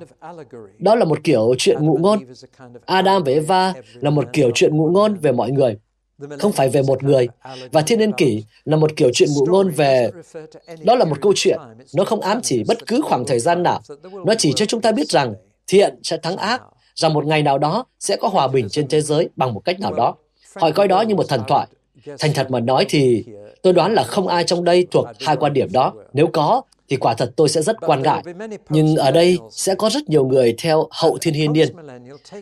Đó 0.78 0.94
là 0.94 1.04
một 1.04 1.18
kiểu 1.24 1.54
chuyện 1.59 1.87
ngụ 1.87 1.98
ngôn. 2.00 2.18
Adam 2.85 3.22
và 3.22 3.33
Eva 3.33 3.74
là 3.94 4.11
một 4.11 4.24
kiểu 4.33 4.50
chuyện 4.54 4.76
ngụ 4.76 4.88
ngôn 4.88 5.14
về 5.14 5.33
mọi 5.33 5.50
người 5.50 5.78
không 6.38 6.53
phải 6.53 6.68
về 6.68 6.82
một 6.82 7.03
người. 7.03 7.28
Và 7.72 7.82
thiên 7.82 7.99
niên 7.99 8.12
kỷ 8.12 8.45
là 8.64 8.76
một 8.76 8.97
kiểu 8.97 9.11
chuyện 9.14 9.28
ngụ 9.34 9.47
ngôn 9.47 9.70
về... 9.70 10.11
Đó 10.84 10.95
là 10.95 11.05
một 11.05 11.20
câu 11.22 11.32
chuyện. 11.36 11.59
Nó 11.95 12.05
không 12.05 12.20
ám 12.20 12.40
chỉ 12.42 12.64
bất 12.68 12.86
cứ 12.86 13.01
khoảng 13.05 13.24
thời 13.26 13.40
gian 13.40 13.62
nào. 13.62 13.80
Nó 14.26 14.34
chỉ 14.38 14.53
cho 14.57 14.66
chúng 14.66 14.80
ta 14.80 14.92
biết 14.92 15.09
rằng 15.09 15.34
thiện 15.66 15.99
sẽ 16.03 16.16
thắng 16.16 16.36
ác, 16.36 16.62
rằng 16.95 17.12
một 17.12 17.26
ngày 17.26 17.42
nào 17.42 17.59
đó 17.59 17.84
sẽ 18.01 18.16
có 18.16 18.28
hòa 18.28 18.49
bình 18.49 18.68
trên 18.68 18.88
thế 18.88 19.01
giới 19.01 19.28
bằng 19.36 19.55
một 19.55 19.61
cách 19.64 19.80
nào 19.80 19.95
đó. 19.95 20.14
Họ 20.55 20.70
coi 20.70 20.88
đó 20.88 21.01
như 21.01 21.14
một 21.14 21.28
thần 21.28 21.42
thoại. 21.49 21.66
Thành 22.18 22.32
thật 22.34 22.51
mà 22.51 22.61
nói 22.61 22.86
thì 22.88 23.24
Tôi 23.62 23.72
đoán 23.72 23.94
là 23.94 24.02
không 24.02 24.28
ai 24.28 24.44
trong 24.44 24.64
đây 24.64 24.86
thuộc 24.90 25.06
hai 25.20 25.36
quan 25.36 25.52
điểm 25.52 25.72
đó. 25.72 25.92
Nếu 26.12 26.26
có, 26.32 26.62
thì 26.88 26.96
quả 26.96 27.14
thật 27.14 27.32
tôi 27.36 27.48
sẽ 27.48 27.62
rất 27.62 27.76
quan 27.80 28.02
ngại. 28.02 28.22
Nhưng 28.68 28.96
ở 28.96 29.11
đây 29.11 29.38
sẽ 29.50 29.74
có 29.74 29.90
rất 29.90 30.09
nhiều 30.09 30.26
người 30.26 30.54
theo 30.59 30.88
hậu 30.90 31.18
thiên 31.20 31.34
hiên 31.34 31.52
niên. 31.52 31.68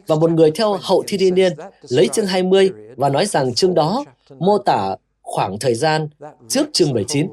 Và 0.07 0.17
một 0.17 0.31
người 0.31 0.51
theo 0.51 0.79
hậu 0.81 1.05
thiên 1.07 1.21
hiên 1.21 1.35
niên 1.35 1.53
lấy 1.89 2.09
chương 2.09 2.27
20 2.27 2.71
và 2.97 3.09
nói 3.09 3.27
rằng 3.27 3.55
chương 3.55 3.75
đó 3.75 4.05
mô 4.39 4.59
tả 4.59 4.97
khoảng 5.23 5.59
thời 5.59 5.75
gian 5.75 6.09
trước 6.49 6.67
chương 6.73 6.93
19. 6.93 7.29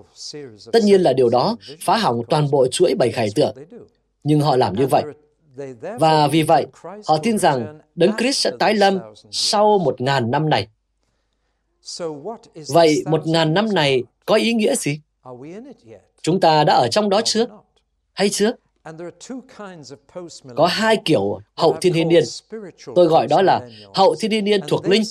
Tất 0.71 0.84
nhiên 0.84 1.01
là 1.01 1.13
điều 1.13 1.29
đó 1.29 1.55
phá 1.81 1.97
hỏng 1.97 2.21
toàn 2.29 2.51
bộ 2.51 2.67
chuỗi 2.67 2.95
bảy 2.95 3.11
khải 3.11 3.29
tượng. 3.36 3.55
Nhưng 4.23 4.41
họ 4.41 4.55
làm 4.55 4.75
như 4.75 4.88
vậy. 4.88 5.03
Và 5.99 6.27
vì 6.27 6.43
vậy, 6.43 6.65
họ 7.07 7.17
tin 7.23 7.38
rằng 7.38 7.79
Đấng 7.95 8.11
Christ 8.17 8.38
sẽ 8.38 8.51
tái 8.59 8.73
lâm 8.75 8.99
sau 9.31 9.77
một 9.77 10.01
ngàn 10.01 10.31
năm 10.31 10.49
này. 10.49 10.67
Vậy 12.67 13.03
một 13.05 13.27
ngàn 13.27 13.53
năm 13.53 13.73
này 13.73 14.03
có 14.25 14.36
ý 14.36 14.53
nghĩa 14.53 14.75
gì? 14.75 14.99
Chúng 16.21 16.39
ta 16.39 16.63
đã 16.63 16.73
ở 16.73 16.88
trong 16.91 17.09
đó 17.09 17.21
chưa? 17.25 17.45
Hay 18.13 18.29
chưa? 18.29 18.51
Có 20.55 20.65
hai 20.65 20.97
kiểu 21.05 21.39
hậu 21.55 21.77
thiên 21.81 21.93
thiên 21.93 22.07
niên. 22.07 22.23
Tôi 22.95 23.07
gọi 23.07 23.27
đó 23.27 23.41
là 23.41 23.69
hậu 23.93 24.15
thiên 24.19 24.31
thiên 24.31 24.45
niên 24.45 24.61
thuộc 24.67 24.88
linh. 24.88 25.03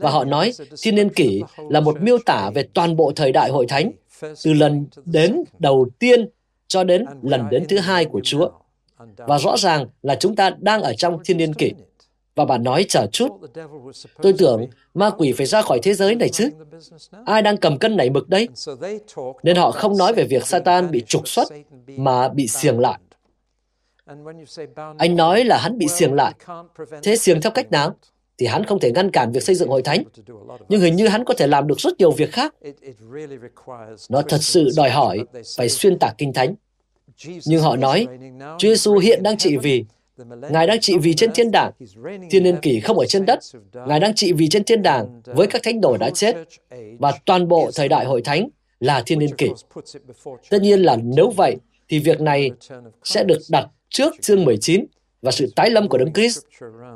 Và 0.00 0.10
họ 0.10 0.24
nói 0.24 0.52
thiên 0.82 0.94
niên 0.94 1.08
kỷ 1.14 1.42
là 1.68 1.80
một 1.80 2.02
miêu 2.02 2.18
tả 2.26 2.50
về 2.54 2.62
toàn 2.74 2.96
bộ 2.96 3.12
thời 3.16 3.32
đại 3.32 3.50
hội 3.50 3.66
thánh, 3.66 3.90
từ 4.44 4.52
lần 4.52 4.86
đến 5.04 5.44
đầu 5.58 5.88
tiên 5.98 6.28
cho 6.68 6.84
đến 6.84 7.04
lần 7.22 7.48
đến 7.50 7.66
thứ 7.68 7.78
hai 7.78 8.04
của 8.04 8.20
Chúa. 8.24 8.50
Và 9.16 9.38
rõ 9.38 9.56
ràng 9.56 9.86
là 10.02 10.14
chúng 10.14 10.36
ta 10.36 10.50
đang 10.58 10.82
ở 10.82 10.94
trong 10.94 11.18
thiên 11.24 11.36
niên 11.36 11.54
kỷ. 11.54 11.72
Và 12.38 12.44
bà 12.44 12.58
nói 12.58 12.84
chờ 12.88 13.06
chút. 13.12 13.28
Tôi 14.22 14.34
tưởng 14.38 14.66
ma 14.94 15.10
quỷ 15.10 15.32
phải 15.32 15.46
ra 15.46 15.62
khỏi 15.62 15.78
thế 15.82 15.94
giới 15.94 16.14
này 16.14 16.28
chứ. 16.28 16.50
Ai 17.26 17.42
đang 17.42 17.56
cầm 17.56 17.78
cân 17.78 17.96
nảy 17.96 18.10
mực 18.10 18.28
đây? 18.28 18.48
Nên 19.42 19.56
họ 19.56 19.70
không 19.70 19.98
nói 19.98 20.14
về 20.14 20.24
việc 20.24 20.46
Satan 20.46 20.90
bị 20.90 21.02
trục 21.06 21.28
xuất, 21.28 21.48
mà 21.86 22.28
bị 22.28 22.48
xiềng 22.48 22.78
lại. 22.78 22.98
Anh 24.98 25.16
nói 25.16 25.44
là 25.44 25.58
hắn 25.58 25.78
bị 25.78 25.86
xiềng 25.88 26.12
lại. 26.12 26.32
Thế 27.02 27.16
xiềng 27.16 27.40
theo 27.40 27.50
cách 27.50 27.70
nào? 27.70 27.96
Thì 28.38 28.46
hắn 28.46 28.64
không 28.64 28.80
thể 28.80 28.92
ngăn 28.92 29.10
cản 29.10 29.32
việc 29.32 29.42
xây 29.42 29.54
dựng 29.54 29.68
hội 29.68 29.82
thánh. 29.82 30.02
Nhưng 30.68 30.80
hình 30.80 30.96
như 30.96 31.08
hắn 31.08 31.24
có 31.24 31.34
thể 31.34 31.46
làm 31.46 31.66
được 31.66 31.80
rất 31.80 31.98
nhiều 31.98 32.10
việc 32.10 32.32
khác. 32.32 32.54
Nó 34.08 34.22
thật 34.28 34.42
sự 34.42 34.68
đòi 34.76 34.90
hỏi 34.90 35.24
phải 35.56 35.68
xuyên 35.68 35.98
tạc 35.98 36.14
kinh 36.18 36.32
thánh. 36.32 36.54
Nhưng 37.46 37.62
họ 37.62 37.76
nói, 37.76 38.06
Chúa 38.58 38.68
Giêsu 38.68 38.98
hiện 38.98 39.22
đang 39.22 39.36
trị 39.36 39.56
vì 39.56 39.84
Ngài 40.50 40.66
đang 40.66 40.80
trị 40.80 40.98
vì 40.98 41.14
trên 41.14 41.30
thiên 41.34 41.50
đàng. 41.50 41.72
Thiên 42.30 42.42
niên 42.42 42.56
kỷ 42.62 42.80
không 42.80 42.98
ở 42.98 43.06
trên 43.06 43.26
đất. 43.26 43.38
Ngài 43.86 44.00
đang 44.00 44.14
trị 44.14 44.32
vì 44.32 44.48
trên 44.48 44.64
thiên 44.64 44.82
đàng 44.82 45.20
với 45.24 45.46
các 45.46 45.62
thánh 45.64 45.80
đồ 45.80 45.96
đã 45.96 46.10
chết. 46.10 46.36
Và 46.98 47.12
toàn 47.24 47.48
bộ 47.48 47.70
thời 47.74 47.88
đại 47.88 48.04
hội 48.04 48.22
thánh 48.22 48.48
là 48.80 49.02
thiên 49.06 49.18
niên 49.18 49.36
kỷ. 49.36 49.48
Tất 50.50 50.62
nhiên 50.62 50.80
là 50.80 50.96
nếu 51.04 51.30
vậy, 51.36 51.56
thì 51.88 51.98
việc 51.98 52.20
này 52.20 52.50
sẽ 53.04 53.24
được 53.24 53.38
đặt 53.50 53.66
trước 53.88 54.14
chương 54.20 54.44
19 54.44 54.84
và 55.22 55.30
sự 55.30 55.52
tái 55.56 55.70
lâm 55.70 55.88
của 55.88 55.98
Đấng 55.98 56.12
Christ 56.12 56.38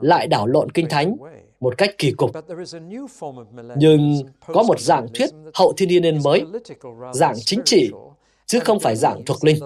lại 0.01 0.27
đảo 0.27 0.47
lộn 0.47 0.71
kinh 0.71 0.89
thánh 0.89 1.17
một 1.61 1.79
cách 1.79 1.95
kỳ 1.99 2.13
cục. 2.13 2.31
Nhưng 3.77 4.21
có 4.47 4.63
một 4.63 4.81
dạng 4.81 5.07
thuyết 5.15 5.31
hậu 5.55 5.73
thiên 5.77 6.03
niên 6.03 6.23
mới, 6.25 6.43
dạng 7.13 7.35
chính 7.37 7.61
trị 7.65 7.91
chứ 8.47 8.61
không 8.61 8.81
phải 8.81 8.97
dạng 8.97 9.25
thuộc 9.25 9.45
linh. 9.45 9.57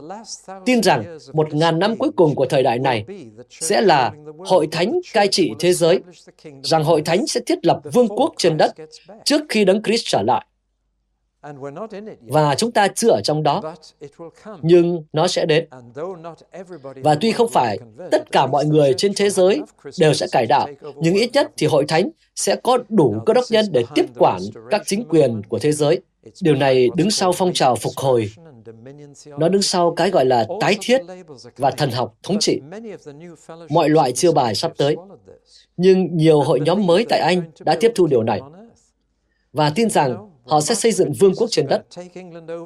Tin 0.65 0.83
rằng 0.83 1.19
một 1.33 1.55
ngàn 1.55 1.79
năm 1.79 1.97
cuối 1.97 2.11
cùng 2.17 2.35
của 2.35 2.47
thời 2.47 2.63
đại 2.63 2.79
này 2.79 3.05
sẽ 3.51 3.81
là 3.81 4.13
hội 4.39 4.69
thánh 4.73 5.01
cai 5.13 5.29
trị 5.29 5.53
thế 5.59 5.73
giới, 5.73 6.01
rằng 6.63 6.85
hội 6.85 7.03
thánh 7.03 7.27
sẽ 7.27 7.41
thiết 7.47 7.67
lập 7.67 7.81
vương 7.93 8.09
quốc 8.09 8.35
trên 8.37 8.57
đất 8.57 8.73
trước 9.25 9.43
khi 9.49 9.65
đấng 9.65 9.83
Christ 9.83 10.05
trở 10.07 10.23
lại. 10.23 10.47
Và 12.21 12.55
chúng 12.55 12.73
ta 12.73 12.89
chưa 12.89 13.11
ở 13.11 13.21
trong 13.25 13.43
đó, 13.43 13.75
nhưng 14.63 15.05
nó 15.13 15.29
sẽ 15.29 15.47
đến. 15.47 15.69
Và 17.03 17.17
tuy 17.21 17.33
không 17.33 17.49
phải 17.49 17.79
tất 18.11 18.33
cả 18.33 18.47
mọi 18.47 18.65
người 18.65 18.95
trên 18.95 19.13
thế 19.17 19.31
giới 19.31 19.61
đều 19.99 20.15
sẽ 20.15 20.27
cải 20.33 20.47
đạo, 20.47 20.69
nhưng 20.97 21.15
ít 21.15 21.31
nhất 21.33 21.51
thì 21.57 21.67
hội 21.67 21.85
thánh 21.89 22.11
sẽ 22.37 22.57
có 22.57 22.79
đủ 22.89 23.15
cơ 23.27 23.33
đốc 23.33 23.45
nhân 23.51 23.67
để 23.73 23.85
tiếp 23.95 24.07
quản 24.19 24.41
các 24.71 24.83
chính 24.87 25.05
quyền 25.09 25.43
của 25.49 25.59
thế 25.59 25.73
giới. 25.73 26.01
Điều 26.41 26.55
này 26.55 26.89
đứng 26.97 27.11
sau 27.11 27.33
phong 27.33 27.53
trào 27.53 27.77
phục 27.77 27.93
hồi 27.97 28.31
nó 29.39 29.49
đứng 29.49 29.63
sau 29.63 29.95
cái 29.95 30.11
gọi 30.11 30.25
là 30.25 30.47
tái 30.61 30.77
thiết 30.81 31.01
và 31.57 31.71
thần 31.71 31.91
học 31.91 32.15
thống 32.23 32.39
trị. 32.41 32.61
Mọi 33.71 33.89
loại 33.89 34.13
chiêu 34.13 34.33
bài 34.33 34.55
sắp 34.55 34.73
tới. 34.77 34.97
Nhưng 35.77 36.17
nhiều 36.17 36.41
hội 36.41 36.61
nhóm 36.61 36.87
mới 36.87 37.07
tại 37.09 37.21
Anh 37.21 37.43
đã 37.61 37.77
tiếp 37.81 37.93
thu 37.95 38.07
điều 38.07 38.23
này 38.23 38.41
và 39.53 39.73
tin 39.75 39.91
rằng 39.91 40.31
họ 40.45 40.61
sẽ 40.61 40.75
xây 40.75 40.93
dựng 40.93 41.13
vương 41.13 41.35
quốc 41.35 41.47
trên 41.51 41.67
đất. 41.67 41.85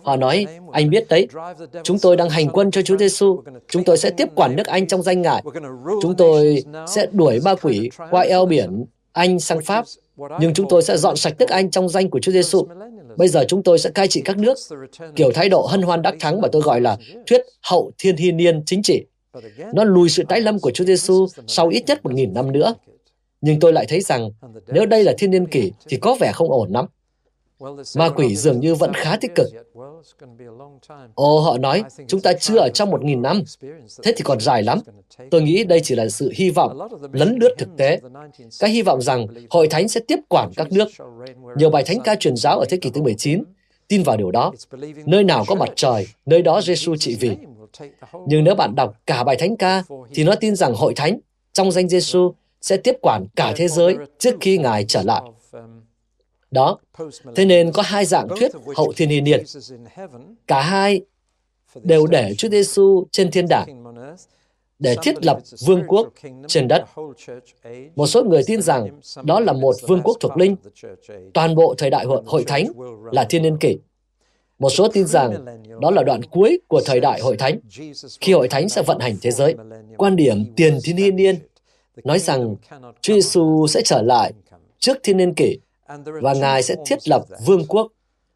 Họ 0.05 0.17
nói, 0.17 0.47
anh 0.73 0.91
biết 0.91 1.09
đấy, 1.09 1.29
chúng 1.83 1.99
tôi 1.99 2.17
đang 2.17 2.31
hành 2.31 2.49
quân 2.49 2.71
cho 2.71 2.83
Chúa 2.83 2.97
Giêsu, 2.97 3.43
chúng 3.69 3.85
tôi 3.85 3.97
sẽ 3.97 4.11
tiếp 4.11 4.29
quản 4.35 4.57
nước 4.57 4.67
Anh 4.67 4.87
trong 4.87 5.03
danh 5.03 5.23
ngại. 5.23 5.43
Chúng 6.03 6.15
tôi 6.17 6.65
sẽ 6.89 7.07
đuổi 7.13 7.41
ba 7.45 7.55
quỷ 7.55 7.91
qua 8.11 8.23
eo 8.23 8.47
biển 8.47 8.85
Anh 9.13 9.41
sang 9.41 9.61
Pháp, 9.65 9.85
nhưng 10.41 10.55
chúng 10.55 10.69
tôi 10.69 10.83
sẽ 10.83 10.97
dọn 10.97 11.17
sạch 11.17 11.35
nước 11.39 11.49
Anh 11.49 11.71
trong 11.71 11.89
danh 11.89 12.11
của 12.11 12.21
Chúa 12.21 12.33
Giêsu. 12.33 12.67
Bây 13.17 13.29
giờ 13.29 13.45
chúng 13.49 13.63
tôi 13.63 13.79
sẽ 13.79 13.91
cai 13.91 14.09
trị 14.09 14.23
các 14.25 14.39
nước. 14.39 14.59
Kiểu 15.17 15.31
thái 15.35 15.49
độ 15.49 15.67
hân 15.67 15.83
hoan 15.83 16.03
đắc 16.03 16.15
thắng 16.21 16.41
mà 16.41 16.49
tôi 16.53 16.63
gọi 16.63 16.81
là 16.81 16.97
thuyết 17.27 17.41
hậu 17.63 17.93
thiên 17.99 18.17
hy 18.17 18.33
niên 18.33 18.63
chính 18.67 18.83
trị. 18.83 19.05
Nó 19.75 19.85
lùi 19.85 20.09
sự 20.09 20.23
tái 20.29 20.41
lâm 20.41 20.59
của 20.59 20.71
Chúa 20.71 20.85
Giêsu 20.85 21.27
sau 21.47 21.69
ít 21.69 21.83
nhất 21.87 22.05
một 22.05 22.15
nghìn 22.15 22.35
năm 22.35 22.53
nữa. 22.53 22.75
Nhưng 23.41 23.61
tôi 23.61 23.73
lại 23.73 23.87
thấy 23.89 24.01
rằng, 24.01 24.31
nếu 24.67 24.87
đây 24.87 25.05
là 25.05 25.15
thiên 25.19 25.31
niên 25.31 25.47
kỷ 25.47 25.73
thì 25.89 25.97
có 25.97 26.17
vẻ 26.21 26.33
không 26.35 26.51
ổn 26.51 26.73
lắm. 26.73 26.87
Ma 27.97 28.09
quỷ 28.09 28.37
dường 28.37 28.61
như 28.61 28.75
vẫn 28.75 28.93
khá 28.95 29.17
tích 29.21 29.31
cực. 29.35 29.47
Ồ, 31.15 31.41
họ 31.41 31.59
nói, 31.59 31.83
chúng 32.07 32.21
ta 32.21 32.33
chưa 32.33 32.59
ở 32.59 32.69
trong 32.75 32.91
một 32.91 33.05
nghìn 33.05 33.23
năm. 33.23 33.43
Thế 34.03 34.13
thì 34.17 34.23
còn 34.25 34.41
dài 34.41 34.63
lắm. 34.63 34.79
Tôi 35.31 35.43
nghĩ 35.43 35.65
đây 35.65 35.81
chỉ 35.85 35.95
là 35.95 36.09
sự 36.09 36.33
hy 36.35 36.51
vọng, 36.51 36.79
lấn 37.13 37.39
lướt 37.41 37.55
thực 37.59 37.69
tế. 37.77 38.01
Cái 38.61 38.71
hy 38.71 38.83
vọng 38.83 39.03
rằng 39.03 39.27
hội 39.51 39.67
thánh 39.67 39.89
sẽ 39.89 40.01
tiếp 40.09 40.19
quản 40.29 40.51
các 40.57 40.73
nước. 40.73 40.89
Nhiều 41.57 41.71
bài 41.71 41.85
thánh 41.87 42.01
ca 42.05 42.15
truyền 42.15 42.37
giáo 42.37 42.59
ở 42.59 42.65
thế 42.69 42.77
kỷ 42.77 42.91
thứ 42.91 43.03
19 43.03 43.45
tin 43.89 44.03
vào 44.03 44.17
điều 44.17 44.31
đó. 44.31 44.53
Nơi 45.07 45.25
nào 45.25 45.45
có 45.47 45.55
mặt 45.55 45.69
trời, 45.77 46.07
nơi 46.27 46.43
đó 46.43 46.61
Giêsu 46.61 46.97
trị 46.97 47.17
vì. 47.21 47.37
Nhưng 48.27 48.45
nếu 48.45 48.55
bạn 48.55 48.75
đọc 48.75 48.95
cả 49.07 49.25
bài 49.25 49.37
thánh 49.37 49.57
ca, 49.57 49.83
thì 50.15 50.25
nó 50.25 50.35
tin 50.35 50.57
rằng 50.57 50.75
hội 50.75 50.95
thánh, 50.95 51.19
trong 51.53 51.73
danh 51.73 51.89
Giêsu 51.89 52.33
sẽ 52.61 52.77
tiếp 52.77 52.97
quản 53.03 53.27
cả 53.37 53.53
thế 53.57 53.69
giới 53.69 53.97
trước 54.19 54.35
khi 54.41 54.59
Ngài 54.59 54.85
trở 54.85 55.03
lại. 55.03 55.23
Đó, 56.51 56.79
thế 57.37 57.45
nên 57.45 57.73
có 57.73 57.83
hai 57.83 58.05
dạng 58.05 58.29
thuyết 58.29 58.53
hậu 58.77 58.93
thiên 58.97 59.09
niên 59.09 59.25
niên. 59.25 59.45
Cả 60.47 60.61
hai 60.63 61.01
đều 61.83 62.07
để 62.07 62.35
Chúa 62.39 62.49
Giêsu 62.49 63.05
trên 63.11 63.31
thiên 63.31 63.49
đàng 63.49 63.85
để 64.79 64.97
thiết 65.03 65.25
lập 65.25 65.39
vương 65.67 65.83
quốc 65.89 66.09
trên 66.49 66.69
đất. 66.69 66.85
Một 67.97 68.07
số 68.07 68.25
người 68.25 68.43
tin 68.47 68.63
rằng 68.63 69.01
đó 69.25 69.41
là 69.41 69.53
một 69.53 69.77
vương 69.89 70.03
quốc 70.05 70.17
thuộc 70.21 70.37
linh. 70.37 70.57
Toàn 71.35 71.55
bộ 71.55 71.75
thời 71.79 71.91
đại 71.91 72.05
hội, 72.05 72.23
hội 72.27 72.45
thánh 72.47 72.67
là 73.13 73.25
thiên 73.25 73.43
niên 73.43 73.57
kỷ. 73.59 73.79
Một 74.59 74.71
số 74.71 74.89
tin 74.89 75.07
rằng 75.07 75.45
đó 75.81 75.91
là 75.91 76.03
đoạn 76.03 76.23
cuối 76.23 76.61
của 76.69 76.81
thời 76.85 77.01
đại 77.01 77.21
hội 77.21 77.37
thánh, 77.37 77.59
khi 78.21 78.33
hội 78.33 78.49
thánh 78.49 78.69
sẽ 78.69 78.83
vận 78.83 78.99
hành 78.99 79.17
thế 79.23 79.31
giới. 79.31 79.55
Quan 79.97 80.17
điểm 80.17 80.55
tiền 80.57 80.79
thiên 80.85 80.97
niên 80.97 81.17
niên 81.17 81.39
nói 82.05 82.19
rằng 82.19 82.57
Chúa 83.01 83.15
Giêsu 83.15 83.67
sẽ 83.67 83.81
trở 83.85 84.03
lại 84.03 84.33
trước 84.79 84.99
thiên 85.03 85.17
niên 85.17 85.35
kỷ 85.35 85.59
và 86.23 86.35
Ngài 86.35 86.63
sẽ 86.63 86.75
thiết 86.87 87.09
lập 87.09 87.25
vương 87.47 87.67
quốc. 87.67 87.93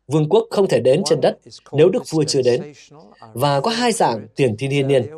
Vương 0.07 0.28
quốc 0.28 0.46
không 0.50 0.68
thể 0.68 0.80
đến 0.80 1.02
trên 1.05 1.20
đất 1.20 1.38
nếu 1.72 1.88
Đức 1.88 2.02
Vua 2.11 2.24
chưa 2.24 2.42
đến. 2.42 2.72
Và 3.32 3.61
có 3.61 3.70
hai 3.70 3.92
dạng 3.92 4.26
tiền 4.36 4.57
thiên 4.57 4.70
thiên 4.70 4.88
niên. 4.88 5.11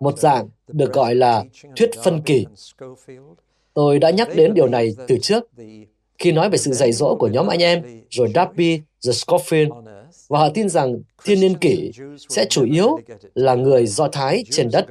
Một 0.00 0.18
dạng 0.18 0.48
được 0.68 0.92
gọi 0.92 1.14
là 1.14 1.44
thuyết 1.76 1.90
phân 2.04 2.22
kỳ. 2.22 2.46
Tôi 3.74 3.98
đã 3.98 4.10
nhắc 4.10 4.28
đến 4.34 4.54
điều 4.54 4.68
này 4.68 4.94
từ 5.08 5.18
trước 5.22 5.44
khi 6.20 6.32
nói 6.32 6.50
về 6.50 6.58
sự 6.58 6.72
dạy 6.72 6.92
dỗ 6.92 7.16
của 7.18 7.28
nhóm 7.28 7.46
anh 7.46 7.62
em, 7.62 7.82
rồi 8.10 8.32
Darby, 8.34 8.80
The 9.04 9.12
Scofield, 9.12 9.82
và 10.28 10.38
họ 10.38 10.48
tin 10.54 10.68
rằng 10.68 11.00
thiên 11.24 11.40
niên 11.40 11.54
kỷ 11.58 11.90
sẽ 12.28 12.44
chủ 12.50 12.64
yếu 12.64 12.98
là 13.34 13.54
người 13.54 13.86
Do 13.86 14.08
Thái 14.08 14.44
trên 14.50 14.70
đất, 14.72 14.86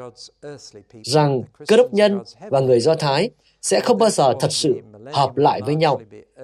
rằng 1.04 1.44
cơ 1.68 1.78
đốc 1.78 1.94
nhân 1.94 2.20
và 2.50 2.60
người 2.60 2.80
Do 2.80 2.96
Thái 2.96 3.30
sẽ 3.62 3.80
không 3.80 3.98
bao 3.98 4.10
giờ 4.10 4.34
thật 4.40 4.52
sự 4.52 4.76
hợp 5.12 5.38
lại 5.38 5.62
với 5.66 5.76
nhau. 5.76 6.02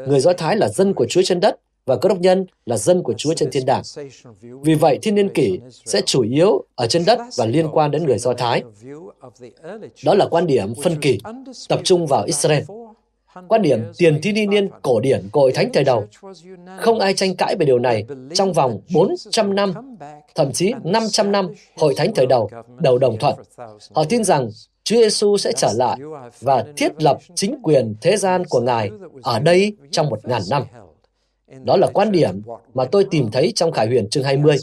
Người 0.08 0.20
Do 0.20 0.34
Thái 0.34 0.58
là 0.58 0.70
dân 0.70 0.94
của 0.94 1.06
Chúa 1.10 1.22
trên 1.26 1.40
đất 1.40 1.56
và 1.86 1.96
cơ 1.96 2.10
đốc 2.10 2.20
nhân 2.20 2.46
là 2.66 2.78
dân 2.78 3.04
của 3.04 3.14
Chúa 3.14 3.34
trên 3.34 3.52
thiên 3.52 3.66
đàng. 3.66 3.82
Vì 4.42 4.76
vậy, 4.76 5.00
thiên 5.02 5.16
niên 5.16 5.30
kỷ 5.30 5.60
sẽ 5.86 6.02
chủ 6.06 6.22
yếu 6.22 6.64
ở 6.76 6.88
trên 6.88 7.06
đất 7.06 7.20
và 7.38 7.46
liên 7.46 7.68
quan 7.72 7.92
đến 7.92 8.06
người 8.06 8.18
Do 8.18 8.34
Thái. 8.34 8.64
Đó 10.06 10.14
là 10.14 10.28
quan 10.32 10.48
điểm 10.48 10.74
phân 10.84 11.02
kỳ, 11.02 11.20
tập 11.70 11.80
trung 11.84 12.08
vào 12.08 12.24
Israel. 12.24 12.64
Quan 13.48 13.62
điểm 13.62 13.80
tiền 13.98 14.22
thiên 14.22 14.36
niên 14.36 14.50
niên 14.50 14.70
cổ 14.82 15.00
điển 15.00 15.30
của 15.32 15.42
hội 15.42 15.52
thánh 15.52 15.70
thời 15.74 15.84
đầu. 15.84 16.08
Không 16.78 17.00
ai 17.00 17.14
tranh 17.14 17.36
cãi 17.36 17.56
về 17.60 17.66
điều 17.66 17.80
này 17.80 18.06
trong 18.34 18.54
vòng 18.54 18.80
400 18.94 19.56
năm, 19.56 19.74
thậm 20.36 20.52
chí 20.52 20.74
500 20.84 21.32
năm 21.32 21.50
hội 21.78 21.94
thánh 21.98 22.14
thời 22.16 22.26
đầu, 22.26 22.50
đầu 22.80 22.98
đồng 22.98 23.18
thuận. 23.18 23.36
Họ 23.94 24.04
tin 24.10 24.24
rằng 24.24 24.50
Chúa 24.84 24.96
Giêsu 24.96 25.38
sẽ 25.38 25.52
trở 25.52 25.74
lại 25.76 26.00
và 26.42 26.66
thiết 26.78 27.04
lập 27.04 27.18
chính 27.36 27.56
quyền 27.64 27.96
thế 28.02 28.18
gian 28.18 28.44
của 28.50 28.62
Ngài 28.62 28.90
ở 29.24 29.40
đây 29.40 29.74
trong 29.92 30.10
một 30.10 30.28
ngàn 30.28 30.42
năm. 30.50 30.64
Đó 31.64 31.78
là 31.78 31.88
quan 31.94 32.12
điểm 32.12 32.42
mà 32.74 32.86
tôi 32.86 33.06
tìm 33.12 33.32
thấy 33.32 33.52
trong 33.56 33.72
Khải 33.72 33.88
Huyền 33.88 34.10
chương 34.10 34.24
20, 34.24 34.56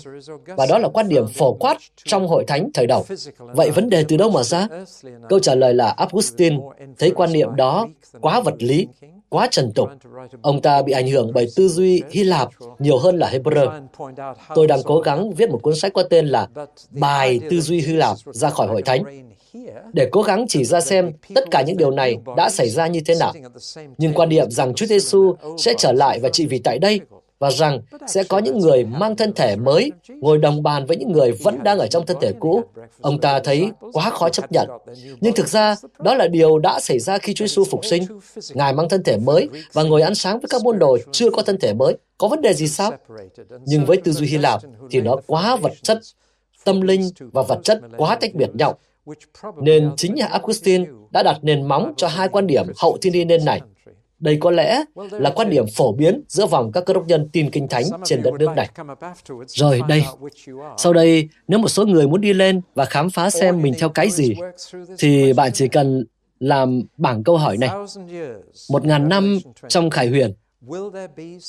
và 0.47 0.67
đó 0.67 0.79
là 0.79 0.89
quan 0.89 1.09
điểm 1.09 1.27
phổ 1.29 1.53
quát 1.53 1.79
trong 2.05 2.29
hội 2.29 2.45
thánh 2.47 2.71
thời 2.75 2.87
đầu. 2.87 3.05
Vậy 3.39 3.71
vấn 3.71 3.91
đề 3.91 4.05
từ 4.09 4.17
đâu 4.17 4.31
mà 4.31 4.43
ra? 4.43 4.69
Câu 5.29 5.39
trả 5.39 5.55
lời 5.55 5.75
là 5.75 5.89
Augustine 5.89 6.57
thấy 6.99 7.11
quan 7.11 7.33
niệm 7.33 7.49
đó 7.57 7.89
quá 8.21 8.41
vật 8.41 8.55
lý, 8.59 8.89
quá 9.29 9.49
trần 9.51 9.73
tục. 9.73 9.89
Ông 10.43 10.63
ta 10.63 10.83
bị 10.83 10.93
ảnh 10.93 11.09
hưởng 11.11 11.31
bởi 11.35 11.47
tư 11.57 11.69
duy 11.69 12.03
Hy 12.11 12.25
Lạp 12.25 12.49
nhiều 12.79 12.99
hơn 12.99 13.19
là 13.19 13.31
Hebrew. 13.31 13.89
Tôi 14.55 14.67
đang 14.67 14.83
cố 14.85 15.01
gắng 15.01 15.35
viết 15.35 15.51
một 15.51 15.59
cuốn 15.63 15.75
sách 15.75 15.93
có 15.93 16.03
tên 16.03 16.27
là 16.27 16.49
Bài 16.91 17.41
tư 17.51 17.61
duy 17.61 17.81
Hy 17.81 17.93
Lạp 17.93 18.17
ra 18.25 18.51
khỏi 18.51 18.67
hội 18.67 18.83
thánh 18.83 19.05
để 19.93 20.09
cố 20.13 20.23
gắng 20.23 20.47
chỉ 20.49 20.65
ra 20.65 20.81
xem 20.81 21.13
tất 21.35 21.45
cả 21.51 21.63
những 21.63 21.77
điều 21.77 21.91
này 21.91 22.17
đã 22.37 22.51
xảy 22.51 22.71
ra 22.71 22.87
như 22.87 23.01
thế 23.07 23.15
nào. 23.15 23.33
Nhưng 23.99 24.15
quan 24.15 24.29
niệm 24.29 24.51
rằng 24.51 24.75
Chúa 24.75 24.87
Giêsu 24.87 25.35
sẽ 25.59 25.75
trở 25.79 25.93
lại 25.93 26.19
và 26.23 26.29
trị 26.29 26.47
vì 26.47 26.59
tại 26.59 26.79
đây 26.79 27.01
và 27.39 27.51
rằng 27.51 27.81
sẽ 28.07 28.25
có 28.25 28.39
những 28.39 28.59
người 28.59 28.85
mang 28.85 29.17
thân 29.17 29.33
thể 29.33 29.57
mới 29.57 29.93
ngồi 30.09 30.39
đồng 30.39 30.63
bàn 30.63 30.87
với 30.87 30.97
những 30.97 31.13
người 31.13 31.33
vẫn 31.33 31.63
đang 31.63 31.79
ở 31.79 31.87
trong 31.87 32.07
thân 32.07 32.17
thể 32.21 32.33
cũ. 32.41 32.63
Ông 33.01 33.21
ta 33.21 33.41
thấy 33.41 33.71
quá 33.93 34.11
khó 34.11 34.29
chấp 34.29 34.53
nhận. 34.53 34.69
Nhưng 35.21 35.33
thực 35.33 35.49
ra, 35.49 35.77
đó 35.99 36.15
là 36.15 36.29
điều 36.29 36.59
đã 36.59 36.81
xảy 36.81 36.99
ra 36.99 37.19
khi 37.19 37.35
Chúa 37.35 37.47
Giêsu 37.47 37.65
phục 37.65 37.85
sinh. 37.85 38.03
Ngài 38.55 38.73
mang 38.73 38.89
thân 38.89 39.03
thể 39.03 39.17
mới 39.17 39.49
và 39.73 39.83
ngồi 39.83 40.03
ăn 40.03 40.15
sáng 40.15 40.41
với 40.41 40.49
các 40.51 40.63
môn 40.63 40.79
đồ 40.79 40.99
chưa 41.13 41.31
có 41.31 41.43
thân 41.43 41.59
thể 41.61 41.75
mới. 41.75 41.97
Có 42.19 42.29
vấn 42.29 42.41
đề 42.41 42.55
gì 42.55 42.69
sao? 42.69 42.93
Nhưng 43.67 43.87
với 43.87 43.97
tư 43.97 44.13
duy 44.13 44.27
Hy 44.27 44.39
Lạp 44.39 44.61
thì 44.91 45.01
nó 45.01 45.17
quá 45.27 45.57
vật 45.57 45.73
chất, 45.83 45.99
tâm 46.65 46.81
linh 46.81 47.11
và 47.19 47.43
vật 47.43 47.61
chất 47.63 47.81
quá 47.97 48.17
tách 48.17 48.35
biệt 48.35 48.51
nhau. 48.55 48.79
Nên 49.63 49.91
chính 49.97 50.15
nhà 50.15 50.27
Augustine 50.27 50.85
đã 51.11 51.23
đặt 51.23 51.39
nền 51.43 51.69
móng 51.69 51.95
cho 51.97 52.09
hai 52.09 52.29
quan 52.29 52.47
điểm 52.47 52.67
hậu 52.77 52.99
thiên 53.03 53.29
niên 53.29 53.45
này. 53.45 53.61
Đây 54.19 54.37
có 54.41 54.51
lẽ 54.51 54.85
là 55.11 55.31
quan 55.31 55.51
điểm 55.51 55.65
phổ 55.77 55.93
biến 55.93 56.23
giữa 56.29 56.47
vòng 56.47 56.73
các 56.73 56.85
cơ 56.87 56.95
đốc 56.95 57.07
nhân 57.07 57.29
tin 57.33 57.51
kinh 57.51 57.69
thánh 57.69 57.85
trên 58.05 58.23
đất 58.23 58.35
nước 58.39 58.49
này. 58.57 58.69
Rồi 59.47 59.81
đây, 59.89 60.05
sau 60.77 60.93
đây, 60.93 61.29
nếu 61.49 61.59
một 61.59 61.69
số 61.69 61.87
người 61.87 62.09
muốn 62.09 62.21
đi 62.21 62.33
lên 62.33 62.61
và 62.75 62.85
khám 62.85 63.11
phá 63.11 63.31
xem 63.31 63.63
mình 63.63 63.75
theo 63.79 63.89
cái 63.89 64.11
gì, 64.11 64.35
thì 64.99 65.33
bạn 65.33 65.53
chỉ 65.53 65.69
cần 65.69 66.05
làm 66.41 66.83
bảng 66.97 67.25
câu 67.25 67.37
hỏi 67.37 67.57
này. 67.57 67.71
Một 68.71 68.85
ngàn 68.85 69.09
năm 69.09 69.39
trong 69.69 69.91
khải 69.91 70.09
huyền, 70.09 70.33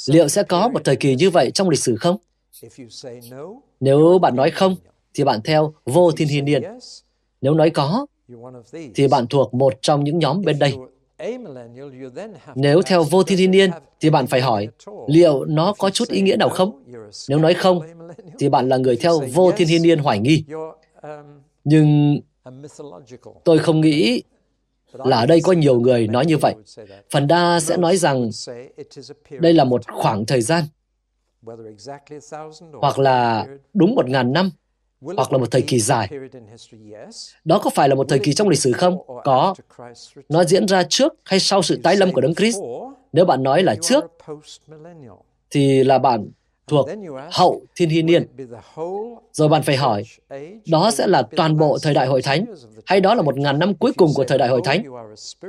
liệu 0.07 0.27
sẽ 0.27 0.43
có 0.43 0.67
một 0.67 0.83
thời 0.83 0.95
kỳ 0.95 1.15
như 1.15 1.29
vậy 1.29 1.51
trong 1.51 1.69
lịch 1.69 1.79
sử 1.79 1.95
không? 1.95 2.17
Nếu 3.79 4.19
bạn 4.21 4.35
nói 4.35 4.51
không, 4.51 4.75
thì 5.13 5.23
bạn 5.23 5.39
theo 5.41 5.73
vô 5.85 6.11
thiên 6.11 6.27
hy 6.27 6.41
niên. 6.41 6.63
Nếu 7.43 7.53
nói 7.53 7.69
có, 7.69 8.05
thì 8.95 9.07
bạn 9.07 9.27
thuộc 9.27 9.53
một 9.53 9.73
trong 9.81 10.03
những 10.03 10.19
nhóm 10.19 10.41
bên 10.41 10.59
đây. 10.59 10.73
Nếu 12.55 12.81
theo 12.81 13.03
vô 13.03 13.23
thiên 13.23 13.51
niên, 13.51 13.71
thì 13.99 14.09
bạn 14.09 14.27
phải 14.27 14.41
hỏi, 14.41 14.67
liệu 15.07 15.45
nó 15.45 15.73
có 15.77 15.89
chút 15.89 16.09
ý 16.09 16.21
nghĩa 16.21 16.35
nào 16.35 16.49
không? 16.49 16.83
Nếu 17.29 17.39
nói 17.39 17.53
không, 17.53 17.79
thì 18.39 18.49
bạn 18.49 18.69
là 18.69 18.77
người 18.77 18.97
theo 18.97 19.19
vô 19.33 19.51
thiên 19.51 19.83
niên 19.83 19.99
hoài 19.99 20.19
nghi. 20.19 20.45
Nhưng 21.63 22.19
tôi 23.43 23.59
không 23.59 23.81
nghĩ 23.81 24.23
là 24.93 25.17
ở 25.17 25.25
đây 25.25 25.41
có 25.43 25.51
nhiều 25.51 25.79
người 25.79 26.07
nói 26.07 26.25
như 26.25 26.37
vậy. 26.37 26.55
Phần 27.11 27.27
đa 27.27 27.59
sẽ 27.59 27.77
nói 27.77 27.97
rằng 27.97 28.29
đây 29.39 29.53
là 29.53 29.63
một 29.63 29.81
khoảng 29.87 30.25
thời 30.25 30.41
gian, 30.41 30.63
hoặc 32.73 32.99
là 32.99 33.47
đúng 33.73 33.95
một 33.95 34.09
ngàn 34.09 34.33
năm, 34.33 34.51
hoặc 35.03 35.31
là 35.31 35.37
một 35.37 35.51
thời 35.51 35.61
kỳ 35.61 35.79
dài. 35.79 36.09
Đó 37.45 37.59
có 37.63 37.69
phải 37.69 37.89
là 37.89 37.95
một 37.95 38.09
thời 38.09 38.19
kỳ 38.19 38.33
trong 38.33 38.49
lịch 38.49 38.59
sử 38.59 38.71
không? 38.71 38.97
Có. 39.23 39.55
Nó 40.29 40.43
diễn 40.43 40.67
ra 40.67 40.83
trước 40.83 41.13
hay 41.25 41.39
sau 41.39 41.61
sự 41.61 41.79
tái 41.83 41.95
lâm 41.95 42.11
của 42.11 42.21
Đấng 42.21 42.35
Christ? 42.35 42.57
Nếu 43.13 43.25
bạn 43.25 43.43
nói 43.43 43.63
là 43.63 43.75
trước, 43.81 44.03
thì 45.51 45.83
là 45.83 45.97
bạn 45.97 46.27
thuộc 46.67 46.89
hậu 47.31 47.61
thiên 47.75 47.89
hy 47.89 48.01
niên. 48.01 48.27
Rồi 49.33 49.49
bạn 49.49 49.63
phải 49.63 49.75
hỏi, 49.75 50.03
đó 50.67 50.91
sẽ 50.91 51.07
là 51.07 51.23
toàn 51.35 51.57
bộ 51.57 51.77
thời 51.81 51.93
đại 51.93 52.07
hội 52.07 52.21
thánh, 52.21 52.45
hay 52.85 53.01
đó 53.01 53.15
là 53.15 53.21
một 53.21 53.37
ngàn 53.37 53.59
năm 53.59 53.73
cuối 53.73 53.93
cùng 53.97 54.11
của 54.15 54.23
thời 54.23 54.37
đại 54.37 54.49
hội 54.49 54.61
thánh? 54.63 54.83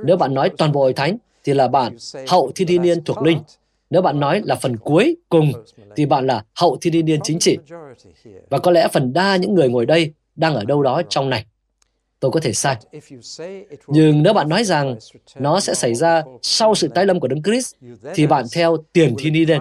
Nếu 0.05 0.17
bạn 0.17 0.35
nói 0.35 0.51
toàn 0.59 0.73
bộ 0.73 0.81
hội 0.81 0.93
thánh, 0.93 1.17
thì 1.45 1.55
là 1.55 1.69
bạn 1.69 1.97
hậu 2.29 2.53
thiên 2.55 2.69
hy 2.69 2.79
niên 2.79 3.05
thuộc 3.05 3.23
linh. 3.23 3.39
Nếu 3.95 4.03
bạn 4.03 4.21
nói 4.21 4.43
là 4.45 4.55
phần 4.55 4.77
cuối 4.77 5.17
cùng, 5.29 5.53
thì 5.97 6.07
bạn 6.07 6.27
là 6.27 6.45
hậu 6.55 6.79
thiên 6.81 7.07
niên 7.07 7.21
chính 7.23 7.39
trị. 7.39 7.59
Và 8.51 8.59
có 8.59 8.71
lẽ 8.71 8.89
phần 8.93 9.13
đa 9.13 9.37
những 9.37 9.55
người 9.55 9.69
ngồi 9.69 9.87
đây 9.87 10.13
đang 10.37 10.55
ở 10.55 10.65
đâu 10.65 10.83
đó 10.83 11.03
trong 11.09 11.31
này. 11.31 11.47
Tôi 12.21 12.31
có 12.31 12.41
thể 12.41 12.53
sai. 12.53 12.77
Nhưng 13.87 14.23
nếu 14.23 14.33
bạn 14.33 14.49
nói 14.49 14.65
rằng 14.65 14.97
nó 15.39 15.61
sẽ 15.61 15.75
xảy 15.75 15.95
ra 15.95 16.23
sau 16.43 16.75
sự 16.75 16.89
tái 16.89 17.07
lâm 17.07 17.21
của 17.21 17.29
Đấng 17.29 17.43
Christ, 17.43 17.75
thì 18.15 18.27
bạn 18.27 18.45
theo 18.53 18.77
tiền 18.93 19.15
thiên 19.19 19.33
niên. 19.33 19.61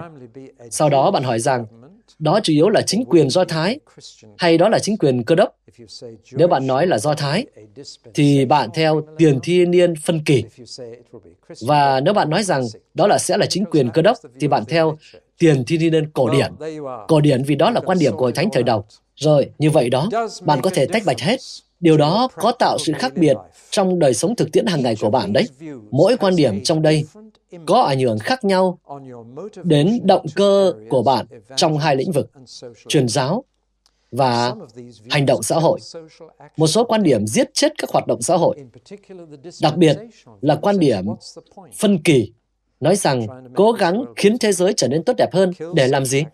Sau 0.70 0.88
đó 0.88 1.10
bạn 1.10 1.22
hỏi 1.22 1.38
rằng, 1.38 1.66
đó 2.18 2.40
chủ 2.42 2.52
yếu 2.52 2.68
là 2.68 2.82
chính 2.82 3.04
quyền 3.04 3.30
Do 3.30 3.44
Thái 3.44 3.78
hay 4.38 4.58
đó 4.58 4.68
là 4.68 4.78
chính 4.78 4.96
quyền 4.96 5.24
cơ 5.24 5.34
đốc? 5.34 5.56
Nếu 6.32 6.48
bạn 6.48 6.66
nói 6.66 6.86
là 6.86 6.98
Do 6.98 7.14
Thái, 7.14 7.46
thì 8.14 8.44
bạn 8.44 8.70
theo 8.74 9.02
tiền 9.18 9.40
thiên 9.42 9.70
niên 9.70 9.94
phân 9.96 10.24
kỳ. 10.24 10.44
Và 11.60 12.00
nếu 12.00 12.14
bạn 12.14 12.30
nói 12.30 12.42
rằng 12.42 12.64
đó 12.94 13.06
là 13.06 13.18
sẽ 13.18 13.36
là 13.36 13.46
chính 13.46 13.64
quyền 13.64 13.90
cơ 13.90 14.02
đốc, 14.02 14.16
thì 14.40 14.48
bạn 14.48 14.64
theo 14.64 14.98
tiền 15.38 15.64
thiên 15.64 15.80
niên 15.80 16.10
cổ 16.10 16.30
điển. 16.30 16.52
Cổ 17.08 17.20
điển 17.20 17.42
vì 17.42 17.54
đó 17.54 17.70
là 17.70 17.80
quan 17.80 17.98
điểm 17.98 18.16
của 18.16 18.30
Thánh 18.30 18.48
thời 18.52 18.62
đầu. 18.62 18.84
Rồi, 19.16 19.50
như 19.58 19.70
vậy 19.70 19.90
đó, 19.90 20.08
bạn 20.42 20.60
có 20.62 20.70
thể 20.70 20.86
tách 20.86 21.02
bạch 21.06 21.20
hết. 21.20 21.40
Điều 21.84 21.96
đó 21.96 22.28
có 22.36 22.52
tạo 22.52 22.78
sự 22.78 22.92
khác 22.92 23.12
biệt 23.16 23.36
trong 23.70 23.98
đời 23.98 24.14
sống 24.14 24.36
thực 24.36 24.52
tiễn 24.52 24.66
hàng 24.66 24.82
ngày 24.82 24.96
của 25.00 25.10
bạn 25.10 25.32
đấy. 25.32 25.48
Mỗi 25.90 26.16
quan 26.16 26.36
điểm 26.36 26.62
trong 26.62 26.82
đây 26.82 27.04
có 27.66 27.82
ảnh 27.82 28.00
hưởng 28.00 28.18
khác 28.18 28.44
nhau 28.44 28.78
đến 29.64 30.00
động 30.04 30.26
cơ 30.34 30.72
của 30.90 31.02
bạn 31.02 31.26
trong 31.56 31.78
hai 31.78 31.96
lĩnh 31.96 32.12
vực, 32.12 32.30
truyền 32.88 33.08
giáo 33.08 33.44
và 34.10 34.54
hành 35.10 35.26
động 35.26 35.42
xã 35.42 35.56
hội. 35.56 35.80
Một 36.56 36.66
số 36.66 36.84
quan 36.84 37.02
điểm 37.02 37.26
giết 37.26 37.54
chết 37.54 37.72
các 37.78 37.90
hoạt 37.90 38.06
động 38.06 38.22
xã 38.22 38.36
hội, 38.36 38.56
đặc 39.62 39.76
biệt 39.76 39.96
là 40.40 40.54
quan 40.54 40.78
điểm 40.78 41.06
phân 41.80 42.02
kỳ, 42.02 42.32
nói 42.80 42.96
rằng 42.96 43.26
cố 43.54 43.72
gắng 43.72 44.04
khiến 44.16 44.38
thế 44.38 44.52
giới 44.52 44.72
trở 44.76 44.88
nên 44.88 45.04
tốt 45.04 45.12
đẹp 45.18 45.28
hơn 45.32 45.52
để 45.74 45.88
làm 45.88 46.04
gì? 46.04 46.24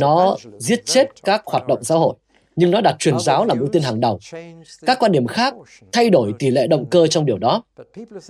Nó 0.00 0.36
giết 0.58 0.86
chết 0.86 1.22
các 1.22 1.42
hoạt 1.46 1.66
động 1.66 1.84
xã 1.84 1.94
hội 1.94 2.14
nhưng 2.56 2.70
nó 2.70 2.80
đặt 2.80 2.96
truyền 2.98 3.18
giáo 3.18 3.44
làm 3.44 3.58
ưu 3.58 3.68
tiên 3.68 3.82
hàng 3.82 4.00
đầu. 4.00 4.18
Các 4.86 4.98
quan 5.00 5.12
điểm 5.12 5.26
khác 5.26 5.54
thay 5.92 6.10
đổi 6.10 6.32
tỷ 6.38 6.50
lệ 6.50 6.66
động 6.66 6.86
cơ 6.90 7.06
trong 7.06 7.26
điều 7.26 7.38
đó. 7.38 7.62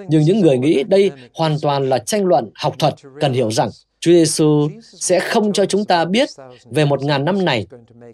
Nhưng 0.09 0.23
những 0.23 0.41
người 0.41 0.59
nghĩ 0.59 0.83
đây 0.85 1.11
hoàn 1.35 1.57
toàn 1.63 1.89
là 1.89 1.99
tranh 1.99 2.25
luận 2.25 2.51
học 2.55 2.75
thuật 2.79 2.95
cần 3.21 3.33
hiểu 3.33 3.51
rằng 3.51 3.69
Chúa 4.01 4.13
Giêsu 4.13 4.69
sẽ 4.83 5.21
không 5.21 5.53
cho 5.53 5.67
chúng 5.67 5.85
ta 5.85 6.05
biết 6.05 6.29
về 6.71 6.85
một 6.85 7.03
ngàn 7.03 7.25
năm 7.25 7.45
này 7.45 7.67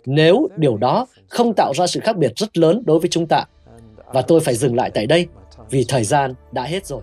nếu 0.06 0.48
điều 0.56 0.76
đó 0.76 1.06
không 1.28 1.52
tạo 1.56 1.72
ra 1.74 1.86
sự 1.86 2.00
khác 2.00 2.16
biệt 2.16 2.32
rất 2.36 2.58
lớn 2.58 2.82
đối 2.86 2.98
với 2.98 3.08
chúng 3.08 3.26
ta. 3.26 3.44
Và 4.12 4.22
tôi 4.22 4.40
phải 4.40 4.54
dừng 4.54 4.76
lại 4.76 4.90
tại 4.94 5.06
đây 5.06 5.26
vì 5.70 5.84
thời 5.88 6.04
gian 6.04 6.34
đã 6.52 6.62
hết 6.62 6.86
rồi. 6.86 7.02